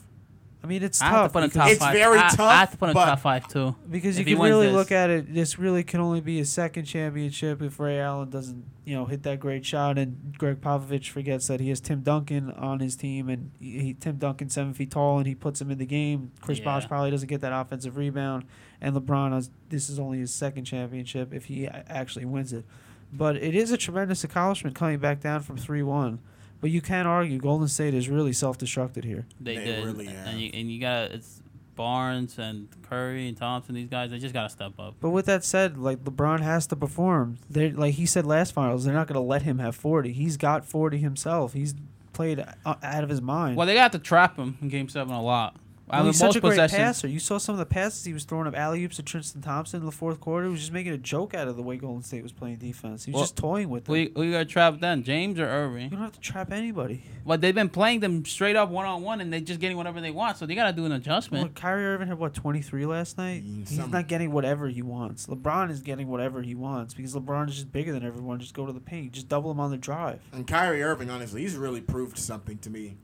I 0.60 0.66
mean, 0.66 0.82
it's 0.82 1.00
I 1.00 1.04
have 1.06 1.14
to 1.14 1.22
tough 1.22 1.32
put 1.34 1.42
him 1.44 1.48
because, 1.50 1.62
top 1.62 1.70
It's 1.70 1.78
five. 1.78 1.94
very 1.94 2.18
I, 2.18 2.28
tough, 2.30 2.40
I 2.40 2.54
have 2.56 2.70
to 2.72 2.76
put 2.76 2.88
him 2.88 2.94
but- 2.94 3.04
top 3.04 3.20
five 3.20 3.46
too. 3.48 3.76
because 3.88 4.16
you 4.16 4.22
if 4.22 4.26
he 4.26 4.32
can 4.32 4.42
wins 4.42 4.50
really 4.52 4.66
this. 4.66 4.74
look 4.74 4.90
at 4.90 5.08
it. 5.08 5.32
This 5.32 5.56
really 5.56 5.84
can 5.84 6.00
only 6.00 6.20
be 6.20 6.40
a 6.40 6.44
second 6.44 6.84
championship 6.84 7.62
if 7.62 7.78
Ray 7.78 8.00
Allen 8.00 8.28
doesn't, 8.28 8.64
you 8.84 8.96
know, 8.96 9.04
hit 9.04 9.22
that 9.22 9.38
great 9.38 9.64
shot, 9.64 9.98
and 9.98 10.34
Gregg 10.36 10.60
Popovich 10.60 11.10
forgets 11.10 11.46
that 11.46 11.60
he 11.60 11.68
has 11.68 11.78
Tim 11.80 12.00
Duncan 12.00 12.50
on 12.50 12.80
his 12.80 12.96
team, 12.96 13.28
and 13.28 13.52
he, 13.60 13.78
he- 13.78 13.94
Tim 13.94 14.16
Duncan 14.16 14.48
seven 14.50 14.74
feet 14.74 14.90
tall, 14.90 15.18
and 15.18 15.28
he 15.28 15.34
puts 15.36 15.60
him 15.60 15.70
in 15.70 15.78
the 15.78 15.86
game. 15.86 16.32
Chris 16.40 16.58
Yeah. 16.58 16.64
Bosh 16.64 16.88
probably 16.88 17.12
doesn't 17.12 17.28
get 17.28 17.40
that 17.42 17.52
offensive 17.52 17.96
rebound, 17.96 18.44
and 18.80 18.96
LeBron 18.96 19.32
has 19.32 19.50
this 19.68 19.88
is 19.88 20.00
only 20.00 20.18
his 20.18 20.34
second 20.34 20.64
championship 20.64 21.32
if 21.32 21.44
he 21.44 21.66
a- 21.66 21.84
actually 21.88 22.24
wins 22.24 22.52
it. 22.52 22.64
But 23.12 23.36
it 23.36 23.54
is 23.54 23.70
a 23.70 23.76
tremendous 23.76 24.24
accomplishment 24.24 24.74
coming 24.74 24.98
back 24.98 25.20
down 25.20 25.40
from 25.42 25.56
three 25.56 25.84
one. 25.84 26.18
But 26.60 26.70
you 26.70 26.80
can't 26.80 27.06
argue 27.06 27.38
Golden 27.38 27.68
State 27.68 27.94
is 27.94 28.08
really 28.08 28.32
self 28.32 28.58
destructed 28.58 29.04
here. 29.04 29.26
They, 29.40 29.56
They 29.56 29.64
did, 29.64 29.84
really 29.84 30.06
have. 30.06 30.26
and 30.26 30.40
you, 30.40 30.50
and 30.52 30.70
you 30.70 30.80
got 30.80 31.12
it's 31.12 31.40
Barnes 31.76 32.38
and 32.38 32.68
Curry 32.82 33.28
and 33.28 33.36
Thompson. 33.36 33.76
These 33.76 33.88
guys, 33.88 34.10
they 34.10 34.18
just 34.18 34.34
gotta 34.34 34.48
step 34.50 34.72
up. 34.80 34.96
But 35.00 35.10
with 35.10 35.26
that 35.26 35.44
said, 35.44 35.78
like 35.78 36.02
LeBron 36.02 36.40
has 36.40 36.66
to 36.68 36.76
perform. 36.76 37.38
They 37.48 37.70
like 37.70 37.94
he 37.94 38.04
said 38.06 38.26
last 38.26 38.52
finals, 38.52 38.84
they're 38.84 38.94
not 38.94 39.06
going 39.06 39.14
to 39.14 39.20
let 39.20 39.42
him 39.42 39.60
have 39.60 39.76
40. 39.76 40.12
He's 40.12 40.36
got 40.36 40.64
40 40.64 40.98
himself. 40.98 41.52
He's 41.52 41.74
played 42.12 42.44
uh, 42.64 42.74
out 42.82 43.04
of 43.04 43.10
his 43.10 43.22
mind. 43.22 43.56
Well, 43.56 43.66
they 43.68 43.74
got 43.74 43.92
to 43.92 44.00
trap 44.00 44.36
him 44.36 44.58
in 44.60 44.68
Game 44.68 44.88
Seven 44.88 45.14
a 45.14 45.22
lot. 45.22 45.56
I 45.90 45.96
Well, 45.96 46.04
mean, 46.04 46.12
he's 46.12 46.18
such 46.18 46.36
a 46.36 46.40
great 46.40 46.50
possessions. 46.50 46.76
passer. 46.78 47.08
You 47.08 47.18
saw 47.18 47.38
some 47.38 47.54
of 47.54 47.58
the 47.58 47.66
passes 47.66 48.04
he 48.04 48.12
was 48.12 48.24
throwing 48.24 48.46
up 48.46 48.56
alley 48.56 48.84
oops 48.84 48.96
to 48.96 49.02
Tristan 49.02 49.40
Thompson 49.42 49.80
in 49.80 49.86
the 49.86 49.92
fourth 49.92 50.20
quarter. 50.20 50.46
He 50.46 50.50
was 50.52 50.60
just 50.60 50.72
making 50.72 50.92
a 50.92 50.98
joke 50.98 51.34
out 51.34 51.48
of 51.48 51.56
the 51.56 51.62
way 51.62 51.76
Golden 51.76 52.02
State 52.02 52.22
was 52.22 52.32
playing 52.32 52.56
defense. 52.56 53.04
He 53.04 53.10
was 53.10 53.14
Well, 53.14 53.22
just 53.24 53.36
toying 53.36 53.70
with 53.70 53.84
them. 53.84 53.94
Who 53.94 54.00
you, 54.02 54.12
who 54.14 54.22
you 54.24 54.32
got 54.32 54.38
to 54.40 54.44
trap 54.44 54.80
then? 54.80 55.02
James 55.02 55.38
or 55.38 55.46
Irving? 55.46 55.84
you 55.84 55.90
don't 55.90 56.00
have 56.00 56.12
to 56.12 56.20
trap 56.20 56.52
anybody. 56.52 57.04
But 57.26 57.40
they've 57.40 57.54
been 57.54 57.68
playing 57.68 58.00
them 58.00 58.24
straight 58.24 58.56
up 58.56 58.70
one 58.70 58.86
on 58.86 59.02
one, 59.02 59.20
and 59.20 59.32
they're 59.32 59.40
just 59.40 59.60
getting 59.60 59.76
whatever 59.76 60.00
they 60.00 60.10
want. 60.10 60.36
So 60.38 60.46
they 60.46 60.54
got 60.54 60.66
to 60.66 60.72
do 60.72 60.84
an 60.84 60.90
Well, 60.90 60.96
adjustment. 60.98 61.54
Kyrie 61.54 61.84
Irving 61.86 62.08
had 62.08 62.18
what 62.18 62.34
23 62.34 62.86
last 62.86 63.18
night. 63.18 63.44
Mm, 63.44 63.68
He's 63.68 63.78
not 63.88 64.08
getting 64.08 64.30
whatever 64.32 64.68
he 64.68 64.82
wants. 64.82 65.26
LeBron 65.26 65.70
is 65.70 65.80
getting 65.82 66.08
whatever 66.08 66.42
he 66.42 66.54
wants 66.54 66.94
because 66.94 67.14
LeBron 67.14 67.48
is 67.48 67.54
just 67.56 67.72
bigger 67.72 67.92
than 67.92 68.04
everyone. 68.04 68.38
Just 68.40 68.54
go 68.54 68.66
to 68.66 68.72
the 68.72 68.80
paint. 68.80 69.12
Just 69.12 69.28
double 69.28 69.50
him 69.50 69.60
on 69.60 69.70
the 69.70 69.76
drive. 69.76 70.20
And 70.32 70.46
Kyrie 70.46 70.82
Irving, 70.82 71.10
honestly, 71.10 71.42
he's 71.42 71.56
really 71.56 71.80
proved 71.80 72.18
something 72.18 72.58
to 72.58 72.70
me 72.70 72.96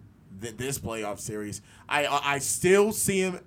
th- 0.45 0.57
this 0.57 0.79
playoff 0.79 1.19
series. 1.19 1.61
I 1.89 2.05
I 2.07 2.35
I 2.35 2.39
still 2.39 2.93
see 2.93 3.19
him 3.21 3.41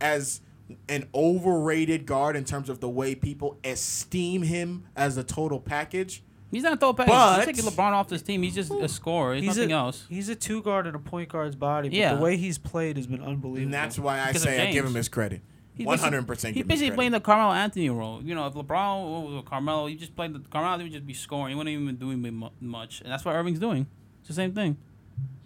as 0.00 0.40
an 0.88 1.06
overrated 1.14 2.06
guard 2.06 2.36
in 2.36 2.44
terms 2.44 2.68
of 2.70 2.80
the 2.80 2.88
way 2.88 3.14
people 3.14 3.58
esteem 3.64 4.42
him 4.42 4.84
as 4.96 5.16
a 5.16 5.22
total 5.24 5.60
package. 5.60 6.22
He's 6.50 6.62
not 6.62 6.78
throw 6.80 6.92
pass. 6.94 7.08
But- 7.08 7.36
He's 7.46 7.56
taking 7.56 7.70
LeBron 7.70 7.92
off 7.92 8.08
this 8.08 8.22
team. 8.22 8.42
He's 8.42 8.54
just 8.54 8.70
a 8.70 8.88
scorer. 8.88 9.34
He's, 9.34 9.44
nothing 9.44 9.72
a, 9.72 9.76
else. 9.76 10.06
He's 10.08 10.28
a 10.28 10.36
two 10.36 10.62
guard 10.62 10.86
in 10.86 10.94
a 10.94 10.98
point 11.00 11.28
guard's 11.28 11.56
body. 11.56 11.88
But 11.88 11.98
Yeah. 11.98 12.14
the 12.14 12.20
way 12.22 12.36
he's 12.36 12.58
played 12.58 12.96
has 12.96 13.06
been 13.08 13.20
unbelievable. 13.22 13.62
And 13.64 13.74
that's 13.74 13.98
why 13.98 14.20
I 14.20 14.28
Because 14.28 14.42
say 14.44 14.68
I 14.68 14.72
give 14.72 14.84
him 14.86 14.94
his 14.94 15.08
credit. 15.08 15.42
He's 15.74 15.84
One 15.86 15.94
basically- 15.94 16.14
hundred 16.16 16.26
percent. 16.28 16.54
He's 16.54 16.64
basically 16.64 16.94
playing 16.94 17.10
the 17.12 17.20
Carmelo 17.20 17.52
Anthony 17.52 17.90
role. 17.90 18.22
You 18.22 18.36
know, 18.36 18.46
if 18.46 18.54
LeBron 18.54 19.34
or 19.34 19.42
Carmelo, 19.42 19.86
you 19.86 19.96
just 19.96 20.14
played 20.14 20.32
the 20.32 20.38
Carmelo, 20.48 20.78
he 20.78 20.84
would 20.84 20.92
just 20.92 21.06
be 21.06 21.14
scoring. 21.14 21.50
He 21.50 21.56
wouldn't 21.56 21.72
even 21.74 21.86
be 21.86 21.92
doing 21.92 22.22
mu- 22.38 22.48
much, 22.60 23.00
and 23.00 23.10
that's 23.10 23.24
what 23.24 23.34
Irving's 23.34 23.58
doing. 23.58 23.86
It's 24.20 24.28
the 24.28 24.34
same 24.34 24.52
thing. 24.54 24.76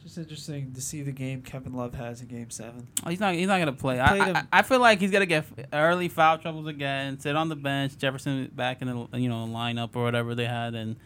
It's 0.08 0.14
just 0.14 0.24
interesting 0.26 0.72
to 0.72 0.80
see 0.80 1.02
the 1.02 1.12
game 1.12 1.42
Kevin 1.42 1.74
Love 1.74 1.92
has 1.92 2.22
in 2.22 2.28
Game 2.28 2.48
Seven. 2.48 2.88
Oh, 3.04 3.10
He's 3.10 3.20
not. 3.20 3.34
He's 3.34 3.46
not 3.46 3.58
gonna 3.58 3.74
play. 3.74 4.00
I, 4.00 4.16
I, 4.16 4.44
I 4.50 4.62
feel 4.62 4.80
like 4.80 5.00
he's 5.00 5.10
gonna 5.10 5.26
get 5.26 5.44
early 5.70 6.08
foul 6.08 6.38
troubles 6.38 6.66
again. 6.66 7.20
Sit 7.20 7.36
on 7.36 7.50
the 7.50 7.56
bench. 7.56 7.98
Jefferson 7.98 8.50
back 8.54 8.80
in 8.80 8.88
the 8.88 9.18
you 9.18 9.28
know 9.28 9.44
lineup 9.46 9.94
or 9.94 10.04
whatever 10.04 10.34
they 10.34 10.46
had, 10.46 10.74
and 10.74 10.96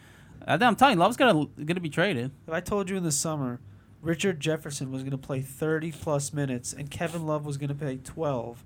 uh, 0.47 0.57
I, 0.57 0.65
I'm 0.65 0.77
telling 0.77 0.95
you, 0.95 1.01
Love's 1.01 1.17
gonna 1.17 1.47
gonna 1.65 1.81
be 1.81 1.89
traded. 1.89 2.31
If 2.47 2.53
I 2.53 2.61
told 2.61 2.89
you 2.89 2.95
in 2.95 3.03
the 3.03 3.11
summer, 3.11 3.59
Richard 4.01 4.39
Jefferson 4.39 4.89
was 4.89 5.01
going 5.03 5.11
to 5.11 5.17
play 5.17 5.41
30 5.41 5.91
plus 5.91 6.31
minutes 6.31 6.71
and 6.71 6.89
Kevin 6.89 7.27
Love 7.27 7.45
was 7.45 7.57
going 7.57 7.67
to 7.67 7.75
play 7.75 7.99
12, 8.01 8.63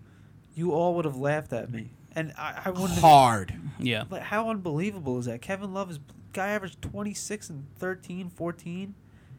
you 0.53 0.71
all 0.71 0.93
would 0.93 1.05
have 1.05 1.17
laughed 1.17 1.51
at 1.51 1.71
me. 1.71 1.89
And 2.15 2.31
I, 2.37 2.61
I 2.65 2.69
wouldn't. 2.69 2.91
Have, 2.91 3.01
hard. 3.01 3.53
Yeah. 3.79 4.03
like, 4.11 4.21
how 4.21 4.51
unbelievable 4.51 5.17
is 5.17 5.25
that? 5.25 5.41
Kevin 5.41 5.73
Love 5.73 5.89
is 5.89 5.99
guy 6.33 6.49
averaged 6.49 6.79
26 6.83 7.49
and 7.49 7.65
13, 7.77 8.29
14. 8.29 8.93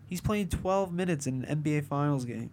He's 0.08 0.20
playing 0.20 0.48
12 0.48 0.92
minutes 0.92 1.26
in 1.26 1.44
an 1.44 1.62
NBA 1.62 1.84
Finals 1.84 2.24
game. 2.24 2.50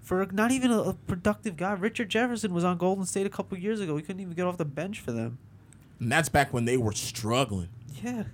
For 0.00 0.26
not 0.32 0.50
even 0.50 0.70
a, 0.72 0.78
a 0.80 0.94
productive 0.94 1.56
guy, 1.56 1.72
Richard 1.74 2.08
Jefferson 2.08 2.52
was 2.52 2.64
on 2.64 2.76
Golden 2.76 3.04
State 3.06 3.24
a 3.26 3.30
couple 3.30 3.56
years 3.56 3.80
ago. 3.80 3.96
He 3.96 4.02
couldn't 4.02 4.20
even 4.20 4.34
get 4.34 4.46
off 4.46 4.56
the 4.58 4.64
bench 4.64 4.98
for 5.00 5.12
them. 5.12 5.38
And 6.00 6.10
that's 6.10 6.28
back 6.28 6.52
when 6.52 6.64
they 6.64 6.76
were 6.76 6.92
struggling. 6.92 7.68
Yeah, 8.02 8.24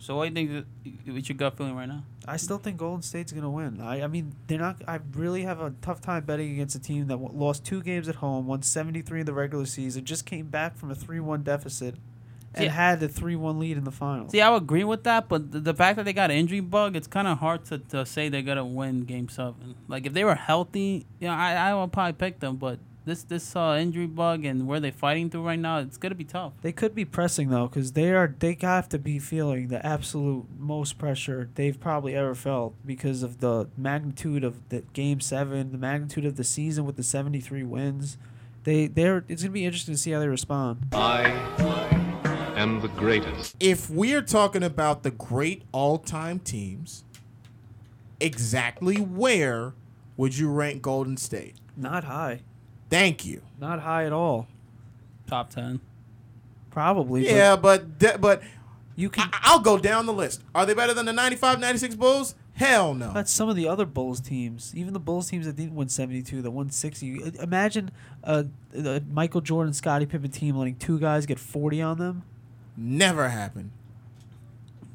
So 0.00 0.16
what 0.16 0.34
do 0.34 0.40
you 0.40 0.48
think? 0.48 0.66
that- 1.04 1.12
What's 1.14 1.28
your 1.28 1.36
gut 1.36 1.56
feeling 1.56 1.76
right 1.76 1.86
now? 1.88 2.02
I 2.26 2.36
still 2.36 2.58
think 2.58 2.76
Golden 2.78 3.02
State's 3.02 3.32
gonna 3.32 3.50
win. 3.50 3.80
I, 3.80 4.02
I 4.02 4.06
mean, 4.08 4.32
they're 4.48 4.58
not. 4.58 4.82
I 4.88 4.98
really 5.14 5.42
have 5.42 5.60
a 5.60 5.74
tough 5.82 6.00
time 6.00 6.24
betting 6.24 6.52
against 6.52 6.74
a 6.74 6.78
team 6.80 7.06
that 7.08 7.14
w- 7.20 7.30
lost 7.38 7.64
two 7.64 7.82
games 7.82 8.08
at 8.08 8.16
home, 8.16 8.46
won 8.46 8.62
seventy 8.62 9.02
three 9.02 9.20
in 9.20 9.26
the 9.26 9.32
regular 9.32 9.66
season, 9.66 10.04
just 10.04 10.24
came 10.26 10.46
back 10.46 10.76
from 10.76 10.90
a 10.90 10.94
three 10.94 11.18
one 11.20 11.42
deficit, 11.42 11.96
and 12.54 12.64
See, 12.64 12.68
had 12.68 13.02
a 13.02 13.08
three 13.08 13.36
one 13.36 13.58
lead 13.58 13.76
in 13.76 13.84
the 13.84 13.90
finals. 13.90 14.32
See, 14.32 14.40
I 14.40 14.50
would 14.50 14.62
agree 14.62 14.84
with 14.84 15.04
that, 15.04 15.28
but 15.28 15.52
the, 15.52 15.60
the 15.60 15.74
fact 15.74 15.96
that 15.96 16.04
they 16.04 16.12
got 16.12 16.30
an 16.30 16.36
injury 16.36 16.60
bug, 16.60 16.96
it's 16.96 17.06
kind 17.06 17.26
of 17.26 17.38
hard 17.38 17.64
to, 17.66 17.78
to 17.78 18.04
say 18.04 18.28
they're 18.28 18.42
gonna 18.42 18.64
win 18.64 19.04
Game 19.04 19.28
Seven. 19.28 19.74
Like 19.88 20.06
if 20.06 20.12
they 20.12 20.24
were 20.24 20.34
healthy, 20.34 21.06
you 21.20 21.28
know, 21.28 21.34
I 21.34 21.54
I 21.54 21.74
would 21.74 21.92
probably 21.92 22.12
pick 22.14 22.40
them, 22.40 22.56
but 22.56 22.78
this 23.04 23.24
this 23.24 23.56
uh, 23.56 23.78
injury 23.80 24.06
bug 24.06 24.44
and 24.44 24.66
where 24.66 24.80
they're 24.80 24.92
fighting 24.92 25.30
through 25.30 25.46
right 25.46 25.58
now, 25.58 25.78
it's 25.78 25.96
gonna 25.96 26.14
be 26.14 26.24
tough. 26.24 26.52
They 26.62 26.72
could 26.72 26.94
be 26.94 27.04
pressing 27.04 27.50
though, 27.50 27.66
because 27.66 27.92
they 27.92 28.12
are. 28.12 28.34
They 28.38 28.56
have 28.60 28.88
to 28.90 28.98
be 28.98 29.18
feeling 29.18 29.68
the 29.68 29.84
absolute 29.84 30.46
most 30.58 30.98
pressure 30.98 31.48
they've 31.54 31.78
probably 31.78 32.14
ever 32.14 32.34
felt 32.34 32.74
because 32.86 33.22
of 33.22 33.40
the 33.40 33.68
magnitude 33.76 34.44
of 34.44 34.68
the 34.68 34.82
game 34.92 35.20
seven, 35.20 35.72
the 35.72 35.78
magnitude 35.78 36.24
of 36.24 36.36
the 36.36 36.44
season 36.44 36.84
with 36.84 36.96
the 36.96 37.02
seventy 37.02 37.40
three 37.40 37.64
wins. 37.64 38.18
They 38.64 38.86
they're. 38.86 39.24
It's 39.28 39.42
gonna 39.42 39.52
be 39.52 39.64
interesting 39.64 39.94
to 39.94 40.00
see 40.00 40.12
how 40.12 40.20
they 40.20 40.28
respond. 40.28 40.86
I 40.92 41.91
am 42.62 42.80
the 42.80 42.88
greatest. 42.88 43.56
If 43.60 43.90
we're 43.90 44.22
talking 44.22 44.62
about 44.62 45.02
the 45.02 45.10
great 45.10 45.62
all-time 45.72 46.38
teams, 46.38 47.04
exactly 48.20 48.96
where 48.96 49.74
would 50.16 50.36
you 50.36 50.50
rank 50.50 50.82
Golden 50.82 51.16
State? 51.16 51.56
Not 51.76 52.04
high. 52.04 52.40
Thank 52.90 53.24
you. 53.24 53.42
Not 53.58 53.80
high 53.80 54.04
at 54.04 54.12
all. 54.12 54.46
Top 55.26 55.50
ten. 55.50 55.80
Probably. 56.70 57.26
Yeah, 57.26 57.56
but 57.56 57.98
de- 57.98 58.18
but 58.18 58.42
you 58.96 59.08
can. 59.10 59.28
I- 59.32 59.40
I'll 59.44 59.60
go 59.60 59.78
down 59.78 60.06
the 60.06 60.12
list. 60.12 60.42
Are 60.54 60.66
they 60.66 60.74
better 60.74 60.94
than 60.94 61.06
the 61.06 61.12
95, 61.12 61.58
96 61.58 61.94
Bulls? 61.94 62.34
Hell 62.54 62.92
no. 62.92 63.12
That's 63.14 63.30
some 63.30 63.48
of 63.48 63.56
the 63.56 63.66
other 63.66 63.86
Bulls 63.86 64.20
teams. 64.20 64.74
Even 64.76 64.92
the 64.92 65.00
Bulls 65.00 65.30
teams 65.30 65.46
that 65.46 65.56
didn't 65.56 65.74
win 65.74 65.88
72, 65.88 66.42
that 66.42 66.50
won 66.50 66.68
60. 66.70 67.32
Imagine 67.40 67.90
a, 68.22 68.46
a 68.76 69.00
Michael 69.10 69.40
Jordan, 69.40 69.72
Scottie 69.72 70.04
Pippen 70.04 70.30
team 70.30 70.56
letting 70.56 70.76
two 70.76 70.98
guys 70.98 71.24
get 71.24 71.38
40 71.38 71.80
on 71.80 71.98
them. 71.98 72.22
Never 72.76 73.28
happened. 73.28 73.70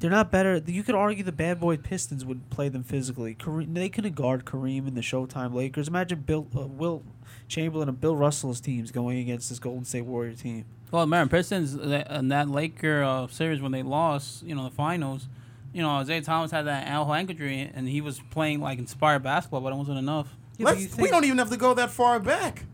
They're 0.00 0.10
not 0.10 0.30
better. 0.30 0.62
You 0.64 0.82
could 0.84 0.94
argue 0.94 1.24
the 1.24 1.32
bad 1.32 1.58
boy 1.58 1.76
Pistons 1.76 2.24
would 2.24 2.50
play 2.50 2.68
them 2.68 2.84
physically. 2.84 3.34
Kareem, 3.34 3.74
they 3.74 3.88
couldn't 3.88 4.14
guard 4.14 4.44
Kareem 4.44 4.86
in 4.86 4.94
the 4.94 5.00
Showtime 5.00 5.52
Lakers. 5.52 5.88
Imagine 5.88 6.20
Bill, 6.20 6.46
uh, 6.56 6.66
Wilt 6.66 7.04
Chamberlain 7.48 7.88
and 7.88 8.00
Bill 8.00 8.14
Russell's 8.14 8.60
teams 8.60 8.92
going 8.92 9.18
against 9.18 9.48
this 9.48 9.58
Golden 9.58 9.84
State 9.84 10.02
Warrior 10.04 10.34
team. 10.34 10.66
Well, 10.92 11.04
Marin 11.06 11.28
Pistons 11.28 11.74
that- 11.76 12.10
in 12.12 12.28
that 12.28 12.48
Laker 12.48 13.02
uh, 13.02 13.26
series 13.26 13.60
when 13.60 13.72
they 13.72 13.82
lost, 13.82 14.42
you 14.44 14.54
know, 14.54 14.64
the 14.64 14.70
finals. 14.74 15.28
You 15.72 15.82
know, 15.82 16.00
Isiah 16.00 16.22
Thomas 16.22 16.50
had 16.50 16.66
that 16.66 16.86
ankle 16.86 17.12
injury, 17.12 17.70
and 17.74 17.88
he 17.88 18.00
was 18.00 18.20
playing 18.30 18.60
like 18.60 18.78
inspired 18.78 19.22
basketball, 19.22 19.60
but 19.60 19.72
it 19.72 19.76
wasn't 19.76 19.98
enough. 19.98 20.34
Yeah, 20.56 20.66
Let's, 20.66 20.96
you 20.96 21.02
we 21.02 21.10
don't 21.10 21.24
even 21.24 21.38
have 21.38 21.50
to 21.50 21.56
go 21.56 21.74
that 21.74 21.90
far 21.90 22.18
back. 22.20 22.64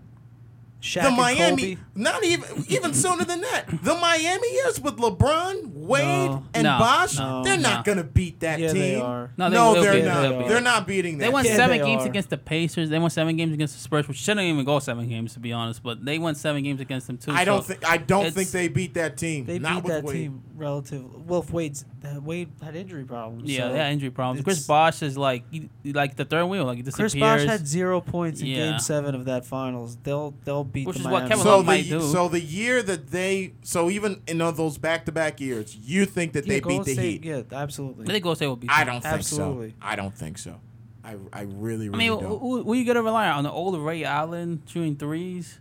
Shaq 0.84 1.02
the 1.04 1.10
Miami, 1.12 1.78
not 1.94 2.22
even 2.24 2.66
even 2.68 2.92
sooner 2.92 3.24
than 3.24 3.40
that. 3.40 3.64
The 3.82 3.94
Miami 3.94 4.52
years 4.52 4.78
with 4.78 4.98
LeBron, 4.98 5.72
Wade, 5.86 6.04
No. 6.30 6.44
and 6.54 6.62
No, 6.64 6.78
Bosh, 6.78 7.18
no, 7.18 7.42
they're 7.44 7.56
no. 7.56 7.62
not 7.62 7.84
gonna 7.84 8.04
beat 8.04 8.40
that 8.40 8.58
Yeah, 8.58 8.68
team. 8.72 8.80
they 8.82 8.94
are. 9.00 9.30
No, 9.36 9.50
they 9.50 9.56
no 9.56 9.82
they're 9.82 9.94
be. 9.94 10.02
not. 10.02 10.22
They'll 10.22 10.42
be. 10.42 10.48
They're 10.48 10.60
not 10.60 10.86
beating 10.86 11.18
that. 11.18 11.26
They 11.26 11.30
won 11.32 11.44
Yeah, 11.44 11.56
seven 11.56 11.78
they 11.78 11.84
games 11.86 12.02
are. 12.04 12.08
against 12.08 12.30
the 12.30 12.38
Pacers. 12.38 12.90
They 12.90 12.98
won 12.98 13.10
seven 13.10 13.36
games 13.36 13.52
against 13.52 13.74
the 13.74 13.80
Spurs, 13.80 14.08
which 14.08 14.16
shouldn't 14.18 14.46
even 14.46 14.64
go 14.64 14.78
seven 14.78 15.08
games 15.08 15.34
to 15.34 15.40
be 15.40 15.52
honest. 15.52 15.82
But 15.82 16.04
they 16.04 16.18
won 16.18 16.34
seven 16.34 16.62
games 16.62 16.80
against 16.80 17.06
them 17.06 17.18
too. 17.18 17.32
I 17.32 17.44
don't 17.44 17.64
think. 17.64 17.86
I 17.88 17.96
don't 17.98 18.32
think 18.32 18.50
they 18.50 18.68
beat 18.68 18.94
that 18.94 19.16
team. 19.16 19.44
They 19.46 19.58
not 19.58 19.76
beat 19.76 19.84
with 19.84 19.92
that 19.92 20.04
Wade. 20.04 20.16
team 20.16 20.42
relative. 20.56 21.04
Well, 21.28 21.40
if 21.40 21.50
Wade's 21.50 21.84
uh, 22.04 22.20
Wade 22.20 22.50
had 22.62 22.76
injury 22.76 23.04
problems. 23.04 23.50
Yeah, 23.50 23.60
so 23.68 23.72
they 23.72 23.78
had 23.78 23.92
injury 23.92 24.10
problems. 24.10 24.44
Chris 24.44 24.56
it's- 24.58 24.66
Bosh 24.66 25.02
is 25.02 25.16
like 25.18 25.44
he- 25.50 25.68
like 25.92 26.16
the 26.16 26.24
third 26.24 26.46
wheel, 26.46 26.64
like 26.64 26.76
he 26.76 26.82
disappears. 26.82 27.12
Chris 27.12 27.12
disappears. 27.14 27.42
Bosh 27.44 27.50
had 27.50 27.66
zero 27.66 28.00
points 28.00 28.40
in 28.40 28.46
Yeah. 28.46 28.56
Game 28.70 28.78
Seven 28.78 29.14
of 29.14 29.24
that 29.26 29.44
finals. 29.44 29.96
They'll 30.02 30.34
they'll 30.44 30.64
beat 30.64 30.86
Which 30.86 30.96
the 30.96 31.00
is 31.00 31.06
what 31.06 31.12
Miami. 31.24 31.28
Kevin 31.30 31.42
So 31.44 31.50
Love 31.56 31.60
the 31.60 31.72
might 31.72 31.88
do. 31.88 32.00
so 32.00 32.28
the 32.28 32.40
year 32.40 32.82
that 32.82 33.10
they 33.10 33.52
so 33.62 33.90
even 33.90 34.20
in 34.26 34.38
those 34.38 34.78
back 34.78 35.04
to 35.06 35.12
back 35.12 35.40
years, 35.40 35.73
you 35.74 36.06
think 36.06 36.32
that 36.32 36.46
Yeah, 36.46 36.54
they 36.54 36.60
Golden 36.60 36.78
beat 36.80 36.86
the 36.86 36.92
State, 36.94 37.22
Heat? 37.22 37.24
Yeah, 37.24 37.42
absolutely. 37.52 38.04
I 38.04 38.12
think 38.12 38.22
Golden 38.24 38.36
State 38.36 38.46
will 38.46 38.56
beat 38.56 38.70
I 38.70 38.84
them. 38.84 38.94
don't 38.94 39.00
think 39.02 39.14
Absolutely. 39.14 39.70
so. 39.70 39.76
I 39.82 39.96
don't 39.96 40.14
think 40.14 40.38
so. 40.38 40.60
I, 41.04 41.16
I 41.32 41.42
really, 41.42 41.86
I 41.86 41.88
really 41.90 41.90
mean, 41.90 42.08
don't. 42.12 42.22
who, 42.24 42.38
who, 42.38 42.62
who 42.62 42.72
you 42.74 42.84
gonna 42.86 43.02
rely 43.02 43.28
on? 43.28 43.38
On 43.38 43.44
the 43.44 43.50
old 43.50 43.78
Ray 43.78 44.04
Allen 44.04 44.62
shooting 44.66 44.96
threes? 44.96 45.60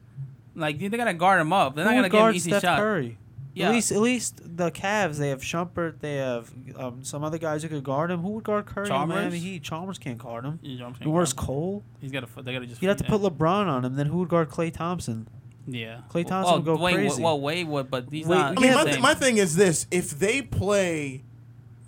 Like 0.56 0.80
they 0.80 0.88
gotta 0.90 1.14
guard 1.14 1.42
him 1.42 1.52
up. 1.52 1.76
They're 1.76 1.84
not 1.86 1.92
gonna 1.96 2.10
give 2.10 2.14
him 2.14 2.20
guard 2.22 2.36
easy 2.36 2.50
Steph 2.52 2.62
shot. 2.62 2.80
Curry? 2.80 3.18
Yeah. 3.56 3.68
At 3.68 3.74
least, 3.74 3.92
at 3.92 4.00
least 4.00 4.42
the 4.58 4.72
Cavs, 4.72 5.18
they 5.18 5.30
have 5.30 5.42
Shumpert, 5.42 6.00
they 6.00 6.16
have 6.16 6.52
um, 6.76 7.04
some 7.04 7.24
other 7.24 7.38
guys 7.38 7.62
who 7.62 7.70
could 7.70 7.84
guard 7.84 8.10
him. 8.10 8.22
Who 8.22 8.30
would 8.30 8.44
guard 8.44 8.66
Curry 8.66 8.86
in 8.86 8.90
Chalmers? 8.92 9.16
Miami 9.16 9.38
Heat? 9.38 9.62
Chalmers 9.64 10.00
can't 10.00 10.18
guard 10.18 10.44
him. 10.46 10.60
You 10.64 10.78
know 10.80 10.86
what 10.86 10.90
I'm 10.90 10.96
saying? 10.96 11.12
Norris 11.12 11.34
Cole? 11.34 11.84
He's 12.02 12.12
got 12.12 12.22
to. 12.22 12.42
They 12.42 12.54
gotta 12.54 12.66
just. 12.66 12.82
You'd 12.82 12.88
have 12.88 12.98
to 12.98 13.04
put 13.04 13.22
LeBron 13.22 13.68
on 13.68 13.86
him. 13.86 13.96
Then 13.96 14.08
who 14.08 14.20
would 14.20 14.30
guard 14.30 14.50
Klay 14.50 14.74
Thompson? 14.74 15.28
Yeah. 15.68 16.02
Klay 16.10 16.26
Thompson 16.26 16.44
well, 16.44 16.56
would 16.56 16.66
go 16.66 16.78
Dwyane, 16.78 16.94
crazy. 16.96 17.24
Well, 17.24 17.40
Wade 17.40 17.68
would, 17.68 17.90
but 17.90 18.08
he's 18.12 18.26
Wade- 18.26 18.38
not. 18.38 18.58
I 18.58 18.62
mean, 18.62 18.72
Yeah, 18.72 18.76
my, 18.76 18.84
th- 18.84 19.00
my 19.00 19.14
thing 19.14 19.38
is 19.38 19.56
this: 19.56 19.88
if 19.92 20.12
they 20.12 20.42
play 20.42 21.24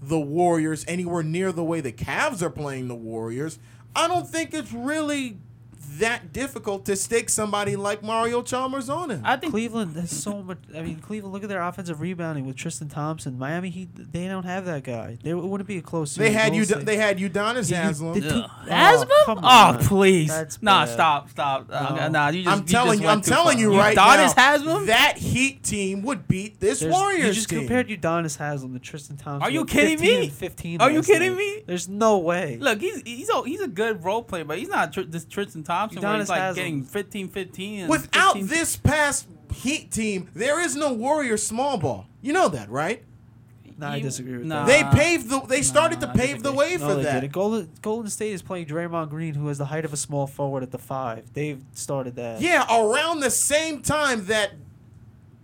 the 0.02 0.20
Warriors 0.20 0.86
anywhere 0.88 1.24
near 1.24 1.52
the 1.52 1.64
way 1.64 1.82
the 1.82 1.92
Cavs 1.92 2.42
are 2.42 2.50
playing 2.50 2.88
the 2.88 2.96
Warriors, 2.96 3.60
I 3.96 4.08
don't 4.08 4.28
think 4.28 4.54
it's 4.54 4.72
really 4.72 5.40
that 6.00 6.34
difficult 6.34 6.86
to 6.86 6.96
stick 6.96 7.30
somebody 7.30 7.76
like 7.76 8.04
Mario 8.04 8.42
Chalmers 8.42 8.90
on 8.90 9.12
him. 9.12 9.22
I 9.24 9.36
think 9.38 9.52
Cleveland 9.54 9.96
has 9.96 10.12
so 10.12 10.42
much. 10.44 10.58
I 10.76 10.82
mean, 10.82 10.98
Cleveland. 11.00 11.34
Look 11.34 11.44
at 11.44 11.50
their 11.50 11.62
offensive 11.62 12.02
rebounding 12.02 12.46
with 12.46 12.56
Tristan 12.56 12.90
Thompson. 12.90 13.38
Miami 13.38 13.70
Heat. 13.70 13.90
They 14.12 14.28
don't 14.28 14.44
have 14.46 14.66
that 14.66 14.84
guy. 14.84 15.18
They 15.22 15.32
it 15.32 15.36
wouldn't 15.38 15.68
be 15.68 15.78
a 15.78 15.82
close. 15.82 16.16
they 16.16 16.32
had 16.32 16.56
you. 16.56 16.66
Golden 16.66 16.78
State- 16.82 16.86
They 16.86 16.98
had 16.98 17.18
Udonis 17.18 17.70
You- 17.70 17.78
you- 17.78 17.82
Haslem. 17.84 18.14
the 18.14 18.22
two- 18.30 18.36
Ugh. 18.36 18.50
Oh, 18.68 18.70
Haslem? 18.70 19.10
come 19.26 19.40
Oh, 19.44 19.78
please. 19.82 20.30
That's 20.30 20.62
Nah, 20.62 20.86
bad. 20.86 20.94
stop, 20.94 21.30
stop. 21.30 21.68
Uh, 21.72 21.96
No. 21.96 22.08
nah, 22.10 22.30
you 22.30 22.44
just, 22.44 22.54
I'm 22.56 22.62
you 22.64 22.68
telling 22.68 22.92
just 23.00 23.04
you, 23.04 23.10
I'm 23.10 23.22
telling 23.22 23.58
far. 23.58 23.62
you 23.62 23.78
right 23.78 23.96
Udonis 23.98 24.36
now, 24.38 24.44
Haslem? 24.52 24.86
that 24.88 25.18
Heat 25.18 25.64
team 25.64 26.02
would 26.04 26.28
beat 26.28 26.60
this 26.60 26.80
There's- 26.80 26.94
Warriors 26.94 27.28
You 27.28 27.34
just 27.34 27.50
team. 27.50 27.60
compared 27.60 27.90
Udonis 27.90 28.38
Haslem 28.38 28.74
to 28.74 28.80
Tristan 28.80 29.18
Thompson. 29.18 29.42
Are 29.44 29.52
you 29.52 29.66
kidding 29.66 29.98
15 29.98 30.20
me? 30.22 30.30
Fifteen. 30.30 30.82
Are 30.82 30.92
you 30.92 31.02
kidding 31.04 31.32
night. 31.32 31.38
me? 31.38 31.64
There's 31.68 31.88
no 31.88 32.18
way. 32.18 32.58
Look, 32.60 32.80
he's 32.82 33.02
he's 33.06 33.30
a, 33.30 33.44
he's 33.44 33.62
a 33.62 33.68
good 33.68 34.04
role 34.04 34.24
player, 34.24 34.44
but 34.46 34.58
he's 34.60 34.70
not 34.70 34.94
tr- 34.94 35.02
this 35.02 35.26
Tristan 35.26 35.64
Thompson 35.64 35.76
where 35.94 36.18
he's 36.18 36.30
like 36.30 36.56
getting 36.56 36.84
15, 36.84 37.30
15. 37.30 37.88
Without 37.88 38.34
15 38.34 38.48
this 38.48 38.76
past 38.76 39.28
Heat 39.54 39.92
team, 39.92 40.30
there 40.34 40.60
is 40.60 40.76
no 40.76 40.92
Warrior 40.94 41.38
small 41.38 41.78
ball. 41.78 42.08
You 42.22 42.34
know 42.34 42.50
that, 42.50 42.70
right? 42.70 43.04
no, 43.78 43.88
I 43.88 44.00
disagree 44.00 44.38
with 44.38 44.48
nah. 44.48 44.66
that. 44.66 44.92
They 44.92 44.98
paved 44.98 45.30
the. 45.30 45.42
They 45.42 45.62
started 45.62 46.00
nah, 46.00 46.12
to 46.12 46.18
pave 46.18 46.44
the 46.44 46.52
way 46.52 46.78
No, 46.78 46.88
for 46.88 46.96
they 46.96 47.04
that. 47.04 47.22
didn't. 47.22 47.34
Golden 47.34 47.70
Golden 47.82 48.10
State 48.10 48.32
is 48.32 48.42
playing 48.42 48.68
Draymond 48.68 49.10
Green, 49.10 49.34
who 49.34 49.48
has 49.48 49.58
the 49.58 49.66
height 49.66 49.86
of 49.86 49.94
a 49.94 49.98
small 49.98 50.28
forward 50.28 50.64
at 50.64 50.72
the 50.72 50.78
five. 50.78 51.34
They've 51.34 51.62
started 51.74 52.16
that. 52.16 52.42
Yeah, 52.42 52.66
around 52.70 53.20
the 53.20 53.32
same 53.32 53.82
time 53.82 54.26
that 54.28 54.54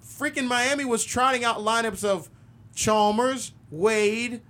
freaking 0.04 0.47
Miami 0.47 0.86
was 0.86 1.04
trotting 1.04 1.43
out 1.43 1.58
lineups 1.58 2.04
of 2.04 2.30
Chalmers, 2.73 3.54
Wade, 3.69 4.41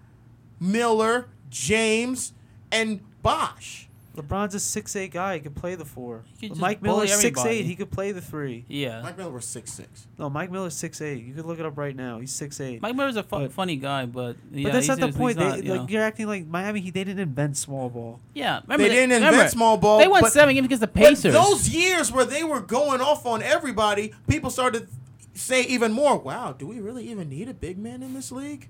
Miller, 0.59 1.29
James, 1.49 2.33
and 2.71 3.01
Bosh. 3.23 3.87
LeBron's 4.15 4.53
a 4.55 4.59
six 4.59 4.95
eight 4.95 5.11
guy. 5.11 5.35
He 5.35 5.39
could 5.39 5.55
play 5.55 5.75
the 5.75 5.85
four. 5.85 6.23
He 6.37 6.47
could 6.47 6.55
just 6.55 6.61
Mike 6.61 6.81
bully 6.81 7.05
Miller's 7.05 7.13
six 7.21 7.39
everybody. 7.39 7.55
eight. 7.59 7.65
He 7.65 7.75
could 7.75 7.91
play 7.91 8.11
the 8.11 8.19
three. 8.21 8.65
Yeah. 8.67 9.01
Mike 9.01 9.17
Miller 9.17 9.31
was 9.31 9.45
six 9.45 9.71
six. 9.71 10.05
No, 10.19 10.29
Mike 10.29 10.51
Miller's 10.51 10.73
six 10.75 10.99
eight. 11.01 11.23
You 11.23 11.33
could 11.33 11.45
look 11.45 11.59
it 11.59 11.65
up 11.65 11.77
right 11.77 11.95
now. 11.95 12.19
He's 12.19 12.33
six 12.33 12.59
eight. 12.59 12.81
Mike 12.81 12.95
Miller's 12.95 13.15
a 13.15 13.23
fu- 13.23 13.37
But- 13.39 13.53
funny 13.53 13.77
guy, 13.77 14.05
but 14.05 14.35
yeah, 14.51 14.63
but 14.65 14.73
that's 14.73 14.85
he's 14.85 14.87
not 14.89 14.99
the 14.99 15.07
just- 15.07 15.17
point. 15.17 15.37
he's 15.37 15.47
not, 15.47 15.57
they, 15.59 15.63
you 15.65 15.73
like 15.75 15.89
you're 15.89 16.03
acting 16.03 16.27
like 16.27 16.45
Miami. 16.45 16.81
He 16.81 16.91
they 16.91 17.03
didn't 17.05 17.19
invent 17.21 17.55
small 17.55 17.89
ball. 17.89 18.19
yeah, 18.33 18.59
remember 18.63 18.83
They 18.83 18.89
didn't 18.89 19.11
invent 19.13 19.31
remember, 19.31 19.49
small 19.49 19.77
ball. 19.77 19.99
They 19.99 20.07
won 20.09 20.21
but- 20.21 20.33
seven 20.33 20.55
games 20.55 20.65
against 20.65 20.81
the 20.81 20.87
But 20.87 20.95
Pacers. 20.95 21.33
those 21.33 21.69
years 21.69 22.11
where 22.11 22.25
they 22.25 22.43
were 22.43 22.59
going 22.59 22.99
off 22.99 23.25
on 23.25 23.41
everybody, 23.41 24.13
people 24.27 24.49
started 24.49 24.87
to 24.89 25.39
say 25.39 25.63
even 25.63 25.93
more. 25.93 26.17
Wow, 26.17 26.51
do 26.51 26.67
we 26.67 26.81
really 26.81 27.09
even 27.09 27.29
need 27.29 27.47
a 27.47 27.53
big 27.53 27.77
man 27.77 28.03
in 28.03 28.13
this 28.13 28.31
league? 28.31 28.67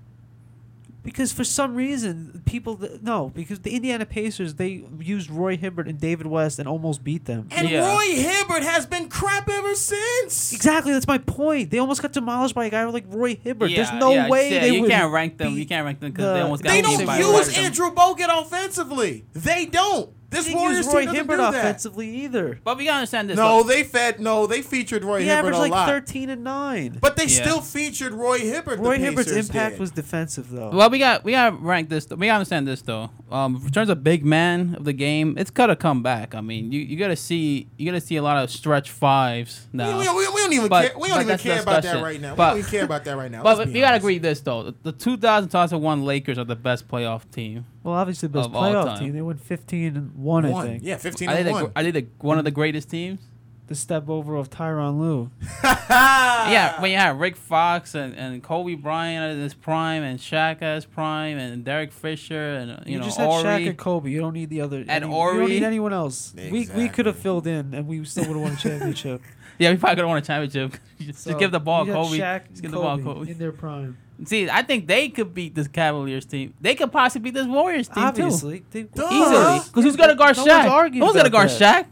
Because 1.04 1.32
for 1.32 1.42
some 1.42 1.74
reason, 1.74 2.42
people 2.46 2.76
th- 2.76 3.00
no. 3.02 3.30
Because 3.34 3.58
the 3.60 3.74
Indiana 3.74 4.06
Pacers 4.06 4.54
they 4.54 4.84
used 5.00 5.30
Roy 5.30 5.56
Hibbert 5.56 5.88
and 5.88 5.98
David 6.00 6.26
West 6.28 6.60
and 6.60 6.68
almost 6.68 7.02
beat 7.02 7.24
them. 7.24 7.48
And 7.50 7.68
Yeah. 7.68 7.92
Roy 7.92 8.14
Hibbert 8.14 8.62
has 8.62 8.86
been 8.86 9.08
crap 9.08 9.48
ever 9.48 9.74
since. 9.74 10.52
Exactly, 10.52 10.92
that's 10.92 11.08
my 11.08 11.18
point. 11.18 11.70
They 11.70 11.78
almost 11.78 12.02
got 12.02 12.12
demolished 12.12 12.54
by 12.54 12.66
a 12.66 12.70
guy 12.70 12.84
like 12.84 13.04
Roy 13.08 13.34
Hibbert. 13.34 13.70
yeah, 13.70 13.76
There's 13.84 14.00
no 14.00 14.12
yeah, 14.12 14.28
way 14.28 14.52
yeah, 14.52 14.60
they 14.60 14.70
you 14.74 14.82
would 14.82 14.90
can't 14.90 15.12
rank 15.12 15.38
them. 15.38 15.50
You 15.50 15.56
beat 15.56 15.68
can't 15.70 15.84
rank 15.84 15.98
them 15.98 16.12
because 16.12 16.24
the- 16.26 16.34
they 16.34 16.40
almost 16.40 16.62
got 16.62 16.70
They 16.70 16.82
Don't 16.82 16.90
beat 16.92 16.96
don't 16.98 17.06
by 17.06 17.18
use 17.18 17.32
Western. 17.32 17.64
Andrew 17.64 17.90
Bogut 17.90 18.40
offensively. 18.42 19.24
They 19.32 19.66
don't. 19.66 20.10
This 20.32 20.44
They 20.46 20.50
didn't 20.52 20.60
Warriors 20.62 20.78
use 20.78 20.86
team 20.86 20.94
Roy 20.94 21.04
doesn't 21.04 21.14
Hibbert 21.16 21.36
do 21.36 21.42
that. 21.42 21.54
offensively 21.54 22.08
either. 22.24 22.58
But 22.64 22.78
we 22.78 22.84
gotta 22.86 22.96
understand 22.98 23.28
this. 23.30 23.36
No, 23.36 23.62
though. 23.62 23.68
they 23.68 23.84
fed. 23.84 24.18
No, 24.18 24.46
they 24.46 24.62
featured 24.62 25.04
Roy 25.04 25.20
He 25.20 25.26
Hibbert 25.26 25.38
averaged 25.38 25.56
a 25.58 25.60
like 25.60 25.70
lot. 25.72 25.88
13 25.88 26.30
and 26.30 26.42
nine. 26.42 26.98
But 27.00 27.16
they 27.16 27.24
Yeah. 27.26 27.42
still 27.42 27.60
featured 27.60 28.12
Roy 28.14 28.38
Hibbert. 28.38 28.78
the 28.78 28.82
Roy 28.88 28.98
Hibbert's 28.98 29.28
Pacers 29.28 29.48
impact 29.50 29.74
did. 29.74 29.80
was 29.80 29.90
defensive 29.90 30.50
though. 30.50 30.70
Well, 30.70 30.88
we 30.90 30.98
got 30.98 31.22
we 31.22 31.32
got 31.32 31.50
to 31.50 31.56
rank 31.56 31.88
this. 31.90 32.08
We 32.08 32.26
gotta 32.26 32.32
understand 32.38 32.66
this 32.66 32.82
though. 32.82 33.10
Um, 33.30 33.60
in 33.64 33.70
terms 33.70 33.88
of 33.90 34.02
big 34.02 34.24
man 34.24 34.74
of 34.76 34.84
the 34.84 34.92
game, 34.94 35.34
it's 35.38 35.50
gotta 35.50 35.76
come 35.76 36.02
back. 36.02 36.34
I 36.34 36.40
mean, 36.40 36.72
you, 36.72 36.80
you 36.80 36.96
gotta 36.96 37.16
see 37.16 37.68
you 37.76 37.84
gotta 37.86 38.00
see 38.00 38.16
a 38.16 38.22
lot 38.22 38.42
of 38.42 38.50
stretch 38.50 38.90
fives 38.90 39.68
now. 39.72 39.98
We, 39.98 40.08
we, 40.08 40.28
we 40.28 40.40
don't 40.40 40.52
even 40.54 40.68
But- 40.68 40.90
care. 40.92 40.98
We 40.98 41.08
don't 41.08 41.16
even 41.18 41.28
that's 41.28 41.42
care 41.42 41.60
about 41.60 41.72
that 41.72 41.82
discussion. 41.82 42.04
right 42.04 42.20
now. 42.20 42.34
But- 42.34 42.54
we 42.54 42.60
don't 42.62 42.68
even 42.68 42.70
care 42.78 42.84
about 42.84 43.04
that 43.04 43.16
right 43.16 43.30
now. 43.30 43.42
but 43.44 43.58
Let's 43.58 43.68
we 43.68 43.74
be 43.74 43.80
gotta 43.80 43.92
honest. 43.94 44.04
agree 44.04 44.18
this 44.18 44.40
though. 44.40 44.62
The, 44.64 44.74
the 44.82 44.92
2001 44.92 46.04
Lakers 46.04 46.38
are 46.38 46.44
the 46.44 46.56
best 46.56 46.88
playoff 46.88 47.30
team. 47.30 47.66
Well, 47.84 47.94
obviously 47.94 48.28
the 48.28 48.34
best 48.38 48.46
Of 48.50 48.54
all 48.56 48.62
playoff 48.62 48.84
time. 48.84 48.98
team. 49.00 49.12
They 49.12 49.22
won 49.22 49.36
15 49.38 49.96
and 49.96 50.14
one, 50.14 50.46
I 50.46 50.50
One. 50.50 50.66
think. 50.66 50.82
Yeah, 50.84 50.96
fifteen 50.98 51.28
Are 51.28 51.32
they, 51.34 51.40
and 51.40 51.48
the, 51.48 51.52
one. 51.52 51.64
gr- 51.64 51.70
are 51.76 51.82
they 51.82 51.90
the, 51.90 52.06
one 52.20 52.38
of 52.38 52.44
the 52.44 52.50
greatest 52.52 52.90
teams? 52.90 53.20
The 53.68 53.74
step 53.74 54.08
over 54.08 54.36
of 54.36 54.50
Tyronn 54.50 54.98
Lue. 55.00 55.30
yeah, 55.64 56.80
when 56.80 56.90
you 56.90 56.96
have 56.96 57.18
Rick 57.18 57.36
Fox 57.36 57.94
and, 57.94 58.14
and 58.14 58.42
Kobe 58.42 58.74
Bryant 58.74 59.36
at 59.38 59.42
his 59.42 59.54
prime 59.54 60.02
and 60.02 60.18
Shaq 60.18 60.60
at 60.62 60.74
his 60.76 60.84
prime 60.84 61.38
and 61.38 61.64
Derek 61.64 61.92
Fisher 61.92 62.54
and 62.54 62.70
uh, 62.72 62.76
you, 62.84 62.92
You, 62.94 62.98
know 62.98 63.04
just 63.04 63.18
had 63.18 63.28
Shaq 63.30 63.44
Ori. 63.54 63.68
and 63.68 63.78
Kobe. 63.78 64.10
You 64.10 64.20
don't 64.20 64.34
need 64.34 64.50
the 64.50 64.60
other. 64.60 64.78
And 64.80 64.90
any, 64.90 65.06
You 65.06 65.12
Ori. 65.12 65.38
don't 65.38 65.48
need 65.48 65.62
anyone 65.62 65.92
else. 65.92 66.34
We 66.36 66.50
we 66.50 66.60
Exactly. 66.60 66.88
could 66.90 67.06
have 67.06 67.16
filled 67.16 67.46
in 67.46 67.72
and 67.74 67.86
we 67.86 68.04
still 68.04 68.24
would 68.26 68.34
have 68.34 68.42
won 68.42 68.52
a 68.52 68.56
championship. 68.56 69.22
Yeah, 69.58 69.70
we 69.70 69.76
probably 69.76 69.96
could 69.96 70.02
have 70.02 70.08
won 70.08 70.18
a 70.18 70.22
championship. 70.22 70.80
just, 71.00 71.20
So, 71.20 71.30
just 71.30 71.38
give 71.38 71.52
the 71.52 71.60
ball 71.60 71.86
you 71.86 71.92
had 71.92 72.02
Kobe. 72.02 72.18
Shaq 72.18 72.40
Just 72.48 72.50
and 72.50 72.62
give 72.62 72.70
the 72.72 72.78
ball 72.78 72.96
Kobe 72.98 73.04
Kobe. 73.20 73.30
in 73.30 73.38
their 73.38 73.52
prime. 73.52 73.96
See, 74.24 74.48
I 74.48 74.62
think 74.62 74.86
they 74.86 75.08
could 75.08 75.34
beat 75.34 75.54
this 75.54 75.66
Cavaliers 75.68 76.24
team. 76.24 76.54
They 76.60 76.74
could 76.74 76.92
possibly 76.92 77.30
beat 77.30 77.34
this 77.38 77.46
Warriors 77.46 77.88
team 77.88 78.04
Obviously, 78.04 78.62
they, 78.70 78.82
Duh. 78.84 79.08
too. 79.08 79.14
Easily. 79.14 79.58
Because 79.66 79.84
who's 79.84 79.96
gonna 79.96 80.14
guard 80.14 80.36
No 80.36 80.44
Shaq? 80.46 80.70
arguing 80.70 81.06
Who's 81.06 81.16
gonna 81.16 81.30
guard 81.30 81.50
that. 81.50 81.88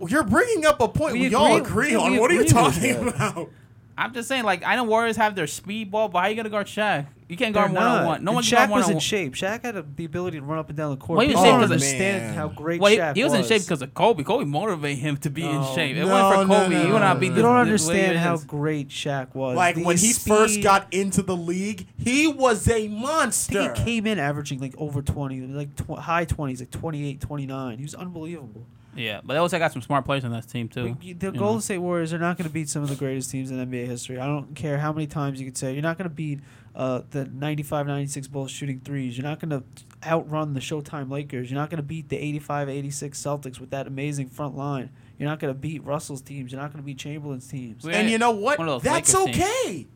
Shaq? 0.00 0.10
You're 0.10 0.24
bringing 0.24 0.66
up 0.66 0.80
a 0.80 0.88
point 0.88 1.14
we, 1.14 1.28
We 1.28 1.34
all 1.34 1.56
agree- 1.56 1.92
agree 1.92 1.94
on. 1.94 2.12
we 2.12 2.18
What 2.18 2.30
are 2.30 2.34
you 2.34 2.44
talking 2.44 2.96
about? 3.08 3.48
I'm 3.96 4.12
just 4.14 4.26
saying, 4.28 4.44
like, 4.44 4.64
I 4.66 4.74
know 4.76 4.84
Warriors 4.84 5.16
have 5.16 5.34
their 5.34 5.46
speed 5.46 5.90
ball, 5.90 6.08
but 6.08 6.18
how 6.18 6.24
are 6.26 6.30
you 6.30 6.36
gonna 6.36 6.48
guard 6.50 6.66
Shaq? 6.66 7.06
You 7.32 7.36
can't 7.38 7.54
guard 7.54 7.72
one 7.72 7.82
on 7.82 8.06
one. 8.06 8.24
No 8.24 8.32
one 8.32 8.44
Shaq 8.44 8.48
can 8.56 8.68
guard 8.68 8.70
one 8.70 8.80
Shaq 8.82 8.84
was 8.86 8.90
in 8.90 8.98
shape. 9.00 9.34
Shaq 9.34 9.62
had 9.62 9.76
a, 9.76 9.82
the 9.82 10.04
ability 10.04 10.38
to 10.38 10.44
run 10.44 10.58
up 10.58 10.68
and 10.68 10.76
down 10.76 10.90
the 10.90 10.96
court. 10.96 11.16
Well, 11.18 11.26
he 11.26 11.32
was 11.34 11.42
People 11.42 11.44
don't 11.44 11.52
shape 11.54 11.60
'cause 11.60 11.64
of- 11.70 11.72
understand 11.72 12.22
Man. 12.26 12.34
how 12.34 12.48
great 12.48 12.80
Well, 12.80 12.90
he, 12.92 12.98
Shaq 12.98 13.16
he 13.16 13.24
was, 13.24 13.32
was 13.32 13.40
in 13.40 13.46
shape 13.58 13.62
because 13.66 13.82
of 13.82 13.94
Kobe. 13.94 14.22
Kobe 14.22 14.44
motivated 14.44 14.98
him 14.98 15.16
to 15.16 15.30
be 15.30 15.42
in 15.44 15.64
shape. 15.74 15.96
It 15.96 16.04
No, 16.04 16.12
went 16.12 16.48
for 16.48 16.54
Kobe. 16.54 16.74
no, 16.74 16.86
you 16.86 16.92
would 16.92 17.00
not 17.00 17.14
no, 17.16 17.20
be 17.20 17.28
no. 17.28 17.34
the, 17.34 17.40
You 17.40 17.42
don't 17.42 17.54
the 17.54 17.60
understand 17.60 18.12
it 18.12 18.18
how 18.18 18.34
is. 18.34 18.44
great 18.44 18.88
Shaq 18.90 19.34
was. 19.34 19.56
Like 19.56 19.74
The 19.76 19.84
when 19.84 19.96
he 19.96 20.12
first 20.12 20.62
got 20.62 20.92
into 20.92 21.22
the 21.22 21.36
league, 21.36 21.86
he 21.98 22.28
was 22.28 22.68
a 22.68 22.84
I 22.84 22.88
monster. 22.88 23.52
think 23.72 23.76
he 23.78 23.84
came 23.84 24.06
in 24.06 24.18
averaging 24.18 24.60
like 24.60 24.74
over 24.78 25.02
20, 25.02 25.40
like 25.48 25.74
tw- 25.74 25.98
high 25.98 26.26
20s, 26.26 26.60
like 26.60 26.70
28, 26.70 27.20
29. 27.20 27.78
He 27.78 27.82
was 27.84 27.94
unbelievable. 27.94 28.66
Yeah, 28.94 29.22
but 29.24 29.32
they 29.32 29.38
also 29.38 29.58
got 29.58 29.72
some 29.72 29.80
smart 29.80 30.04
players 30.04 30.22
on 30.22 30.32
that 30.32 30.46
team 30.50 30.68
too. 30.68 30.98
The 31.00 31.06
you 31.06 31.14
Golden 31.14 31.40
know. 31.40 31.60
State 31.60 31.78
Warriors 31.78 32.12
are 32.12 32.18
not 32.18 32.36
going 32.36 32.46
to 32.46 32.52
beat 32.52 32.68
some 32.68 32.82
of 32.82 32.90
the 32.90 32.94
greatest 32.94 33.30
teams 33.30 33.50
in 33.50 33.56
NBA 33.56 33.86
history. 33.86 34.18
I 34.20 34.26
don't 34.26 34.54
care 34.54 34.76
how 34.76 34.92
many 34.92 35.06
times 35.06 35.40
you 35.40 35.46
could 35.46 35.56
say. 35.56 35.72
You're 35.72 35.80
not 35.80 35.96
going 35.96 36.10
to 36.10 36.14
beat 36.14 36.40
uh, 36.74 37.02
the 37.10 37.26
95 37.26 37.86
96 37.86 38.28
Bulls 38.28 38.50
shooting 38.50 38.80
threes. 38.80 39.16
You're 39.16 39.26
not 39.26 39.40
going 39.40 39.50
to 39.50 39.62
outrun 40.08 40.54
the 40.54 40.60
Showtime 40.60 41.10
Lakers. 41.10 41.50
You're 41.50 41.60
not 41.60 41.70
going 41.70 41.78
to 41.78 41.82
beat 41.82 42.08
the 42.08 42.16
85 42.16 42.68
86 42.68 43.20
Celtics 43.20 43.60
with 43.60 43.70
that 43.70 43.86
amazing 43.86 44.28
front 44.28 44.56
line. 44.56 44.90
You're 45.18 45.28
not 45.28 45.38
going 45.38 45.52
to 45.52 45.58
beat 45.58 45.84
Russell's 45.84 46.22
teams. 46.22 46.50
You're 46.50 46.60
not 46.60 46.72
going 46.72 46.82
to 46.82 46.86
beat 46.86 46.98
Chamberlain's 46.98 47.46
teams. 47.46 47.86
And 47.86 48.10
you 48.10 48.18
know 48.18 48.32
what? 48.32 48.58
One 48.58 48.68
of 48.68 48.82
those 48.82 48.90
That's 48.90 49.14
Lakers 49.14 49.34
teams. 49.36 49.46
okay. 49.46 49.86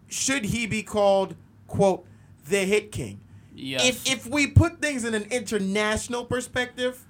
should 0.08 0.46
he 0.46 0.68
be 0.68 0.84
called 0.84 1.36
quote 1.68 2.06
the 2.48 2.60
hit 2.60 2.94
king? 2.94 3.20
Yes. 3.54 3.86
If 3.86 4.10
if 4.10 4.28
we 4.28 4.48
put 4.48 4.82
things 4.82 5.04
in 5.04 5.14
an 5.14 5.24
international 5.32 6.24
perspective, 6.24 7.04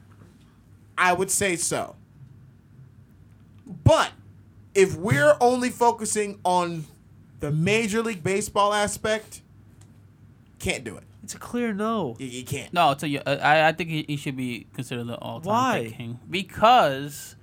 I 0.97 1.13
would 1.13 1.29
say 1.29 1.55
so. 1.55 1.95
But 3.83 4.11
if 4.73 4.95
we're 4.95 5.35
only 5.39 5.69
focusing 5.69 6.39
on 6.43 6.85
The 7.39 7.51
Major 7.51 8.01
League 8.01 8.23
Baseball 8.23 8.73
aspect, 8.73 9.41
can't 10.59 10.83
do 10.83 10.97
it. 10.97 11.03
It's 11.27 11.35
a 11.35 11.39
clear 11.39 11.73
no. 11.73 12.15
You, 12.19 12.27
you 12.27 12.45
can't. 12.45 12.71
No, 12.71 12.93
to 12.93 13.05
you, 13.05 13.19
uh, 13.25 13.37
I 13.43 13.67
I 13.67 13.71
think 13.73 13.89
he, 13.89 14.05
he 14.07 14.15
should 14.15 14.37
be 14.37 14.65
considered 14.73 15.07
the 15.07 15.17
all-time 15.17 15.49
Why? 15.51 15.83
hit 15.83 15.97
king 15.97 16.19
because 16.29 17.35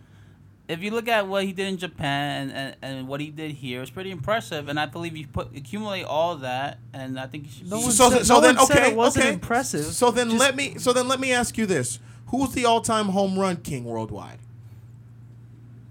if 0.68 0.82
you 0.82 0.90
look 0.90 1.06
at 1.06 1.28
what 1.28 1.44
he 1.44 1.52
did 1.52 1.66
in 1.68 1.76
Japan 1.76 2.48
and, 2.48 2.76
and, 2.80 2.96
and 2.98 3.08
what 3.08 3.20
he 3.20 3.28
did 3.28 3.50
here, 3.50 3.82
it's 3.82 3.90
pretty 3.90 4.10
impressive. 4.10 4.70
And 4.70 4.80
I 4.80 4.86
believe 4.86 5.14
you 5.18 5.26
put 5.26 5.54
accumulate 5.54 6.04
all 6.04 6.36
that, 6.36 6.78
and 6.94 7.20
I 7.20 7.26
think 7.26 7.44
he 7.44 7.58
should. 7.58 7.68
No 7.68 7.76
be, 7.76 7.82
one 7.82 7.92
so, 7.92 8.08
said- 8.08 8.24
so 8.24 8.34
no 8.36 8.40
then 8.40 8.56
one 8.56 8.66
said 8.68 8.78
okay, 8.78 8.90
it 8.92 8.96
wasn't 8.96 9.26
okay. 9.26 9.34
impressive. 9.34 9.84
So 9.84 10.10
then 10.10 10.30
Just- 10.30 10.40
let 10.40 10.56
me 10.56 10.78
so 10.78 10.94
then 10.94 11.06
let 11.06 11.20
me 11.20 11.30
ask 11.34 11.58
you 11.58 11.66
this: 11.66 11.98
Who's 12.28 12.52
the 12.54 12.64
all-time 12.64 13.08
home 13.10 13.38
run 13.38 13.58
king 13.58 13.84
worldwide? 13.84 14.38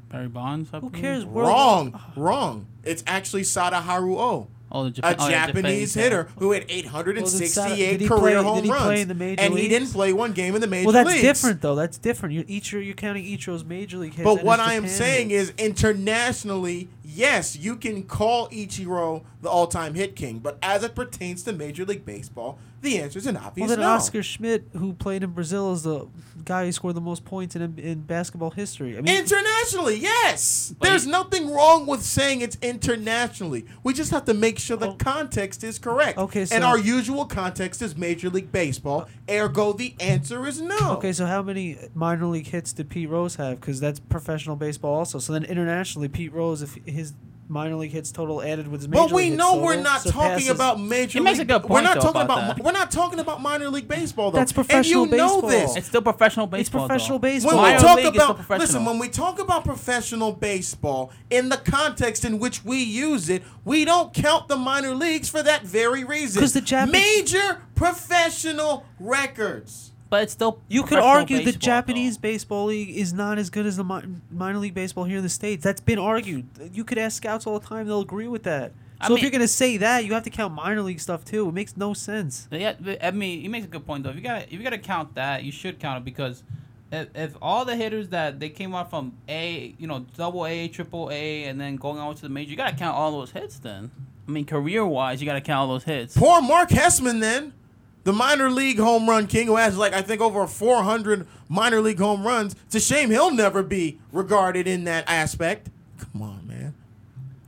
Barry 0.10 0.30
Bonds. 0.30 0.70
I 0.74 0.80
Who 0.80 0.90
believe. 0.90 1.00
cares? 1.04 1.26
Wrong, 1.26 2.02
wrong. 2.16 2.66
It's 2.84 3.04
actually 3.06 3.44
Sadaharu 3.44 4.18
O. 4.18 4.48
Oh, 4.74 4.84
the 4.84 4.90
a 4.90 4.92
Japan, 4.92 5.16
oh, 5.20 5.30
yeah, 5.30 5.46
Japanese 5.46 5.94
Japan, 5.94 6.04
hitter 6.04 6.28
who 6.40 6.52
had 6.52 6.64
Well, 6.64 6.68
did 6.68 6.86
868 6.86 7.48
Sada- 7.50 7.76
did 7.76 8.02
he 8.02 8.08
career 8.08 8.20
play- 8.20 8.44
home 8.44 8.56
did 8.56 8.66
he 8.66 8.72
runs, 8.72 8.84
play 8.84 9.02
in 9.02 9.08
the 9.08 9.14
major 9.14 9.42
and 9.42 9.58
he 9.58 9.68
didn't 9.68 9.90
play 9.94 10.14
one 10.14 10.32
game 10.34 10.56
in 10.56 10.62
the 10.62 10.68
major 10.68 10.86
Well, 10.88 10.94
that's 10.94 11.10
leagues. 11.10 11.22
different 11.22 11.62
though. 11.62 11.76
That's 11.76 11.98
different. 12.00 12.34
You're 12.34 12.44
Ichiro, 12.46 12.84
you're 12.84 12.96
counting 12.96 13.24
Ichiro's 13.26 13.64
major 13.64 13.98
league 13.98 14.16
hits. 14.16 14.24
But 14.24 14.38
and 14.40 14.44
what 14.48 14.60
his 14.60 14.68
I 14.68 14.74
am 14.74 14.84
Japan 14.84 14.98
saying 14.98 15.30
hits. 15.30 15.50
is, 15.50 15.56
internationally, 15.58 16.88
yes, 17.04 17.56
you 17.58 17.76
can 17.76 18.04
call 18.04 18.50
Ichiro 18.50 19.24
the 19.42 19.50
all-time 19.50 19.94
hit 19.94 20.16
king, 20.16 20.40
but 20.40 20.58
as 20.62 20.84
it 20.84 20.96
pertains 20.96 21.44
to 21.44 21.54
Major 21.54 21.84
League 21.86 22.06
Baseball, 22.06 22.58
the 22.82 23.00
answer 23.00 23.18
is 23.20 23.28
an 23.28 23.38
obvious 23.38 23.68
Well, 23.70 23.78
then 23.78 23.86
no. 23.86 23.92
Oscar 23.94 24.22
Schmidt, 24.24 24.66
who 24.74 24.94
played 24.94 25.24
in 25.24 25.32
Brazil, 25.32 25.72
is 25.72 25.84
the 25.84 26.06
guy 26.44 26.66
who 26.66 26.72
scored 26.74 26.96
the 26.96 27.02
most 27.02 27.24
points 27.24 27.56
in 27.56 27.80
in 27.80 28.02
basketball 28.02 28.52
history. 28.52 28.98
I 28.98 29.02
mean, 29.02 29.18
Internationally, 29.18 29.96
yes. 29.96 30.76
There's 30.82 31.08
nothing 31.08 31.50
wrong 31.50 31.86
with 31.88 32.04
saying 32.04 32.42
it's 32.42 32.58
internationally. 32.62 33.66
We 33.84 33.94
just 33.94 34.12
have 34.12 34.26
to 34.26 34.34
make 34.34 34.60
sure 34.60 34.76
the 34.76 34.90
Oh. 34.90 34.96
context 34.96 35.64
is 35.64 35.80
correct. 35.80 36.18
Okay, 36.18 36.44
so- 36.46 36.56
and 36.56 36.64
our 36.66 36.78
usual 36.78 37.26
context 37.26 37.82
is 37.82 37.96
Major 37.98 38.30
League 38.30 38.52
Baseball. 38.52 39.08
Uh, 39.30 39.34
Ergo, 39.34 39.72
the 39.74 39.96
answer 40.02 40.46
is 40.46 40.60
no. 40.62 40.78
okay, 40.98 41.14
so 41.14 41.26
how 41.26 41.42
many 41.42 41.78
minor 41.96 42.26
league 42.26 42.48
hits 42.48 42.74
did 42.74 42.90
Pete 42.90 43.10
Rose 43.10 43.36
have? 43.36 43.62
Because 43.62 43.80
that's 43.80 44.00
professional 44.00 44.58
baseball 44.58 44.94
also. 44.96 45.20
So 45.20 45.32
then 45.32 45.46
internationally, 45.46 46.10
Pete 46.10 46.34
Rose, 46.34 46.62
if 46.62 46.78
his 46.94 47.14
minor 47.50 47.76
league 47.76 47.92
hits 47.92 48.10
total 48.12 48.42
added 48.42 48.68
with 48.70 48.80
his 48.82 48.88
major 48.88 49.02
league. 49.02 49.10
But 49.10 49.16
we 49.16 49.22
league 49.24 49.32
hits 49.34 49.38
know 49.38 49.58
we're 49.58 49.72
total, 49.74 49.84
not 49.84 50.02
surpasses- 50.02 50.14
talking 50.48 50.50
about 50.50 50.80
major. 50.80 51.20
He 51.20 51.24
makes 51.24 51.40
league, 51.40 51.50
a 51.52 51.54
good 51.60 51.64
We're 51.64 51.68
point, 51.68 51.84
not 51.84 51.96
though, 51.96 52.02
talking 52.02 52.22
about 52.22 52.38
about. 52.44 52.56
that. 52.56 52.66
We're 52.66 52.72
not 52.72 52.90
talking 52.90 53.20
about 53.20 53.42
minor 53.42 53.68
league 53.70 53.88
baseball 53.88 54.32
though. 54.32 54.38
That's 54.40 54.54
professional 54.54 55.04
and 55.04 55.12
you 55.12 55.18
know 55.18 55.42
baseball. 55.42 55.50
this. 55.50 55.76
It's 55.76 55.88
still 55.88 56.02
professional 56.02 56.48
baseball. 56.48 56.86
It's 56.86 56.88
professional 56.88 57.20
though. 57.20 57.28
baseball. 57.28 57.52
When 57.56 57.62
Minor 57.64 57.78
we 57.78 57.84
talk 57.84 57.96
league 57.98 58.06
is 58.06 58.12
still 58.14 58.24
about 58.26 58.36
professional. 58.38 58.60
listen, 58.60 58.86
when 58.86 58.98
we 59.00 59.10
talk 59.10 59.40
about 59.40 59.66
professional 59.66 60.32
baseball 60.32 61.12
in 61.30 61.50
the 61.50 61.58
context 61.58 62.24
in 62.26 62.40
which 62.40 62.64
we 62.64 62.82
use 62.82 63.30
it, 63.30 63.44
we 63.66 63.84
don't 63.84 64.14
count 64.14 64.48
the 64.48 64.56
minor 64.58 64.96
leagues 64.96 65.28
for 65.30 65.44
that 65.44 65.64
very 65.64 66.04
reason. 66.06 66.40
'Cause 66.42 66.54
the 66.54 66.62
Jap- 66.62 66.92
major 66.92 67.62
professional 67.76 68.86
records. 69.00 69.92
But 70.14 70.22
it's 70.22 70.34
still 70.34 70.60
You 70.68 70.84
could 70.84 70.90
professional 71.00 71.10
argue 71.10 71.44
the 71.44 71.52
Japanese 71.54 72.18
though. 72.18 72.22
baseball 72.22 72.66
league 72.66 72.96
is 72.96 73.14
not 73.14 73.40
as 73.40 73.50
good 73.50 73.66
as 73.66 73.78
the 73.78 73.84
mi- 73.84 74.04
minor 74.30 74.60
league 74.60 74.76
baseball 74.76 75.06
here 75.06 75.18
in 75.18 75.24
the 75.24 75.30
states. 75.30 75.64
That's 75.64 75.82
been 75.82 75.98
argued. 75.98 76.46
You 76.72 76.84
could 76.84 77.00
ask 77.00 77.18
scouts 77.18 77.48
all 77.48 77.58
the 77.58 77.66
time; 77.66 77.88
they'll 77.88 78.02
agree 78.02 78.28
with 78.28 78.44
that. 78.44 78.74
I 79.02 79.08
So 79.08 79.16
if 79.16 79.24
you're 79.24 79.32
gonna 79.32 79.48
say 79.48 79.78
that, 79.78 80.06
you 80.06 80.14
have 80.14 80.22
to 80.22 80.30
count 80.30 80.54
minor 80.54 80.84
league 80.84 81.00
stuff 81.00 81.26
too. 81.26 81.50
It 81.50 81.54
makes 81.54 81.76
no 81.76 81.96
sense. 81.96 82.48
Yeah, 82.52 82.76
but, 82.80 83.04
I 83.04 83.10
mean, 83.10 83.42
he 83.42 83.48
makes 83.48 83.66
a 83.66 83.70
good 83.70 83.88
point 83.88 84.04
though. 84.04 84.12
If 84.12 84.18
you 84.18 84.22
got 84.22 84.44
if 84.44 84.54
you 84.54 84.62
got 84.62 84.70
to 84.70 84.78
count 84.78 85.16
that, 85.16 85.46
you 85.46 85.52
should 85.52 85.80
count 85.80 85.98
it 85.98 86.06
because 86.06 86.44
if, 86.92 87.08
if 87.16 87.36
all 87.42 87.66
the 87.66 87.76
hitters 87.76 88.10
that 88.10 88.40
they 88.40 88.50
came 88.50 88.76
out 88.76 88.92
from 88.92 89.14
A, 89.28 89.74
you 89.80 89.88
know, 89.88 90.06
double 90.16 90.46
A, 90.46 90.68
triple 90.68 91.10
A, 91.12 91.46
and 91.46 91.60
then 91.60 91.76
going 91.76 91.98
on 91.98 92.14
to 92.14 92.22
the 92.22 92.30
major, 92.30 92.52
you 92.52 92.56
got 92.56 92.70
to 92.70 92.76
count 92.76 92.96
all 92.96 93.12
those 93.14 93.32
hits. 93.32 93.58
Then, 93.58 93.90
I 94.28 94.32
mean, 94.32 94.46
career 94.46 94.86
wise, 94.86 95.24
you 95.24 95.26
got 95.26 95.34
to 95.34 95.42
count 95.42 95.62
all 95.62 95.70
those 95.70 95.86
hits. 95.86 96.16
Poor 96.16 96.40
Mark 96.40 96.70
Hessman 96.70 97.20
then. 97.20 97.54
The 98.04 98.14
minor 98.14 98.50
league 98.50 98.80
home 98.80 99.10
run 99.10 99.28
king 99.28 99.48
who 99.48 99.56
has 99.56 99.78
like 99.78 99.94
I 99.94 100.02
think 100.02 100.22
over 100.22 100.46
400 100.46 101.26
minor 101.48 101.80
league 101.80 102.00
home 102.00 102.26
runs. 102.26 102.56
It's 102.66 102.76
a 102.76 102.80
shame 102.80 103.12
he'll 103.12 103.32
never 103.32 103.64
be 103.64 104.00
regarded 104.12 104.68
in 104.68 104.84
that 104.86 105.06
aspect. 105.08 105.70
Come 106.00 106.22
on, 106.22 106.48
man. 106.48 106.74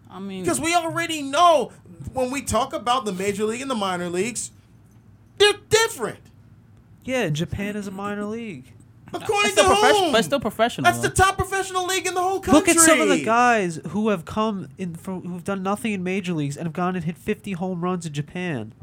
I 0.09 0.19
mean, 0.19 0.43
Because 0.43 0.61
we 0.61 0.73
already 0.73 1.21
know 1.21 1.71
when 2.13 2.31
we 2.31 2.41
talk 2.41 2.73
about 2.73 3.03
the 3.05 3.11
major 3.11 3.43
league 3.43 3.61
and 3.61 3.69
the 3.69 3.75
minor 3.75 4.09
leagues, 4.09 4.51
they're 5.37 5.53
different. 5.69 6.19
Yeah, 7.03 7.29
Japan 7.29 7.75
is 7.75 7.87
a 7.87 7.91
minor 7.91 8.25
league. 8.25 8.65
According 9.13 9.51
it's 9.51 9.55
to 9.55 9.61
still, 9.61 9.65
professional, 9.67 10.03
whom? 10.05 10.11
but 10.13 10.25
still 10.25 10.39
professional. 10.39 10.83
That's 10.85 10.99
the 10.99 11.09
top 11.09 11.37
professional 11.37 11.85
league 11.85 12.07
in 12.07 12.13
the 12.13 12.21
whole 12.21 12.39
country. 12.39 12.53
Look 12.53 12.69
at 12.69 12.77
some 12.77 13.01
of 13.01 13.09
the 13.09 13.23
guys 13.23 13.79
who 13.89 14.09
have 14.09 14.25
come 14.25 14.69
in 14.77 14.95
from 14.95 15.21
who've 15.21 15.43
done 15.43 15.63
nothing 15.63 15.93
in 15.93 16.03
major 16.03 16.33
leagues 16.33 16.57
and 16.57 16.65
have 16.65 16.73
gone 16.73 16.95
and 16.95 17.05
hit 17.05 17.17
50 17.17 17.53
home 17.53 17.81
runs 17.81 18.05
in 18.05 18.13
Japan. 18.13 18.73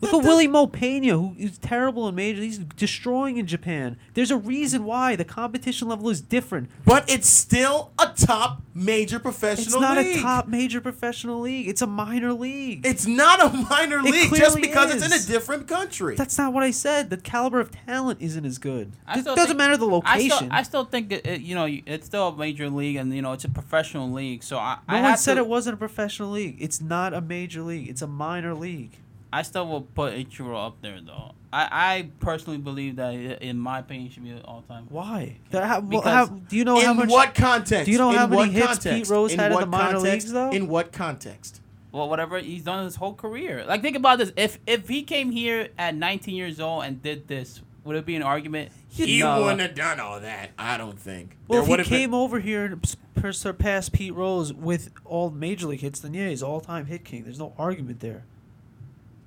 Look 0.00 0.12
That 0.12 0.18
at 0.18 0.24
Willie 0.24 0.46
Mo 0.46 0.68
Pena, 0.68 1.14
who 1.18 1.34
is 1.38 1.58
terrible 1.58 2.06
in 2.08 2.14
major. 2.14 2.40
He's 2.40 2.58
destroying 2.58 3.36
in 3.36 3.46
Japan. 3.48 3.96
There's 4.14 4.30
a 4.30 4.36
reason 4.36 4.84
why 4.84 5.16
the 5.16 5.24
competition 5.24 5.88
level 5.88 6.08
is 6.08 6.20
different. 6.20 6.70
But 6.84 7.10
it's 7.10 7.28
still 7.28 7.90
a 7.98 8.12
top 8.16 8.62
major 8.74 9.18
professional 9.18 9.80
league. 9.80 9.88
It's 9.88 9.96
not 9.96 9.96
league. 9.98 10.16
a 10.18 10.20
top 10.22 10.46
major 10.46 10.80
professional 10.80 11.40
league. 11.40 11.66
It's 11.66 11.82
a 11.82 11.86
minor 11.88 12.32
league. 12.32 12.86
It's 12.86 13.06
not 13.08 13.40
a 13.44 13.48
minor 13.68 13.98
It 13.98 14.04
league 14.04 14.14
just 14.30 14.34
clearly 14.34 14.60
because 14.60 14.94
it's 14.94 15.04
in 15.04 15.12
a 15.12 15.26
different 15.26 15.66
country. 15.66 16.14
That's 16.14 16.38
not 16.38 16.52
what 16.52 16.62
I 16.62 16.70
said. 16.70 17.10
The 17.10 17.16
caliber 17.16 17.58
of 17.58 17.72
talent 17.72 18.22
isn't 18.22 18.44
as 18.44 18.58
good. 18.58 18.92
I 19.04 19.18
It 19.18 19.22
still 19.22 19.34
doesn't 19.34 19.48
think- 19.48 19.58
matter 19.58 19.76
the 19.76 19.86
I 19.86 19.90
location. 19.90 20.30
still, 20.30 20.48
I 20.52 20.62
still 20.62 20.84
think 20.84 21.10
it, 21.10 21.26
it, 21.26 21.40
you 21.40 21.56
know 21.56 21.66
it's 21.86 22.06
still 22.06 22.28
a 22.28 22.36
major 22.36 22.70
league 22.70 22.94
and 22.96 23.12
you 23.12 23.22
know 23.22 23.32
it's 23.32 23.44
a 23.44 23.48
professional 23.48 24.12
league. 24.12 24.44
So 24.44 24.58
I, 24.58 24.78
no 24.88 24.94
I 24.94 25.00
one 25.00 25.10
have 25.10 25.18
said 25.18 25.34
to, 25.34 25.40
it 25.40 25.48
wasn't 25.48 25.74
a 25.74 25.78
professional 25.78 26.30
league. 26.30 26.56
It's 26.60 26.80
not 26.80 27.12
a 27.14 27.20
major 27.20 27.62
league. 27.62 27.88
It's 27.88 28.02
a 28.02 28.06
minor 28.06 28.54
league. 28.54 28.92
I 29.32 29.42
still 29.42 29.66
will 29.66 29.82
put 29.82 30.14
Ichiro 30.14 30.66
up 30.66 30.80
there 30.80 31.00
though. 31.04 31.32
I, 31.52 31.68
I 31.70 32.10
personally 32.20 32.58
believe 32.58 32.96
that 32.96 33.12
in 33.12 33.58
my 33.58 33.78
opinion 33.80 34.10
should 34.10 34.22
be 34.24 34.30
an 34.30 34.42
all 34.42 34.62
time. 34.62 34.86
Why? 34.88 35.38
That- 35.50 35.64
how- 35.64 35.80
well, 35.80 36.00
Because- 36.00 36.28
how- 36.28 36.34
do 36.48 36.56
you 36.56 36.64
know 36.64 36.78
in 36.78 36.84
how 36.86 36.92
much? 36.94 37.08
what 37.10 37.34
context? 37.34 37.86
Do 37.86 37.92
you 37.92 37.98
know 37.98 38.10
in 38.10 38.16
how 38.16 38.26
many 38.26 38.52
hits 38.52 38.66
context? 38.66 38.88
Pete 38.88 39.08
Rose 39.08 39.32
in 39.32 39.38
had 39.38 39.50
in 39.50 39.54
what 39.54 39.60
the 39.60 39.66
minor 39.66 39.92
context? 39.98 40.04
leagues, 40.26 40.32
though? 40.32 40.50
In 40.50 40.68
what 40.68 40.92
context? 40.92 41.60
Well, 41.92 42.08
whatever 42.08 42.38
he's 42.38 42.64
done 42.64 42.84
his 42.84 42.96
whole 42.96 43.14
career. 43.14 43.64
Like 43.66 43.80
think 43.82 43.96
about 43.96 44.18
this: 44.18 44.30
if 44.36 44.58
if 44.66 44.88
he 44.88 45.02
came 45.02 45.30
here 45.30 45.68
at 45.78 45.94
19 45.94 46.34
years 46.34 46.60
old 46.60 46.84
and 46.84 47.02
did 47.02 47.28
this, 47.28 47.62
would 47.84 47.96
it 47.96 48.04
be 48.04 48.14
an 48.14 48.22
argument? 48.22 48.70
He 48.90 49.20
No. 49.20 49.42
wouldn't 49.42 49.60
have 49.60 49.74
done 49.74 49.98
all 50.00 50.20
that. 50.20 50.50
I 50.58 50.76
don't 50.76 50.98
think. 50.98 51.36
well, 51.48 51.56
There 51.56 51.60
if 51.62 51.66
he 51.66 51.70
would've 51.70 51.88
been- 51.88 51.98
came 51.98 52.14
over 52.14 52.40
here 52.40 52.64
and 52.66 53.34
surpassed 53.34 53.92
Pete 53.92 54.14
Rose 54.14 54.52
with 54.52 54.90
all 55.04 55.30
major 55.30 55.66
league 55.66 55.80
hits, 55.80 56.00
then 56.00 56.12
yeah, 56.14 56.28
he's 56.28 56.42
all-time 56.42 56.86
hit 56.86 57.04
king. 57.04 57.24
There's 57.24 57.38
no 57.38 57.52
argument 57.58 58.00
there. 58.00 58.24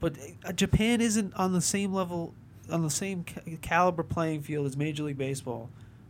But 0.02 0.18
uh, 0.44 0.52
Japan 0.52 1.00
isn't 1.00 1.34
on 1.36 1.54
the 1.54 1.62
same 1.62 1.94
level, 1.94 2.34
on 2.70 2.82
the 2.82 2.90
same 2.90 3.24
caliber 3.62 4.04
playing 4.04 4.42
field 4.42 4.66
as 4.66 4.76
Major 4.76 5.04
League 5.04 5.18
Baseball, 5.18 5.70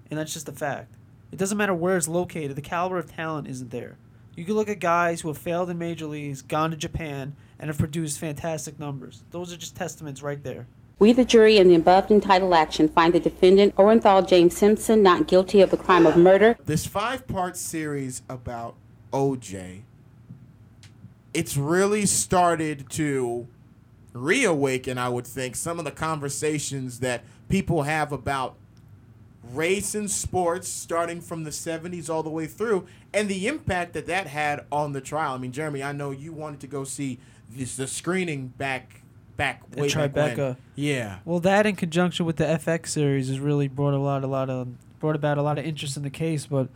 and 0.10 0.18
that's 0.18 0.34
just 0.34 0.50
a 0.50 0.54
fact. 0.54 0.96
It 1.32 1.38
doesn't 1.38 1.58
matter 1.58 1.76
where 1.76 1.98
it's 1.98 2.08
located; 2.08 2.56
the 2.56 2.62
caliber 2.62 2.98
of 2.98 3.14
talent 3.14 3.48
isn't 3.48 3.70
there. 3.70 3.98
You 4.36 4.46
can 4.46 4.56
look 4.56 4.70
at 4.70 4.80
guys 4.80 5.22
who 5.22 5.28
have 5.28 5.38
failed 5.38 5.70
in 5.70 5.78
major 5.78 6.06
leagues, 6.06 6.42
gone 6.42 6.72
to 6.72 6.78
Japan, 6.78 7.36
and 7.60 7.68
have 7.68 7.78
produced 7.78 8.18
fantastic 8.18 8.80
numbers. 8.80 9.24
Those 9.32 9.54
are 9.54 9.58
just 9.58 9.76
testaments 9.76 10.24
right 10.24 10.42
there. 10.42 10.68
We, 11.00 11.12
the 11.12 11.26
jury, 11.26 11.58
in 11.58 11.68
the 11.68 11.76
above 11.76 12.10
entitled 12.12 12.54
action, 12.54 12.88
find 12.88 13.14
the 13.14 13.20
defendant, 13.20 13.76
Orenthal 13.76 14.26
James 14.26 14.56
Simpson, 14.56 15.04
not 15.04 15.28
guilty 15.28 15.60
of 15.60 15.70
the 15.70 15.78
crime 15.78 16.06
of 16.06 16.16
murder. 16.16 16.58
this 16.66 16.86
five 16.86 17.28
part 17.28 17.58
series 17.58 18.22
about 18.30 18.76
OJ, 19.12 19.82
it's 21.34 21.58
really 21.58 22.06
started 22.06 22.90
to 22.92 23.48
reawaken, 24.13 24.97
I 24.97 25.10
would 25.10 25.28
think, 25.28 25.56
some 25.56 25.80
of 25.80 25.86
the 25.86 25.91
conversations 25.91 27.00
that 27.00 27.24
people 27.50 27.84
have 27.84 28.12
about 28.12 28.56
race 29.52 29.95
in 29.95 30.08
sports 30.08 30.67
starting 30.67 31.19
from 31.19 31.43
the 31.43 31.50
70s 31.50 32.10
all 32.10 32.24
the 32.24 32.30
way 32.30 32.45
through 32.45 32.86
and 33.13 33.28
the 33.28 33.47
impact 33.47 33.93
that 33.93 34.06
that 34.06 34.28
had 34.28 34.65
on 34.71 34.93
the 34.93 35.02
trial. 35.02 35.34
I 35.34 35.38
mean, 35.38 35.52
Jeremy, 35.52 35.84
I 35.84 35.91
know 35.91 36.12
you 36.12 36.32
wanted 36.32 36.60
to 36.62 36.67
go 36.67 36.84
see 36.84 37.19
this 37.50 37.76
the 37.76 37.88
screening 37.88 38.47
back 38.47 39.02
back 39.36 39.63
way 39.76 39.89
back 39.89 40.15
when. 40.15 40.36
Tribeca. 40.38 40.58
Yeah. 40.76 41.19
Well, 41.26 41.39
that 41.39 41.65
in 41.65 41.76
conjunction 41.76 42.26
with 42.26 42.38
the 42.38 42.45
FX 42.45 42.88
series 42.89 43.28
has 43.30 43.39
really 43.39 43.67
brought 43.67 43.93
a 43.93 44.00
lot, 44.00 44.24
a 44.24 44.28
lot 44.28 44.50
of, 44.50 44.67
brought 45.00 45.15
about 45.15 45.38
a 45.38 45.41
lot 45.41 45.58
of 45.58 45.65
interest 45.65 45.97
in 45.97 46.04
the 46.04 46.10
case. 46.10 46.45
But 46.45 46.69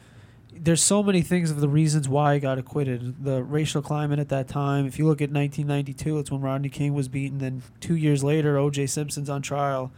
there's 0.57 0.81
so 0.81 1.03
many 1.03 1.21
things 1.21 1.51
of 1.51 1.59
the 1.59 1.69
reasons 1.69 2.07
why 2.09 2.35
he 2.35 2.39
got 2.39 2.57
acquitted. 2.57 3.23
The 3.23 3.43
racial 3.43 3.81
climate 3.81 4.19
at 4.19 4.29
that 4.29 4.47
time. 4.47 4.85
If 4.85 4.97
you 4.97 5.05
look 5.05 5.21
at 5.21 5.29
1992, 5.31 6.19
it's 6.19 6.31
when 6.31 6.41
Rodney 6.41 6.69
King 6.69 6.93
was 6.93 7.07
beaten. 7.07 7.39
Then 7.39 7.61
two 7.79 7.95
years 7.95 8.23
later, 8.23 8.57
O.J. 8.57 8.87
Simpson's 8.87 9.29
on 9.29 9.41
trial 9.41 9.91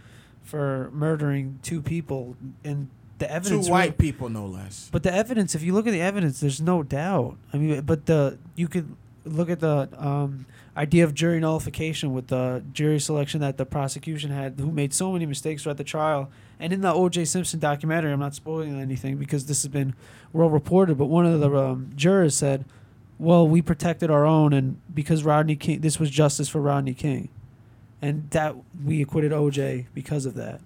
for 0.44 0.90
murdering 0.94 1.60
two 1.62 1.82
people, 1.82 2.36
and 2.64 2.90
the 3.20 3.30
evidence. 3.32 3.68
Two 3.68 3.72
white 3.72 3.84
really- 3.84 3.92
people 4.12 4.30
no 4.30 4.46
less. 4.46 4.90
but 4.92 5.04
the 5.04 5.14
evidence, 5.14 5.56
if 5.56 5.62
you 5.62 5.74
look 5.74 5.88
at 5.88 5.92
the 5.92 6.02
evidence, 6.02 6.40
there's 6.40 6.62
no 6.62 6.84
doubt. 6.84 7.38
I 7.54 7.58
mean, 7.58 7.82
but 7.82 8.06
the 8.06 8.38
you 8.56 8.68
could 8.68 8.96
look 9.26 9.50
at 9.50 9.60
the 9.60 9.90
um, 9.98 10.46
idea 10.78 11.04
of 11.04 11.14
jury 11.14 11.40
nullification 11.40 12.14
with 12.14 12.28
the 12.28 12.64
jury 12.72 13.00
selection 13.00 13.42
that 13.42 13.58
the 13.58 13.66
prosecution 13.66 14.32
had, 14.32 14.60
who 14.60 14.72
made 14.72 14.94
so 14.94 15.12
many 15.12 15.26
mistakes 15.26 15.64
throughout 15.64 15.78
the 15.78 15.84
trial. 15.84 16.30
And 16.60 16.72
in 16.72 16.82
the 16.82 16.94
O.J. 16.94 17.26
Simpson 17.26 17.60
documentary, 17.60 18.12
I'm 18.12 18.20
not 18.20 18.36
spoiling 18.36 18.80
anything 18.80 19.18
because 19.18 19.48
this 19.48 19.64
has 19.64 19.72
been 19.72 19.96
well 20.32 20.50
reported. 20.50 20.98
But 20.98 21.06
one 21.06 21.26
of 21.26 21.40
the 21.40 21.52
um, 21.56 21.92
jurors 21.96 22.36
said, 22.36 22.66
well, 23.20 23.48
we 23.48 23.62
protected 23.62 24.12
our 24.12 24.26
own, 24.26 24.54
and 24.54 24.80
because 24.94 25.24
Rodney 25.24 25.56
King, 25.56 25.82
this 25.82 26.00
was 26.00 26.12
justice 26.12 26.48
for 26.48 26.62
Rodney 26.62 26.94
King, 26.94 27.30
and 28.02 28.30
that 28.30 28.56
we 28.86 29.02
acquitted 29.02 29.32
OJ 29.32 29.88
because 29.94 30.28
of 30.28 30.36
that. 30.36 30.62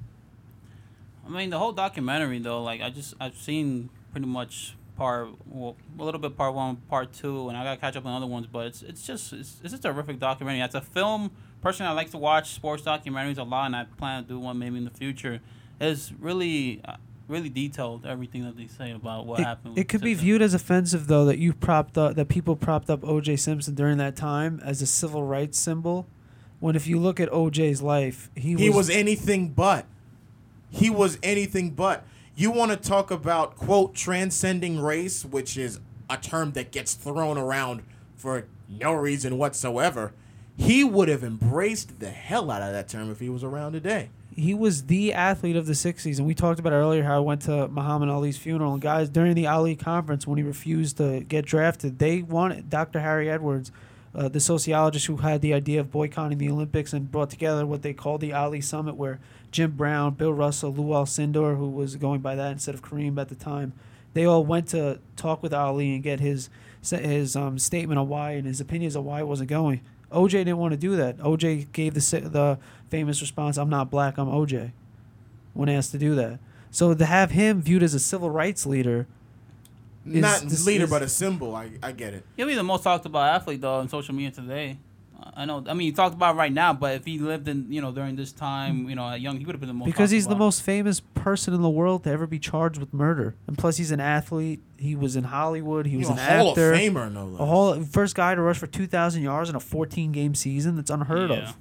I 1.26 1.30
mean, 1.30 1.50
the 1.50 1.60
whole 1.60 1.72
documentary 1.72 2.40
though, 2.40 2.62
like 2.62 2.82
I 2.82 2.90
just 2.90 3.14
I've 3.22 3.38
seen 3.38 3.90
pretty 4.12 4.28
much 4.28 4.76
part 5.02 5.30
well, 5.48 5.76
a 6.00 6.04
little 6.04 6.20
bit 6.20 6.38
part 6.38 6.54
one, 6.54 6.76
part 6.76 7.12
two, 7.12 7.50
and 7.50 7.58
I 7.58 7.64
gotta 7.64 7.80
catch 7.82 7.96
up 7.96 8.06
on 8.06 8.14
other 8.14 8.28
ones. 8.28 8.46
But 8.46 8.68
it's 8.68 8.84
it's 8.84 9.06
just 9.06 9.34
it's, 9.34 9.60
it's 9.64 9.72
just 9.72 9.86
a 9.86 9.92
terrific 9.92 10.20
documentary. 10.20 10.62
It's 10.62 10.76
a 10.76 10.82
film. 10.82 11.32
person, 11.60 11.88
I 11.88 11.92
like 11.92 12.12
to 12.12 12.20
watch 12.20 12.54
sports 12.54 12.84
documentaries 12.84 13.40
a 13.40 13.44
lot, 13.44 13.66
and 13.66 13.76
I 13.76 13.86
plan 13.98 14.24
to 14.24 14.30
do 14.30 14.40
one 14.40 14.60
maybe 14.60 14.78
in 14.78 14.84
the 14.84 14.92
future. 14.92 15.42
It's 15.80 16.12
really 16.20 16.82
uh, 16.86 16.98
really 17.28 17.50
detailed 17.50 18.06
everything 18.06 18.44
that 18.44 18.56
they 18.56 18.68
say 18.68 18.92
about 18.92 19.26
what 19.26 19.40
it, 19.40 19.44
happened. 19.44 19.76
it 19.76 19.90
could 19.90 20.02
be 20.02 20.14
viewed 20.14 20.44
as 20.44 20.54
offensive 20.54 21.08
though 21.08 21.26
that 21.26 21.40
you 21.40 21.54
propped 21.54 21.98
up 21.98 22.16
that 22.16 22.28
people 22.28 22.56
propped 22.56 22.90
up 22.90 23.02
OJ 23.02 23.40
Simpson 23.40 23.74
during 23.74 23.98
that 23.98 24.16
time 24.16 24.62
as 24.64 24.84
a 24.84 24.86
civil 24.86 25.24
rights 25.24 25.58
symbol, 25.58 26.06
when 26.60 26.76
if 26.76 26.86
you 26.86 27.00
look 27.00 27.20
at 27.20 27.28
OJ's 27.32 27.82
life, 27.82 28.30
he, 28.36 28.54
He 28.54 28.70
was 28.70 28.92
anything 28.92 29.50
but. 29.50 29.88
He 30.70 30.92
was 30.92 31.18
anything 31.24 31.72
but. 31.72 32.06
You 32.42 32.50
want 32.50 32.72
to 32.72 32.76
talk 32.76 33.12
about 33.12 33.56
quote 33.56 33.94
transcending 33.94 34.80
race, 34.80 35.24
which 35.24 35.58
is 35.58 35.80
a 36.10 36.18
term 36.18 36.54
that 36.54 36.72
gets 36.72 36.96
thrown 36.96 37.38
around 37.38 37.84
for 38.16 38.48
no 38.68 38.94
reason 38.94 39.38
whatsoever. 39.38 40.14
He 40.58 40.84
would 40.84 41.08
have 41.08 41.24
embraced 41.24 42.00
the 42.00 42.10
hell 42.10 42.50
out 42.50 42.64
of 42.64 42.74
that 42.74 42.90
term 42.90 43.12
if 43.12 43.20
he 43.20 43.30
was 43.30 43.44
around 43.44 43.74
today. 43.74 44.10
he 44.36 44.56
was 44.56 44.86
the 44.86 45.14
athlete 45.14 45.56
of 45.56 45.68
the 45.68 45.74
60s 45.74 46.18
and 46.18 46.26
we 46.26 46.34
talked 46.34 46.60
about 46.60 46.74
earlier 46.74 47.04
how 47.04 47.18
I 47.18 47.20
went 47.20 47.44
to 47.44 47.68
Muhammad 47.68 48.10
Ali's 48.10 48.38
funeral 48.38 48.74
and 48.74 48.82
guys 48.82 49.08
during 49.08 49.36
the 49.36 49.46
Ali 49.46 49.76
conference 49.76 50.26
when 50.26 50.38
he 50.38 50.44
refused 50.44 50.98
to 50.98 51.20
get 51.20 51.46
drafted 51.46 52.00
they 52.00 52.24
wanted 52.24 52.72
Dr. 52.72 53.02
Harry 53.02 53.30
Edwards 53.30 53.72
uh, 54.14 54.28
the 54.28 54.40
sociologist 54.40 55.08
who 55.08 55.18
had 55.18 55.42
the 55.42 55.54
idea 55.54 55.80
of 55.80 55.92
boycotting 55.92 56.38
the 56.38 56.50
Olympics 56.50 56.94
and 56.94 57.12
brought 57.12 57.30
together 57.30 57.66
what 57.66 57.82
they 57.82 57.94
called 57.94 58.22
the 58.22 58.34
Ali 58.34 58.62
Summit 58.62 58.96
where 58.96 59.20
Jim 59.52 59.72
Brown, 59.72 60.14
Bill 60.14 60.34
Russell, 60.34 60.74
Lew 60.74 60.94
Alcindor 60.94 61.58
who 61.58 61.70
was 61.70 61.96
going 61.96 62.22
by 62.22 62.36
that 62.36 62.52
instead 62.52 62.76
of 62.76 62.82
Kareem 62.82 63.20
at 63.20 63.30
the 63.30 63.36
time 63.36 63.74
they 64.14 64.26
all 64.26 64.44
went 64.44 64.68
to 64.70 65.00
talk 65.16 65.42
with 65.42 65.54
Ali 65.54 65.94
and 65.94 66.04
get 66.04 66.20
his 66.20 66.50
his 66.82 67.36
um, 67.36 67.60
statement 67.60 68.00
on 68.00 68.10
why 68.10 68.32
and 68.32 68.48
his 68.48 68.60
opinions 68.60 68.96
on 68.96 69.06
why 69.06 69.20
it 69.20 69.28
wasn't 69.28 69.50
going. 69.50 69.82
OJ 70.12 70.32
didn't 70.32 70.58
want 70.58 70.72
to 70.72 70.78
do 70.78 70.96
that. 70.96 71.18
OJ 71.18 71.72
gave 71.72 71.94
the 71.94 72.30
the 72.30 72.60
famous 72.90 73.22
response, 73.22 73.58
"I'm 73.58 73.70
not 73.70 73.90
black, 73.90 74.18
I'm 74.18 74.28
OJ," 74.28 74.72
when 75.54 75.70
asked 75.70 75.92
to 75.92 75.98
do 75.98 76.16
that. 76.16 76.40
So 76.72 76.94
to 76.94 77.06
have 77.06 77.32
him 77.32 77.62
viewed 77.62 77.84
as 77.84 77.94
a 77.94 78.00
civil 78.00 78.30
rights 78.30 78.66
leader, 78.66 79.08
Is 80.06 80.16
Not 80.22 80.42
this- 80.42 80.66
leader, 80.66 80.86
is- 80.86 80.90
but 80.90 81.02
a 81.04 81.10
symbol. 81.10 81.56
I, 81.56 81.70
I 81.84 81.92
get 81.92 82.14
it. 82.14 82.26
He'll 82.36 82.48
be 82.48 82.56
the 82.56 82.64
most 82.64 82.84
talked 82.84 83.06
about 83.06 83.36
athlete 83.36 83.62
though 83.62 83.76
on 83.76 83.88
social 83.90 84.16
media 84.16 84.32
today. 84.32 84.78
I 85.36 85.46
know. 85.46 85.64
I 85.68 85.76
mean, 85.76 85.86
he 85.86 85.92
talked 85.92 86.16
about 86.16 86.34
it 86.34 86.38
right 86.40 86.52
now, 86.52 86.74
but 86.74 86.96
if 86.96 87.06
he 87.06 87.20
lived 87.20 87.48
in 87.48 87.72
you 87.72 87.80
know 87.80 87.92
during 87.92 88.16
this 88.16 88.32
time, 88.32 88.90
you 88.90 88.96
know, 88.96 89.14
young, 89.14 89.38
he 89.38 89.46
would 89.46 89.54
have 89.54 89.60
been 89.60 89.68
the 89.68 89.74
most. 89.76 89.86
because 89.86 90.10
talked 90.10 90.14
he's 90.14 90.26
the 90.28 90.36
most 90.36 90.64
famous 90.64 91.00
person 91.00 91.54
in 91.54 91.62
the 91.62 91.70
world 91.70 92.04
to 92.06 92.10
ever 92.10 92.26
be 92.26 92.40
charged 92.40 92.80
with 92.80 92.92
murder, 92.92 93.36
and 93.46 93.56
plus 93.56 93.78
he's 93.78 93.92
an 93.92 94.00
athlete. 94.00 94.60
He 94.78 94.96
was 94.96 95.16
in 95.16 95.26
Hollywood. 95.26 95.86
He 95.86 95.96
was 95.98 96.08
He's 96.08 96.18
an 96.18 96.24
a 96.28 96.38
Hall 96.38 96.50
actor. 96.50 96.74
of 96.74 96.80
Famer, 96.80 97.14
no 97.14 97.26
less. 97.28 97.40
A 97.40 97.46
whole 97.46 97.84
first 97.84 98.16
guy 98.16 98.34
to 98.34 98.42
rush 98.42 98.58
for 98.58 98.66
two 98.66 98.88
thousand 98.88 99.22
yards 99.22 99.48
in 99.52 99.56
a 99.56 99.60
fourteen 99.60 100.12
game 100.12 100.34
season. 100.34 100.76
That's 100.76 100.90
unheard 100.90 101.30
Yeah. 101.30 101.50
of. 101.50 101.56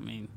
I 0.00 0.02
mean, 0.04 0.28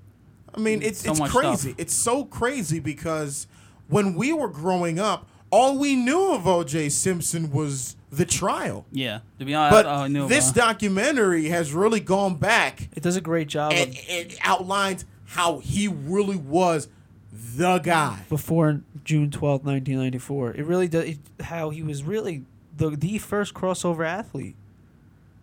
I 0.53 0.59
mean, 0.59 0.81
it's 0.81 0.99
So 0.99 1.11
it's 1.11 1.31
crazy. 1.31 1.69
stuff. 1.69 1.75
It's 1.79 1.93
so 1.95 2.25
crazy 2.25 2.79
because 2.81 3.47
when 3.87 4.15
we 4.15 4.33
were 4.33 4.49
growing 4.49 4.99
up, 4.99 5.25
all 5.51 5.77
we 5.77 5.95
knew 5.95 6.33
of 6.33 6.47
O.J. 6.47 6.89
Simpson 6.89 7.51
was 7.51 7.95
the 8.11 8.25
trial. 8.25 8.85
yeah. 8.91 9.19
To 9.39 9.45
be 9.45 9.53
honest, 9.55 9.71
But 9.71 9.85
I 9.87 10.07
knew 10.07 10.27
this 10.27 10.51
about- 10.51 10.67
documentary 10.79 11.49
has 11.49 11.73
really 11.73 11.99
gone 11.99 12.35
back 12.35 12.89
It 12.95 13.03
does 13.03 13.15
a 13.15 13.21
great 13.21 13.47
job 13.47 13.73
and 13.73 13.89
of 13.91 13.95
it 14.07 14.37
outlines 14.41 15.05
how 15.25 15.59
he 15.59 15.87
really 15.87 16.35
was 16.37 16.87
the 17.31 17.77
guy. 17.79 18.25
before 18.29 18.81
June 19.03 19.29
twelfth, 19.31 19.63
nineteen 19.65 19.97
ninety 19.97 20.17
four. 20.17 20.51
It 20.51 20.65
really 20.65 20.87
does 20.87 21.05
it, 21.05 21.17
how 21.41 21.69
he 21.69 21.81
was 21.83 22.03
really 22.03 22.43
the 22.77 22.91
the 22.91 23.17
first 23.19 23.53
crossover 23.53 24.05
athlete 24.07 24.55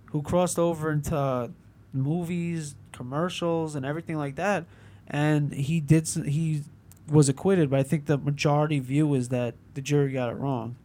who 0.07 0.23
crossed 0.23 0.59
over 0.59 0.91
into 0.91 1.51
movies, 1.93 2.75
commercials, 2.93 3.75
and 3.75 3.85
everything 3.87 4.17
like 4.17 4.37
that. 4.37 4.65
And 5.09 5.53
he 5.53 5.81
did 5.81 6.03
s- 6.03 6.19
he 6.27 6.63
was 7.09 7.29
acquitted, 7.29 7.71
but 7.71 7.79
I 7.79 7.83
think 7.83 8.07
the 8.07 8.19
majority 8.19 8.79
view 8.79 9.15
is 9.15 9.29
that 9.29 9.55
the 9.75 9.81
jury 9.81 10.13
got 10.13 10.31
it 10.31 10.37
wrong. 10.37 10.77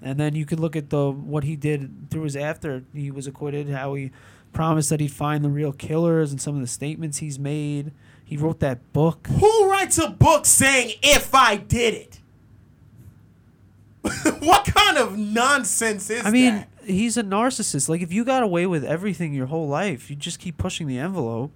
And 0.00 0.18
then 0.18 0.34
you 0.34 0.44
could 0.44 0.60
look 0.60 0.76
at 0.76 0.90
the 0.90 1.10
what 1.10 1.44
he 1.44 1.56
did 1.56 2.10
through 2.10 2.24
his 2.24 2.36
after 2.36 2.84
he 2.92 3.10
was 3.10 3.26
acquitted, 3.26 3.70
how 3.70 3.94
he 3.94 4.10
promised 4.52 4.90
that 4.90 5.00
he'd 5.00 5.12
find 5.12 5.44
the 5.44 5.48
real 5.48 5.72
killers 5.72 6.30
and 6.30 6.40
some 6.40 6.54
of 6.54 6.60
the 6.60 6.66
statements 6.66 7.18
he's 7.18 7.38
made. 7.38 7.92
He 8.24 8.36
wrote 8.36 8.60
that 8.60 8.92
book. 8.92 9.26
Who 9.28 9.70
writes 9.70 9.98
a 9.98 10.08
book 10.08 10.46
saying 10.46 10.96
if 11.02 11.34
I 11.34 11.56
did 11.56 11.94
it? 11.94 12.20
what 14.40 14.66
kind 14.66 14.98
of 14.98 15.18
nonsense 15.18 16.10
is 16.10 16.22
that? 16.22 16.26
I 16.26 16.30
mean, 16.30 16.54
that? 16.54 16.68
he's 16.84 17.16
a 17.16 17.22
narcissist. 17.22 17.88
Like 17.88 18.02
if 18.02 18.12
you 18.12 18.24
got 18.24 18.42
away 18.42 18.66
with 18.66 18.84
everything 18.84 19.32
your 19.32 19.46
whole 19.46 19.68
life, 19.68 20.10
you 20.10 20.16
just 20.16 20.38
keep 20.38 20.58
pushing 20.58 20.86
the 20.86 20.98
envelope. 20.98 21.50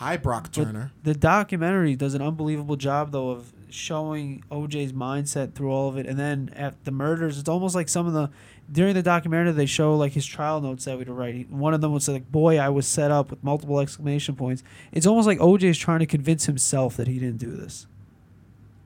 Hi, 0.00 0.16
Brock 0.16 0.44
But 0.44 0.64
Turner. 0.64 0.92
The 1.02 1.12
documentary 1.12 1.94
does 1.94 2.14
an 2.14 2.22
unbelievable 2.22 2.76
job 2.76 3.12
though 3.12 3.32
of 3.32 3.52
showing 3.68 4.42
OJ's 4.50 4.94
mindset 4.94 5.52
through 5.52 5.70
all 5.70 5.90
of 5.90 5.98
it, 5.98 6.06
and 6.06 6.18
then 6.18 6.50
at 6.56 6.82
the 6.86 6.90
murders, 6.90 7.38
it's 7.38 7.50
almost 7.50 7.74
like 7.74 7.86
some 7.86 8.06
of 8.06 8.14
the 8.14 8.30
during 8.72 8.94
the 8.94 9.02
documentary 9.02 9.52
they 9.52 9.66
show 9.66 9.94
like 9.94 10.12
his 10.12 10.24
trial 10.24 10.62
notes 10.62 10.86
that 10.86 10.96
we 10.96 11.04
to 11.04 11.12
writing. 11.12 11.58
One 11.58 11.74
of 11.74 11.82
them 11.82 11.92
was 11.92 12.08
like, 12.08 12.32
"Boy, 12.32 12.58
I 12.58 12.70
was 12.70 12.86
set 12.86 13.10
up 13.10 13.28
with 13.28 13.44
multiple 13.44 13.78
exclamation 13.78 14.36
points." 14.36 14.62
It's 14.90 15.06
almost 15.06 15.26
like 15.26 15.38
OJ 15.38 15.64
is 15.64 15.76
trying 15.76 15.98
to 15.98 16.06
convince 16.06 16.46
himself 16.46 16.96
that 16.96 17.06
he 17.06 17.18
didn't 17.18 17.36
do 17.36 17.54
this. 17.54 17.86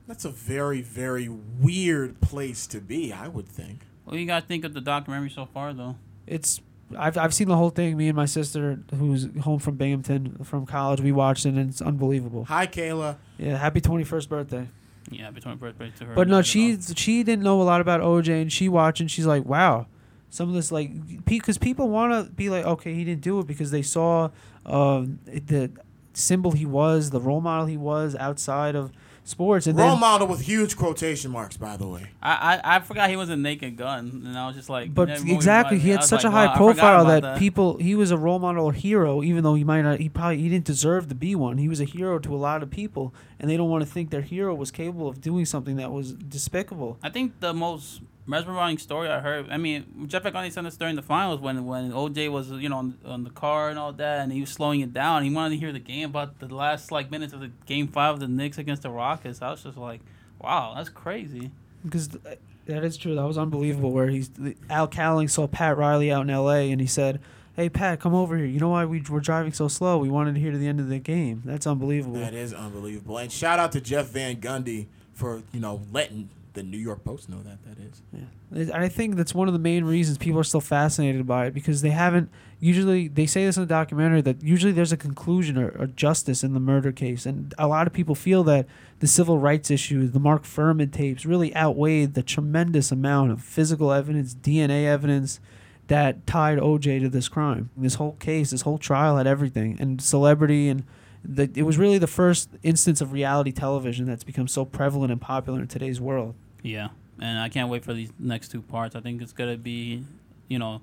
That's 0.09 0.25
a 0.25 0.31
very, 0.31 0.83
very 0.83 1.29
weird 1.29 2.21
place 2.23 2.67
to 2.67 2.81
be, 2.81 3.13
I 3.13 3.29
would 3.29 3.49
think. 3.49 3.83
What 4.05 4.15
do 4.15 4.19
you 4.19 4.27
guys 4.27 4.43
think 4.49 4.65
of 4.65 4.75
the 4.75 4.81
documentary 4.81 5.31
so 5.31 5.47
far, 5.47 5.73
though? 5.73 5.95
It's 6.27 6.61
I've 6.97 7.17
I've 7.17 7.35
seen 7.35 7.49
the 7.49 7.57
whole 7.57 7.71
thing. 7.71 7.97
Me 7.97 8.09
and 8.09 8.17
my 8.17 8.27
sister, 8.27 8.81
who's 8.97 9.29
home 9.43 9.59
from 9.59 9.77
Binghamton 9.77 10.45
from 10.45 10.67
college, 10.67 11.01
we 11.01 11.13
watched 11.13 11.47
it, 11.47 11.51
and 11.51 11.71
it's 11.71 11.83
unbelievable. 11.83 12.45
Hi, 12.47 12.67
Kayla. 12.67 13.17
Yeah, 13.39 13.57
happy 13.57 13.81
twenty 13.81 14.05
first 14.05 14.29
birthday. 14.29 14.69
Yeah, 15.11 15.31
between 15.31 15.57
birthday 15.57 15.93
to 15.99 16.05
her. 16.07 16.15
But 16.15 16.29
no, 16.29 16.35
I 16.35 16.37
don't 16.39 16.45
she 16.45 16.79
she 16.81 17.23
didn't 17.23 17.43
know 17.43 17.61
a 17.61 17.65
lot 17.65 17.81
about 17.81 18.01
OJ, 18.01 18.43
and 18.43 18.53
she 18.53 18.69
watched 18.69 19.01
and 19.01 19.11
she's 19.11 19.27
like, 19.27 19.45
wow, 19.45 19.87
some 20.31 20.49
of 20.49 20.55
this 20.55 20.73
like 20.73 21.25
because 21.25 21.59
people 21.59 21.89
want 21.89 22.13
to 22.13 22.33
be 22.33 22.51
like, 22.51 22.65
okay, 22.65 22.95
he 22.95 23.05
didn't 23.05 23.23
do 23.23 23.39
it 23.41 23.47
because 23.47 23.71
they 23.71 23.83
saw 23.83 24.31
um, 24.67 25.19
the 25.27 25.71
symbol 26.15 26.53
he 26.53 26.67
was, 26.67 27.11
the 27.11 27.21
role 27.21 27.41
model 27.41 27.67
he 27.67 27.77
was 27.77 28.15
outside 28.17 28.75
of 28.75 28.93
sports, 29.25 29.67
and 29.67 29.77
Role 29.77 29.91
then. 29.91 30.01
model 30.01 30.27
with 30.29 30.43
huge 30.43 30.77
quotation 30.77 31.31
marks, 31.31 31.57
by 31.57 31.77
the 31.77 31.87
way. 31.87 32.11
I, 32.23 32.61
I 32.65 32.77
I 32.77 32.81
forgot 32.81 33.11
he 33.11 33.17
was 33.17 33.31
a 33.31 33.37
naked 33.37 33.77
gun, 33.77 34.23
and 34.25 34.39
I 34.39 34.47
was 34.47 34.55
just 34.55 34.69
like. 34.69 34.95
But 34.95 35.09
that 35.09 35.27
exactly, 35.27 35.79
he 35.79 35.91
had 35.91 36.05
such 36.05 36.25
like, 36.25 36.33
a 36.33 36.37
high 36.37 36.47
wow, 36.47 36.57
profile 36.57 37.03
about 37.03 37.23
that, 37.23 37.39
people. 37.39 37.79
He 37.79 37.95
was 37.95 38.11
a 38.11 38.17
role 38.17 38.39
model 38.39 38.67
or 38.67 38.73
hero, 38.73 39.23
even 39.23 39.43
though 39.43 39.55
he 39.55 39.65
might 39.65 39.83
not. 39.83 39.99
He 39.99 40.09
probably 40.09 40.39
he 40.39 40.49
didn't 40.49 40.67
deserve 40.67 41.09
to 41.09 41.15
be 41.15 41.35
one. 41.35 41.59
He 41.59 41.69
was 41.69 41.81
a 41.81 41.85
hero 41.85 42.19
to 42.19 42.35
a 42.35 42.39
lot 42.39 42.63
of 42.63 42.71
people, 42.71 43.15
and 43.41 43.51
they 43.51 43.57
don't 43.57 43.71
want 43.71 43.85
to 43.85 43.91
think 43.91 44.11
their 44.11 44.23
hero 44.23 44.55
was 44.55 44.71
capable 44.71 45.09
of 45.09 45.21
doing 45.21 45.45
something 45.45 45.77
that 45.77 45.91
was 45.91 46.13
despicable. 46.13 46.99
I 47.03 47.11
think 47.11 47.41
the 47.41 47.55
most 47.55 48.03
mesmerizing 48.27 48.79
story 48.79 49.09
I 49.09 49.21
heard. 49.21 49.51
I 49.51 49.57
mean, 49.57 50.07
Jeff 50.07 50.23
McConaughey 50.23 50.53
sent 50.53 50.67
us 50.67 50.77
during 50.77 50.97
the 50.97 51.03
finals 51.03 51.41
when 51.41 51.67
when 51.67 51.93
OJ 51.93 52.31
was 52.31 52.51
you 52.51 52.69
know 52.69 52.79
on, 52.79 52.99
on 53.05 53.25
the 53.25 53.31
car 53.31 53.71
and 53.71 53.79
all 53.79 53.93
that, 53.93 54.21
and 54.21 54.33
he 54.33 54.41
was 54.41 54.51
slowing 54.51 54.81
it 54.81 54.93
down. 54.93 55.25
He 55.25 55.31
wanted 55.31 55.51
to 55.51 55.61
hear 55.61 55.73
the 55.73 55.79
game 55.79 56.11
about 56.11 56.39
the 56.39 56.55
last 56.55 56.91
like 56.91 57.11
minutes 57.11 57.33
of 57.33 57.41
the 57.41 57.51
game 57.67 57.89
five 57.89 58.15
of 58.15 58.21
the 58.21 58.29
Knicks 58.29 58.59
against 58.59 58.83
the 58.83 58.91
Rockets. 58.91 59.43
I 59.43 59.51
was 59.51 59.63
just 59.63 59.77
like, 59.77 60.01
wow, 60.41 60.75
that's 60.77 60.89
crazy. 60.89 61.51
Because 61.85 62.09
th- 62.09 62.39
that 62.67 62.85
is 62.85 62.97
true. 62.97 63.15
That 63.15 63.27
was 63.27 63.39
unbelievable. 63.39 63.93
Where 63.93 64.09
he's 64.09 64.31
Al 64.71 64.89
Cowling 64.89 65.29
saw 65.29 65.47
Pat 65.47 65.77
Riley 65.77 66.11
out 66.11 66.23
in 66.23 66.31
L.A. 66.31 66.71
and 66.71 66.81
he 66.81 66.87
said, 66.87 67.21
"Hey 67.55 67.69
Pat, 67.69 68.01
come 68.01 68.15
over 68.15 68.37
here. 68.37 68.47
You 68.47 68.61
know 68.61 68.71
why 68.71 68.87
we 68.87 69.03
were 69.03 69.21
driving 69.21 69.53
so 69.53 69.69
slow? 69.69 69.99
We 69.99 70.09
wanted 70.09 70.35
to 70.35 70.41
hear 70.41 70.53
to 70.53 70.59
the 70.59 70.67
end 70.67 70.81
of 70.81 70.89
the 70.89 70.99
game. 70.99 71.43
That's 71.45 71.67
unbelievable." 71.67 72.21
That 72.21 72.35
is 72.35 72.55
unbelievable. 72.55 73.19
And 73.19 73.31
shout 73.31 73.59
out 73.59 73.73
to 73.73 73.81
Jeff 73.81 74.07
Van 74.07 74.37
Gundy 74.41 74.87
for, 75.13 75.43
you 75.53 75.61
know, 75.61 75.83
letting 75.93 76.31
the 76.55 76.63
New 76.63 76.79
York 76.79 77.05
Post 77.05 77.29
know 77.29 77.43
that 77.43 77.63
that 77.65 77.79
is. 77.79 78.03
And 78.51 78.73
I 78.73 78.89
think 78.89 79.17
that's 79.17 79.35
one 79.35 79.49
of 79.49 79.55
the 79.55 79.61
main 79.61 79.85
reasons 79.85 80.19
people 80.19 80.41
are 80.41 80.45
still 80.45 80.61
fascinated 80.61 81.27
by 81.27 81.47
it 81.47 81.55
because 81.55 81.83
they 81.83 81.91
haven't 81.91 82.31
usually 82.61 83.09
they 83.09 83.27
say 83.27 83.45
this 83.45 83.57
in 83.57 83.63
the 83.63 83.69
documentary 83.69 84.21
that 84.23 84.43
usually 84.43 84.73
there's 84.73 84.93
a 84.93 84.97
conclusion 84.97 85.59
or, 85.59 85.69
or 85.79 85.87
justice 85.87 86.43
in 86.43 86.55
the 86.55 86.61
murder 86.61 86.93
case 86.93 87.27
and 87.27 87.53
a 87.59 87.67
lot 87.67 87.87
of 87.87 87.93
people 87.93 88.15
feel 88.15 88.43
that 88.45 88.67
the 89.01 89.07
civil 89.07 89.39
rights 89.39 89.71
issues 89.71 90.13
the 90.13 90.21
mark 90.21 90.45
Fuhrman 90.45 90.93
tapes 90.93 91.27
really 91.27 91.55
outweighed 91.55 92.15
the 92.15 92.23
tremendous 92.23 92.91
amount 92.91 93.33
of 93.33 93.43
physical 93.43 93.93
evidence 93.93 94.35
dna 94.35 94.87
evidence 94.87 95.41
that 95.89 96.27
tied 96.27 96.59
oj 96.59 97.01
to 97.01 97.09
this 97.09 97.29
crime. 97.29 97.69
This 97.77 97.97
whole 97.97 98.13
case 98.13 98.51
this 98.51 98.63
whole 98.63 98.79
trial 98.79 99.17
had 99.19 99.27
everything 99.27 99.77
and 99.81 100.01
celebrity 100.01 100.69
and 100.69 100.85
the, 101.27 101.51
it 101.55 101.63
was 101.63 101.79
really 101.79 101.99
the 101.99 102.07
first 102.07 102.51
instance 102.63 103.01
of 103.01 103.13
reality 103.13 103.51
television 103.51 104.05
that's 104.05 104.25
become 104.25 104.47
so 104.47 104.65
prevalent 104.65 105.11
and 105.11 105.21
popular 105.21 105.61
in 105.61 105.67
today's 105.67 106.01
world 106.01 106.35
Yeah, 106.65 106.89
and 107.21 107.39
I 107.39 107.49
can't 107.49 107.69
wait 107.71 107.85
for 107.85 107.93
these 107.95 108.11
next 108.19 108.49
two 108.49 108.63
parts. 108.63 108.97
I 108.97 109.01
think 109.01 109.23
it's 109.23 109.33
gonna 109.33 109.57
be, 109.57 110.03
you 110.49 110.59
know, 110.59 110.81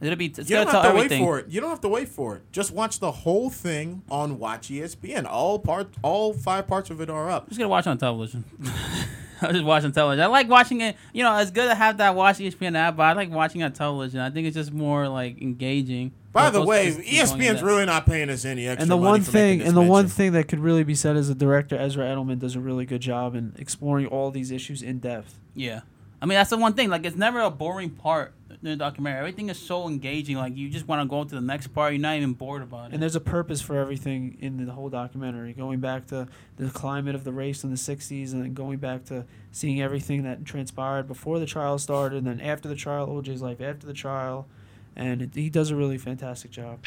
It'll 0.00 0.14
be. 0.16 0.26
It's 0.26 0.38
You 0.38 0.44
gonna 0.56 0.64
don't 0.66 0.74
have 0.74 0.82
to 0.84 0.88
everything. 0.90 1.22
wait 1.22 1.26
for 1.26 1.38
it. 1.40 1.46
You 1.48 1.60
don't 1.60 1.70
have 1.70 1.80
to 1.80 1.88
wait 1.88 2.08
for 2.08 2.36
it. 2.36 2.42
Just 2.52 2.70
watch 2.70 3.00
the 3.00 3.10
whole 3.10 3.50
thing 3.50 4.02
on 4.10 4.38
Watch 4.38 4.68
ESPN. 4.68 5.26
All 5.28 5.58
part, 5.58 5.88
all 6.02 6.32
five 6.32 6.68
parts 6.68 6.90
of 6.90 7.00
it 7.00 7.10
are 7.10 7.28
up. 7.28 7.42
I'm 7.44 7.48
just 7.48 7.58
gonna 7.58 7.68
watch 7.68 7.86
on 7.88 7.98
television. 7.98 8.44
I 9.42 9.52
just 9.52 9.64
watch 9.64 9.82
on 9.84 9.90
television. 9.92 10.22
I 10.22 10.26
like 10.26 10.48
watching 10.48 10.80
it. 10.82 10.96
You 11.12 11.24
know, 11.24 11.36
it's 11.38 11.50
good 11.50 11.68
to 11.68 11.74
have 11.74 11.98
that 11.98 12.14
watch 12.14 12.38
ESPN 12.38 12.76
app, 12.76 12.96
but 12.96 13.02
I 13.04 13.12
like 13.14 13.30
watching 13.30 13.62
on 13.64 13.72
television. 13.72 14.20
I 14.20 14.30
think 14.30 14.46
it's 14.46 14.54
just 14.56 14.72
more 14.72 15.08
like 15.08 15.42
engaging. 15.42 16.12
By 16.38 16.50
the 16.50 16.62
way, 16.62 16.90
to 16.90 17.02
just 17.02 17.02
keep 17.02 17.40
going 17.40 17.50
in 17.50 17.56
ESPN's 17.56 17.62
really 17.62 17.86
not 17.86 18.06
paying 18.06 18.30
us 18.30 18.44
any 18.44 18.66
extra 18.66 18.82
And 18.82 18.90
the 18.90 18.96
money 18.96 19.08
one 19.08 19.22
for 19.22 19.32
thing, 19.32 19.62
and 19.62 19.76
the 19.76 19.82
one 19.82 20.08
thing 20.08 20.32
that 20.32 20.48
could 20.48 20.60
really 20.60 20.84
be 20.84 20.94
said 20.94 21.16
is 21.16 21.28
the 21.28 21.34
director 21.34 21.76
Ezra 21.76 22.04
Edelman 22.04 22.38
does 22.38 22.56
a 22.56 22.60
really 22.60 22.86
good 22.86 23.00
job 23.00 23.34
in 23.34 23.54
exploring 23.58 24.06
all 24.06 24.30
these 24.30 24.50
issues 24.50 24.82
in 24.82 24.98
depth. 24.98 25.38
Yeah. 25.54 25.80
I 26.20 26.26
mean, 26.26 26.36
that's 26.36 26.50
the 26.50 26.56
one 26.56 26.74
thing. 26.74 26.90
Like, 26.90 27.06
it's 27.06 27.16
never 27.16 27.40
a 27.40 27.50
boring 27.50 27.90
part 27.90 28.34
in 28.50 28.58
the 28.62 28.74
documentary. 28.74 29.20
Everything 29.20 29.50
is 29.50 29.58
so 29.58 29.86
engaging. 29.86 30.36
Like, 30.36 30.56
you 30.56 30.68
just 30.68 30.88
want 30.88 31.00
to 31.00 31.06
go 31.06 31.22
to 31.22 31.32
the 31.32 31.40
next 31.40 31.68
part. 31.68 31.92
You're 31.92 32.00
not 32.00 32.16
even 32.16 32.32
bored 32.32 32.62
about 32.62 32.90
it. 32.90 32.94
And 32.94 33.02
there's 33.02 33.14
a 33.14 33.20
purpose 33.20 33.60
for 33.60 33.76
everything 33.76 34.36
in 34.40 34.66
the 34.66 34.72
whole 34.72 34.88
documentary, 34.88 35.52
going 35.52 35.78
back 35.78 36.06
to 36.08 36.26
the 36.56 36.70
climate 36.70 37.14
of 37.14 37.22
the 37.22 37.30
race 37.32 37.62
in 37.62 37.70
the 37.70 37.76
60s 37.76 38.32
and 38.32 38.42
then 38.42 38.52
going 38.52 38.78
back 38.78 39.04
to 39.06 39.26
seeing 39.52 39.80
everything 39.80 40.24
that 40.24 40.44
transpired 40.44 41.06
before 41.06 41.38
the 41.38 41.46
trial 41.46 41.78
started 41.78 42.18
and 42.18 42.26
then 42.26 42.40
after 42.40 42.68
the 42.68 42.74
trial, 42.74 43.06
OJ's 43.06 43.40
life 43.40 43.60
after 43.60 43.86
the 43.86 43.92
trial. 43.92 44.48
And 44.98 45.32
he 45.34 45.48
does 45.48 45.70
a 45.70 45.76
really 45.76 45.96
fantastic 45.96 46.50
job. 46.50 46.80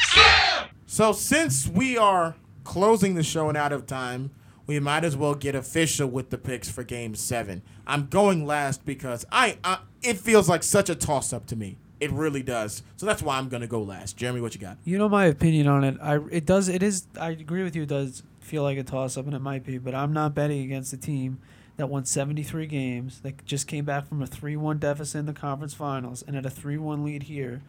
So 0.86 1.14
since 1.14 1.68
we 1.68 1.98
are 1.98 2.36
closing 2.66 3.16
the 3.16 3.24
show 3.24 3.48
and 3.48 3.58
out 3.58 3.72
of 3.72 3.88
time, 3.88 4.32
we 4.68 4.80
might 4.80 5.04
as 5.04 5.18
well 5.18 5.34
get 5.34 5.56
official 5.56 6.08
with 6.08 6.30
the 6.30 6.38
picks 6.38 6.70
for 6.70 6.84
Game 6.84 7.16
Seven. 7.16 7.62
I'm 7.88 8.08
going 8.08 8.46
last 8.46 8.86
because 8.86 9.26
I, 9.32 9.58
I 9.64 9.80
it 10.04 10.18
feels 10.18 10.50
like 10.50 10.64
such 10.64 10.90
a 10.90 10.96
toss 10.96 11.34
up 11.34 11.46
to 11.48 11.56
me. 11.56 11.78
It 12.00 12.12
really 12.12 12.44
does. 12.44 12.84
So 12.98 13.06
that's 13.06 13.22
why 13.22 13.38
I'm 13.38 13.48
gonna 13.48 13.68
go 13.68 13.82
last. 13.82 14.18
Jeremy, 14.18 14.42
what 14.42 14.54
you 14.54 14.62
got? 14.62 14.78
You 14.84 14.98
know 14.98 15.10
my 15.10 15.26
opinion 15.26 15.68
on 15.68 15.84
it. 15.84 15.98
I 16.02 16.20
it 16.30 16.46
does 16.46 16.68
it 16.68 16.84
is 16.84 17.08
I 17.20 17.30
agree 17.32 17.64
with 17.64 17.76
you. 17.76 17.84
It 17.84 17.90
does 17.90 18.24
feel 18.40 18.64
like 18.64 18.78
a 18.78 18.84
toss 18.84 19.18
up, 19.18 19.26
and 19.26 19.34
it 19.34 19.40
might 19.40 19.64
be, 19.64 19.78
but 19.78 19.96
I'm 19.96 20.12
not 20.12 20.36
betting 20.36 20.62
against 20.64 20.92
a 20.94 20.98
team 20.98 21.40
that 21.78 21.88
won 21.88 22.06
73 22.06 22.68
games 22.68 23.22
that 23.22 23.46
just 23.46 23.68
came 23.68 23.86
back 23.86 24.08
from 24.08 24.22
a 24.22 24.28
3-1 24.28 24.80
deficit 24.80 25.20
in 25.20 25.26
the 25.26 25.34
conference 25.34 25.74
finals 25.74 26.22
and 26.22 26.36
had 26.36 26.46
a 26.46 26.50
3-1 26.50 27.04
lead 27.04 27.24
here, 27.24 27.62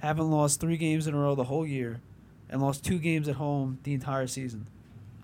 haven't 0.00 0.30
lost 0.30 0.60
three 0.60 0.76
games 0.76 1.06
in 1.06 1.14
a 1.14 1.18
row 1.18 1.34
the 1.34 1.44
whole 1.44 1.66
year, 1.66 2.00
and 2.48 2.60
lost 2.60 2.84
two 2.84 2.98
games 2.98 3.28
at 3.28 3.36
home 3.36 3.78
the 3.84 3.94
entire 3.94 4.26
season. 4.26 4.66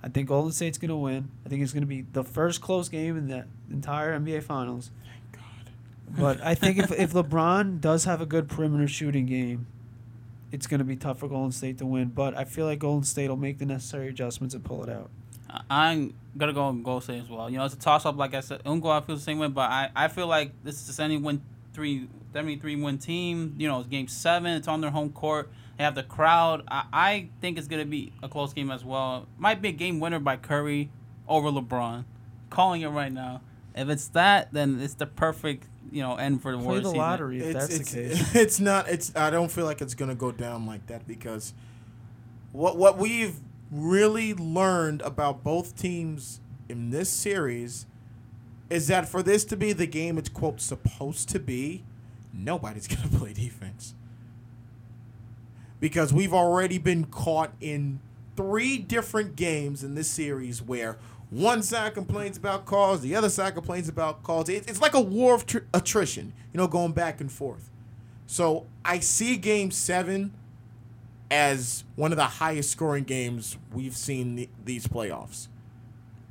I 0.02 0.08
think 0.08 0.28
Golden 0.28 0.52
State's 0.52 0.78
gonna 0.78 0.96
win. 0.96 1.28
I 1.44 1.48
think 1.48 1.62
it's 1.62 1.72
gonna 1.72 1.86
be 1.86 2.02
the 2.12 2.22
first 2.24 2.60
close 2.60 2.88
game 2.88 3.16
in 3.16 3.28
the 3.28 3.44
entire 3.70 4.18
NBA 4.18 4.42
Finals. 4.44 4.90
Thank 5.04 5.32
God. 5.32 6.18
But 6.20 6.40
I 6.46 6.54
think 6.54 6.78
if, 6.78 6.92
if 6.92 7.12
LeBron 7.14 7.80
does 7.80 8.04
have 8.04 8.20
a 8.20 8.26
good 8.26 8.48
perimeter 8.48 8.86
shooting 8.86 9.26
game, 9.26 9.66
it's 10.52 10.68
going 10.68 10.78
to 10.78 10.84
be 10.84 10.94
tough 10.94 11.18
for 11.18 11.28
Golden 11.28 11.50
State 11.50 11.78
to 11.78 11.86
win. 11.86 12.08
But 12.08 12.36
I 12.36 12.44
feel 12.44 12.66
like 12.66 12.78
Golden 12.78 13.02
State 13.02 13.28
will 13.28 13.36
make 13.36 13.58
the 13.58 13.66
necessary 13.66 14.08
adjustments 14.08 14.54
and 14.54 14.62
pull 14.64 14.84
it 14.84 14.88
out. 14.88 15.10
I- 15.50 15.62
I'm 15.70 16.14
gonna 16.36 16.52
go 16.52 16.62
on 16.62 16.82
Golden 16.84 17.02
State 17.02 17.22
as 17.22 17.28
well. 17.28 17.50
You 17.50 17.58
know, 17.58 17.64
it's 17.64 17.74
a 17.74 17.78
toss 17.78 18.06
up. 18.06 18.16
Like 18.16 18.34
I 18.34 18.40
said, 18.40 18.62
Ungo, 18.64 18.90
I 18.90 19.04
feel 19.04 19.16
the 19.16 19.20
same 19.22 19.38
way, 19.40 19.48
but 19.48 19.68
I, 19.70 19.90
I 19.96 20.06
feel 20.08 20.28
like 20.28 20.52
this 20.62 20.80
is 20.80 20.86
just 20.86 21.00
any 21.00 21.16
win 21.16 21.42
three, 21.74 22.06
73 22.36 22.76
win 22.76 22.98
team. 22.98 23.54
You 23.56 23.66
know, 23.66 23.78
it's 23.80 23.88
game 23.88 24.08
seven. 24.08 24.52
It's 24.52 24.68
on 24.68 24.82
their 24.82 24.90
home 24.90 25.10
court. 25.10 25.50
They 25.78 25.84
have 25.84 25.94
the 25.94 26.02
crowd. 26.02 26.64
I, 26.68 26.84
I 26.92 27.28
think 27.40 27.56
it's 27.56 27.66
gonna 27.66 27.86
be 27.86 28.12
a 28.22 28.28
close 28.28 28.52
game 28.52 28.70
as 28.70 28.84
well. 28.84 29.26
Might 29.38 29.62
be 29.62 29.70
a 29.70 29.72
game 29.72 30.00
winner 30.00 30.18
by 30.18 30.36
Curry 30.36 30.90
over 31.26 31.48
LeBron. 31.48 32.04
Calling 32.50 32.82
it 32.82 32.88
right 32.88 33.10
now. 33.10 33.40
If 33.74 33.88
it's 33.88 34.08
that, 34.08 34.52
then 34.52 34.78
it's 34.82 34.94
the 34.94 35.06
perfect 35.06 35.66
you 35.90 36.02
know 36.02 36.16
end 36.16 36.42
for 36.42 36.52
the 36.52 36.58
Play 36.58 36.66
Warriors 36.66 36.82
the 36.82 36.88
season. 36.90 36.98
lottery 36.98 37.40
if 37.40 37.52
that's 37.54 37.74
it's, 37.74 37.92
the 37.92 38.08
case. 38.08 38.34
it's 38.34 38.60
not. 38.60 38.86
It's. 38.90 39.16
I 39.16 39.30
don't 39.30 39.50
feel 39.50 39.64
like 39.64 39.80
it's 39.80 39.94
gonna 39.94 40.14
go 40.14 40.30
down 40.30 40.66
like 40.66 40.86
that 40.88 41.06
because 41.06 41.54
what 42.52 42.76
what 42.76 42.98
we've 42.98 43.36
really 43.70 44.34
learned 44.34 45.00
about 45.00 45.42
both 45.42 45.74
teams 45.74 46.40
in 46.68 46.90
this 46.90 47.08
series 47.08 47.86
is 48.68 48.88
that 48.88 49.08
for 49.08 49.22
this 49.22 49.44
to 49.46 49.56
be 49.56 49.72
the 49.72 49.86
game 49.86 50.18
it's 50.18 50.28
quote 50.28 50.60
supposed 50.60 51.30
to 51.30 51.38
be, 51.38 51.82
nobody's 52.32 52.86
gonna 52.88 53.08
play 53.08 53.32
defense 53.32 53.94
because 55.80 56.12
we've 56.12 56.32
already 56.32 56.78
been 56.78 57.04
caught 57.04 57.52
in 57.60 58.00
three 58.36 58.78
different 58.78 59.36
games 59.36 59.82
in 59.82 59.94
this 59.94 60.08
series 60.08 60.62
where 60.62 60.98
one 61.30 61.62
side 61.62 61.94
complains 61.94 62.36
about 62.36 62.66
calls, 62.66 63.00
the 63.00 63.14
other 63.14 63.28
side 63.28 63.54
complains 63.54 63.88
about 63.88 64.22
calls. 64.22 64.48
It's 64.48 64.80
like 64.80 64.94
a 64.94 65.00
war 65.00 65.34
of 65.34 65.44
tr- 65.46 65.58
attrition, 65.74 66.32
you 66.52 66.58
know, 66.58 66.68
going 66.68 66.92
back 66.92 67.20
and 67.20 67.30
forth. 67.30 67.70
So 68.26 68.66
I 68.84 69.00
see 69.00 69.36
Game 69.36 69.70
Seven 69.70 70.32
as 71.30 71.84
one 71.96 72.12
of 72.12 72.16
the 72.16 72.24
highest 72.24 72.70
scoring 72.70 73.04
games 73.04 73.56
we've 73.72 73.96
seen 73.96 74.36
the, 74.36 74.48
these 74.64 74.86
playoffs. 74.86 75.48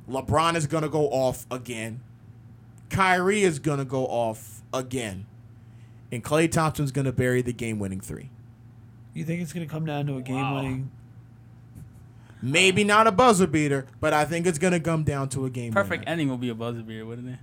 LeBron 0.08 0.54
is 0.54 0.66
gonna 0.66 0.88
go 0.88 1.08
off 1.08 1.46
again. 1.50 2.00
Kyrie 2.88 3.42
is 3.42 3.58
gonna 3.58 3.84
go 3.84 4.06
off 4.06 4.62
again, 4.72 5.26
and 6.10 6.22
Klay 6.24 6.50
Thompson's 6.50 6.92
gonna 6.92 7.12
bury 7.12 7.42
the 7.42 7.52
game-winning 7.52 8.00
three. 8.00 8.30
You 9.16 9.24
think 9.24 9.40
it's 9.40 9.54
going 9.54 9.66
to 9.66 9.72
come 9.72 9.86
down 9.86 10.06
to 10.08 10.18
a 10.18 10.22
game 10.22 10.54
winning? 10.54 10.90
Maybe 12.42 12.84
uh, 12.84 12.86
not 12.86 13.06
a 13.06 13.12
buzzer 13.12 13.46
beater, 13.46 13.86
but 13.98 14.12
I 14.12 14.26
think 14.26 14.46
it's 14.46 14.58
gonna 14.58 14.78
come 14.78 15.04
down 15.04 15.30
to 15.30 15.46
a 15.46 15.50
game. 15.50 15.64
Winning. 15.64 15.72
Perfect 15.72 16.00
winner. 16.02 16.10
ending 16.10 16.28
will 16.28 16.36
be 16.36 16.50
a 16.50 16.54
buzzer 16.54 16.82
beater, 16.82 17.06
wouldn't 17.06 17.30
it? 17.30 17.38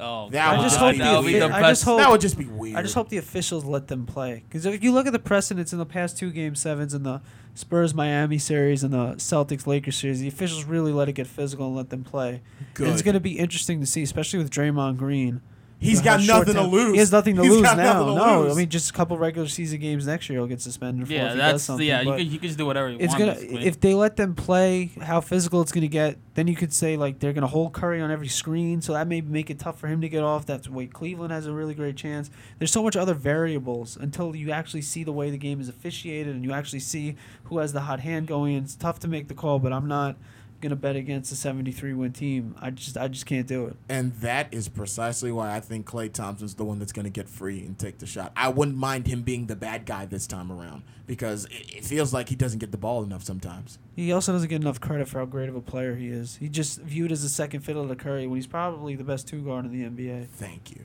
Oh, 0.00 0.30
That 0.30 0.48
I 0.48 0.56
would 0.56 0.62
just 0.62 0.74
just 0.74 0.80
hope 0.80 0.92
be 0.92 0.98
the, 0.98 1.04
that 1.04 1.16
would 1.18 1.26
be 1.26 1.38
the 1.38 1.54
I 1.54 1.60
just 1.70 1.84
hope 1.84 1.98
That 1.98 2.10
would 2.10 2.20
just 2.20 2.38
be 2.38 2.46
weird. 2.46 2.76
I 2.76 2.82
just 2.82 2.94
hope 2.94 3.08
the 3.08 3.18
officials 3.18 3.64
let 3.64 3.86
them 3.86 4.06
play. 4.06 4.42
Because 4.48 4.66
if 4.66 4.82
you 4.82 4.92
look 4.92 5.06
at 5.06 5.12
the 5.12 5.18
precedents 5.18 5.72
in 5.72 5.78
the 5.78 5.86
past 5.86 6.18
two 6.18 6.30
game 6.32 6.54
sevens 6.54 6.92
in 6.94 7.02
the 7.02 7.20
Spurs 7.54 7.94
Miami 7.94 8.38
series 8.38 8.82
and 8.82 8.94
the 8.94 9.14
Celtics 9.14 9.66
Lakers 9.66 9.96
series, 9.96 10.20
the 10.20 10.28
officials 10.28 10.64
really 10.64 10.92
let 10.92 11.08
it 11.08 11.12
get 11.12 11.26
physical 11.26 11.66
and 11.66 11.76
let 11.76 11.90
them 11.90 12.02
play. 12.02 12.40
And 12.78 12.88
it's 12.88 13.02
going 13.02 13.14
to 13.14 13.20
be 13.20 13.38
interesting 13.38 13.78
to 13.80 13.86
see, 13.86 14.02
especially 14.02 14.38
with 14.38 14.50
Draymond 14.50 14.96
Green. 14.96 15.42
He's 15.82 16.00
How 16.00 16.18
got 16.18 16.26
nothing 16.26 16.54
to 16.54 16.62
lose. 16.62 16.92
He 16.92 16.98
has 16.98 17.10
nothing 17.10 17.36
to 17.36 17.42
He's 17.42 17.50
lose 17.52 17.62
got 17.62 17.78
now. 17.78 17.94
nothing 17.94 18.08
to 18.08 18.14
no, 18.26 18.40
lose. 18.42 18.52
I 18.52 18.56
mean 18.56 18.68
just 18.68 18.90
a 18.90 18.92
couple 18.92 19.16
regular 19.16 19.48
season 19.48 19.80
games 19.80 20.06
next 20.06 20.28
year 20.28 20.38
he'll 20.38 20.46
get 20.46 20.60
suspended 20.60 21.06
for 21.06 21.12
Yeah, 21.14 21.28
if 21.28 21.32
he 21.32 21.38
does 21.38 21.52
that's 21.52 21.64
something. 21.64 21.86
yeah. 21.86 22.00
You 22.02 22.10
but 22.10 22.16
could 22.18 22.26
you 22.26 22.38
could 22.38 22.46
just 22.48 22.58
do 22.58 22.66
whatever 22.66 22.90
you 22.90 22.98
it's 23.00 23.08
want. 23.12 23.18
gonna 23.18 23.34
basically. 23.34 23.66
if 23.66 23.80
they 23.80 23.94
let 23.94 24.16
them 24.16 24.34
play 24.34 24.90
how 25.00 25.22
physical 25.22 25.62
it's 25.62 25.72
gonna 25.72 25.88
get. 25.88 26.18
Then 26.34 26.46
you 26.48 26.54
could 26.54 26.72
say 26.72 26.96
like 26.96 27.18
they're 27.18 27.32
gonna 27.32 27.46
hold 27.46 27.72
Curry 27.72 28.00
on 28.00 28.10
every 28.10 28.28
screen, 28.28 28.80
so 28.82 28.92
that 28.92 29.08
may 29.08 29.20
make 29.22 29.48
it 29.50 29.58
tough 29.58 29.78
for 29.80 29.88
him 29.88 30.00
to 30.02 30.08
get 30.08 30.22
off. 30.22 30.44
That's 30.46 30.68
why 30.68 30.86
Cleveland 30.86 31.32
has 31.32 31.46
a 31.46 31.52
really 31.52 31.74
great 31.74 31.96
chance. 31.96 32.30
There's 32.58 32.70
so 32.70 32.82
much 32.82 32.94
other 32.96 33.14
variables 33.14 33.96
until 33.96 34.36
you 34.36 34.50
actually 34.50 34.82
see 34.82 35.02
the 35.02 35.12
way 35.12 35.30
the 35.30 35.38
game 35.38 35.60
is 35.60 35.68
officiated 35.68 36.34
and 36.34 36.44
you 36.44 36.52
actually 36.52 36.80
see 36.80 37.16
who 37.44 37.58
has 37.58 37.72
the 37.72 37.80
hot 37.80 38.00
hand 38.00 38.26
going. 38.26 38.54
It's 38.56 38.74
tough 38.76 38.98
to 39.00 39.08
make 39.08 39.28
the 39.28 39.34
call, 39.34 39.58
but 39.58 39.72
I'm 39.72 39.88
not 39.88 40.16
gonna 40.60 40.76
bet 40.76 40.96
against 40.96 41.32
a 41.32 41.36
73 41.36 41.94
win 41.94 42.12
team. 42.12 42.54
I 42.60 42.70
just 42.70 42.96
I 42.96 43.08
just 43.08 43.26
can't 43.26 43.46
do 43.46 43.66
it. 43.66 43.76
And 43.88 44.12
that 44.16 44.52
is 44.52 44.68
precisely 44.68 45.32
why 45.32 45.54
I 45.56 45.60
think 45.60 45.86
Klay 45.86 46.12
Thompson's 46.12 46.54
the 46.54 46.64
one 46.64 46.78
that's 46.78 46.92
going 46.92 47.04
to 47.04 47.10
get 47.10 47.28
free 47.28 47.60
and 47.60 47.78
take 47.78 47.98
the 47.98 48.06
shot. 48.06 48.32
I 48.36 48.48
wouldn't 48.48 48.76
mind 48.76 49.06
him 49.06 49.22
being 49.22 49.46
the 49.46 49.56
bad 49.56 49.86
guy 49.86 50.06
this 50.06 50.26
time 50.26 50.50
around 50.52 50.82
because 51.06 51.46
it, 51.46 51.76
it 51.76 51.84
feels 51.84 52.12
like 52.12 52.28
he 52.28 52.36
doesn't 52.36 52.58
get 52.58 52.72
the 52.72 52.78
ball 52.78 53.02
enough 53.02 53.24
sometimes. 53.24 53.78
He 53.96 54.12
also 54.12 54.32
doesn't 54.32 54.48
get 54.48 54.60
enough 54.60 54.80
credit 54.80 55.08
for 55.08 55.18
how 55.18 55.26
great 55.26 55.48
of 55.48 55.56
a 55.56 55.60
player 55.60 55.96
he 55.96 56.08
is. 56.08 56.36
He 56.36 56.48
just 56.48 56.80
viewed 56.80 57.12
as 57.12 57.24
a 57.24 57.28
second 57.28 57.60
fiddle 57.60 57.88
to 57.88 57.96
Curry 57.96 58.26
when 58.26 58.36
he's 58.36 58.46
probably 58.46 58.94
the 58.96 59.04
best 59.04 59.26
two 59.28 59.42
guard 59.42 59.64
in 59.64 59.72
the 59.72 59.88
NBA. 59.88 60.28
Thank 60.28 60.70
you. 60.70 60.84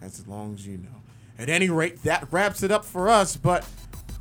As 0.00 0.26
long 0.26 0.54
as 0.54 0.66
you 0.66 0.78
know. 0.78 1.02
At 1.38 1.48
any 1.48 1.70
rate, 1.70 2.02
that 2.02 2.28
wraps 2.30 2.62
it 2.62 2.70
up 2.70 2.84
for 2.84 3.08
us. 3.08 3.36
But 3.36 3.66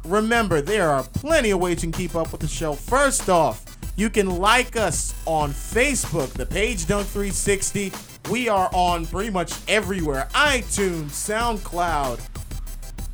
remember, 0.04 0.62
there 0.62 0.90
are 0.90 1.04
plenty 1.04 1.52
of 1.52 1.60
ways 1.60 1.84
you 1.84 1.92
can 1.92 2.00
keep 2.00 2.16
up 2.16 2.32
with 2.32 2.42
the 2.42 2.48
show. 2.48 2.74
First 2.74 3.30
off, 3.30 3.64
you 3.96 4.10
can 4.10 4.40
like 4.40 4.76
us 4.76 5.14
on 5.26 5.52
Facebook, 5.52 6.30
the 6.34 6.46
page 6.46 6.88
Dunk 6.88 7.08
360. 7.08 7.92
We 8.30 8.50
are 8.50 8.70
on 8.74 9.06
pretty 9.06 9.30
much 9.30 9.54
everywhere 9.68 10.28
iTunes, 10.34 11.10
SoundCloud, 11.10 12.20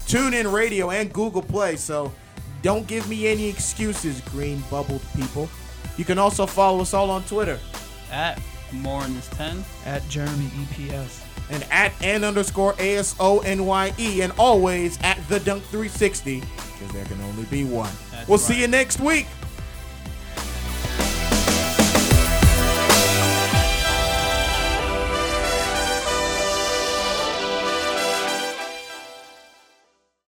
TuneIn 0.08 0.52
Radio, 0.52 0.92
and 0.92 1.12
Google 1.12 1.42
Play. 1.42 1.76
So 1.76 2.14
don't 2.62 2.88
give 2.88 3.08
me 3.10 3.28
any 3.28 3.48
excuses, 3.48 4.22
green 4.22 4.64
bubbled 4.70 5.02
people. 5.16 5.50
You 5.98 6.06
can 6.06 6.20
also 6.20 6.46
follow 6.46 6.82
us 6.82 6.94
all 6.94 7.10
on 7.10 7.24
Twitter. 7.24 7.60
at 8.12 8.40
more 8.72 9.04
in 9.06 9.16
this 9.16 9.30
ten. 9.30 9.64
At 9.86 10.08
Jeremy 10.10 10.46
EPS. 10.48 11.24
And 11.50 11.66
at 11.72 11.94
n 12.02 12.24
underscore 12.24 12.76
a 12.80 12.98
s 12.98 13.16
o 13.20 13.40
n 13.40 13.66
y 13.66 13.94
e, 13.98 14.22
and 14.22 14.34
always 14.38 15.00
at 15.02 15.18
the 15.28 15.40
Dunk 15.40 15.64
360 15.66 16.40
because 16.40 16.94
there 16.94 17.06
can 17.06 17.20
only 17.22 17.44
be 17.46 17.64
one. 17.64 17.92
That's 18.12 18.28
we'll 18.28 18.38
see 18.38 18.60
you 18.60 18.68
next 18.68 19.00
week. 19.00 19.28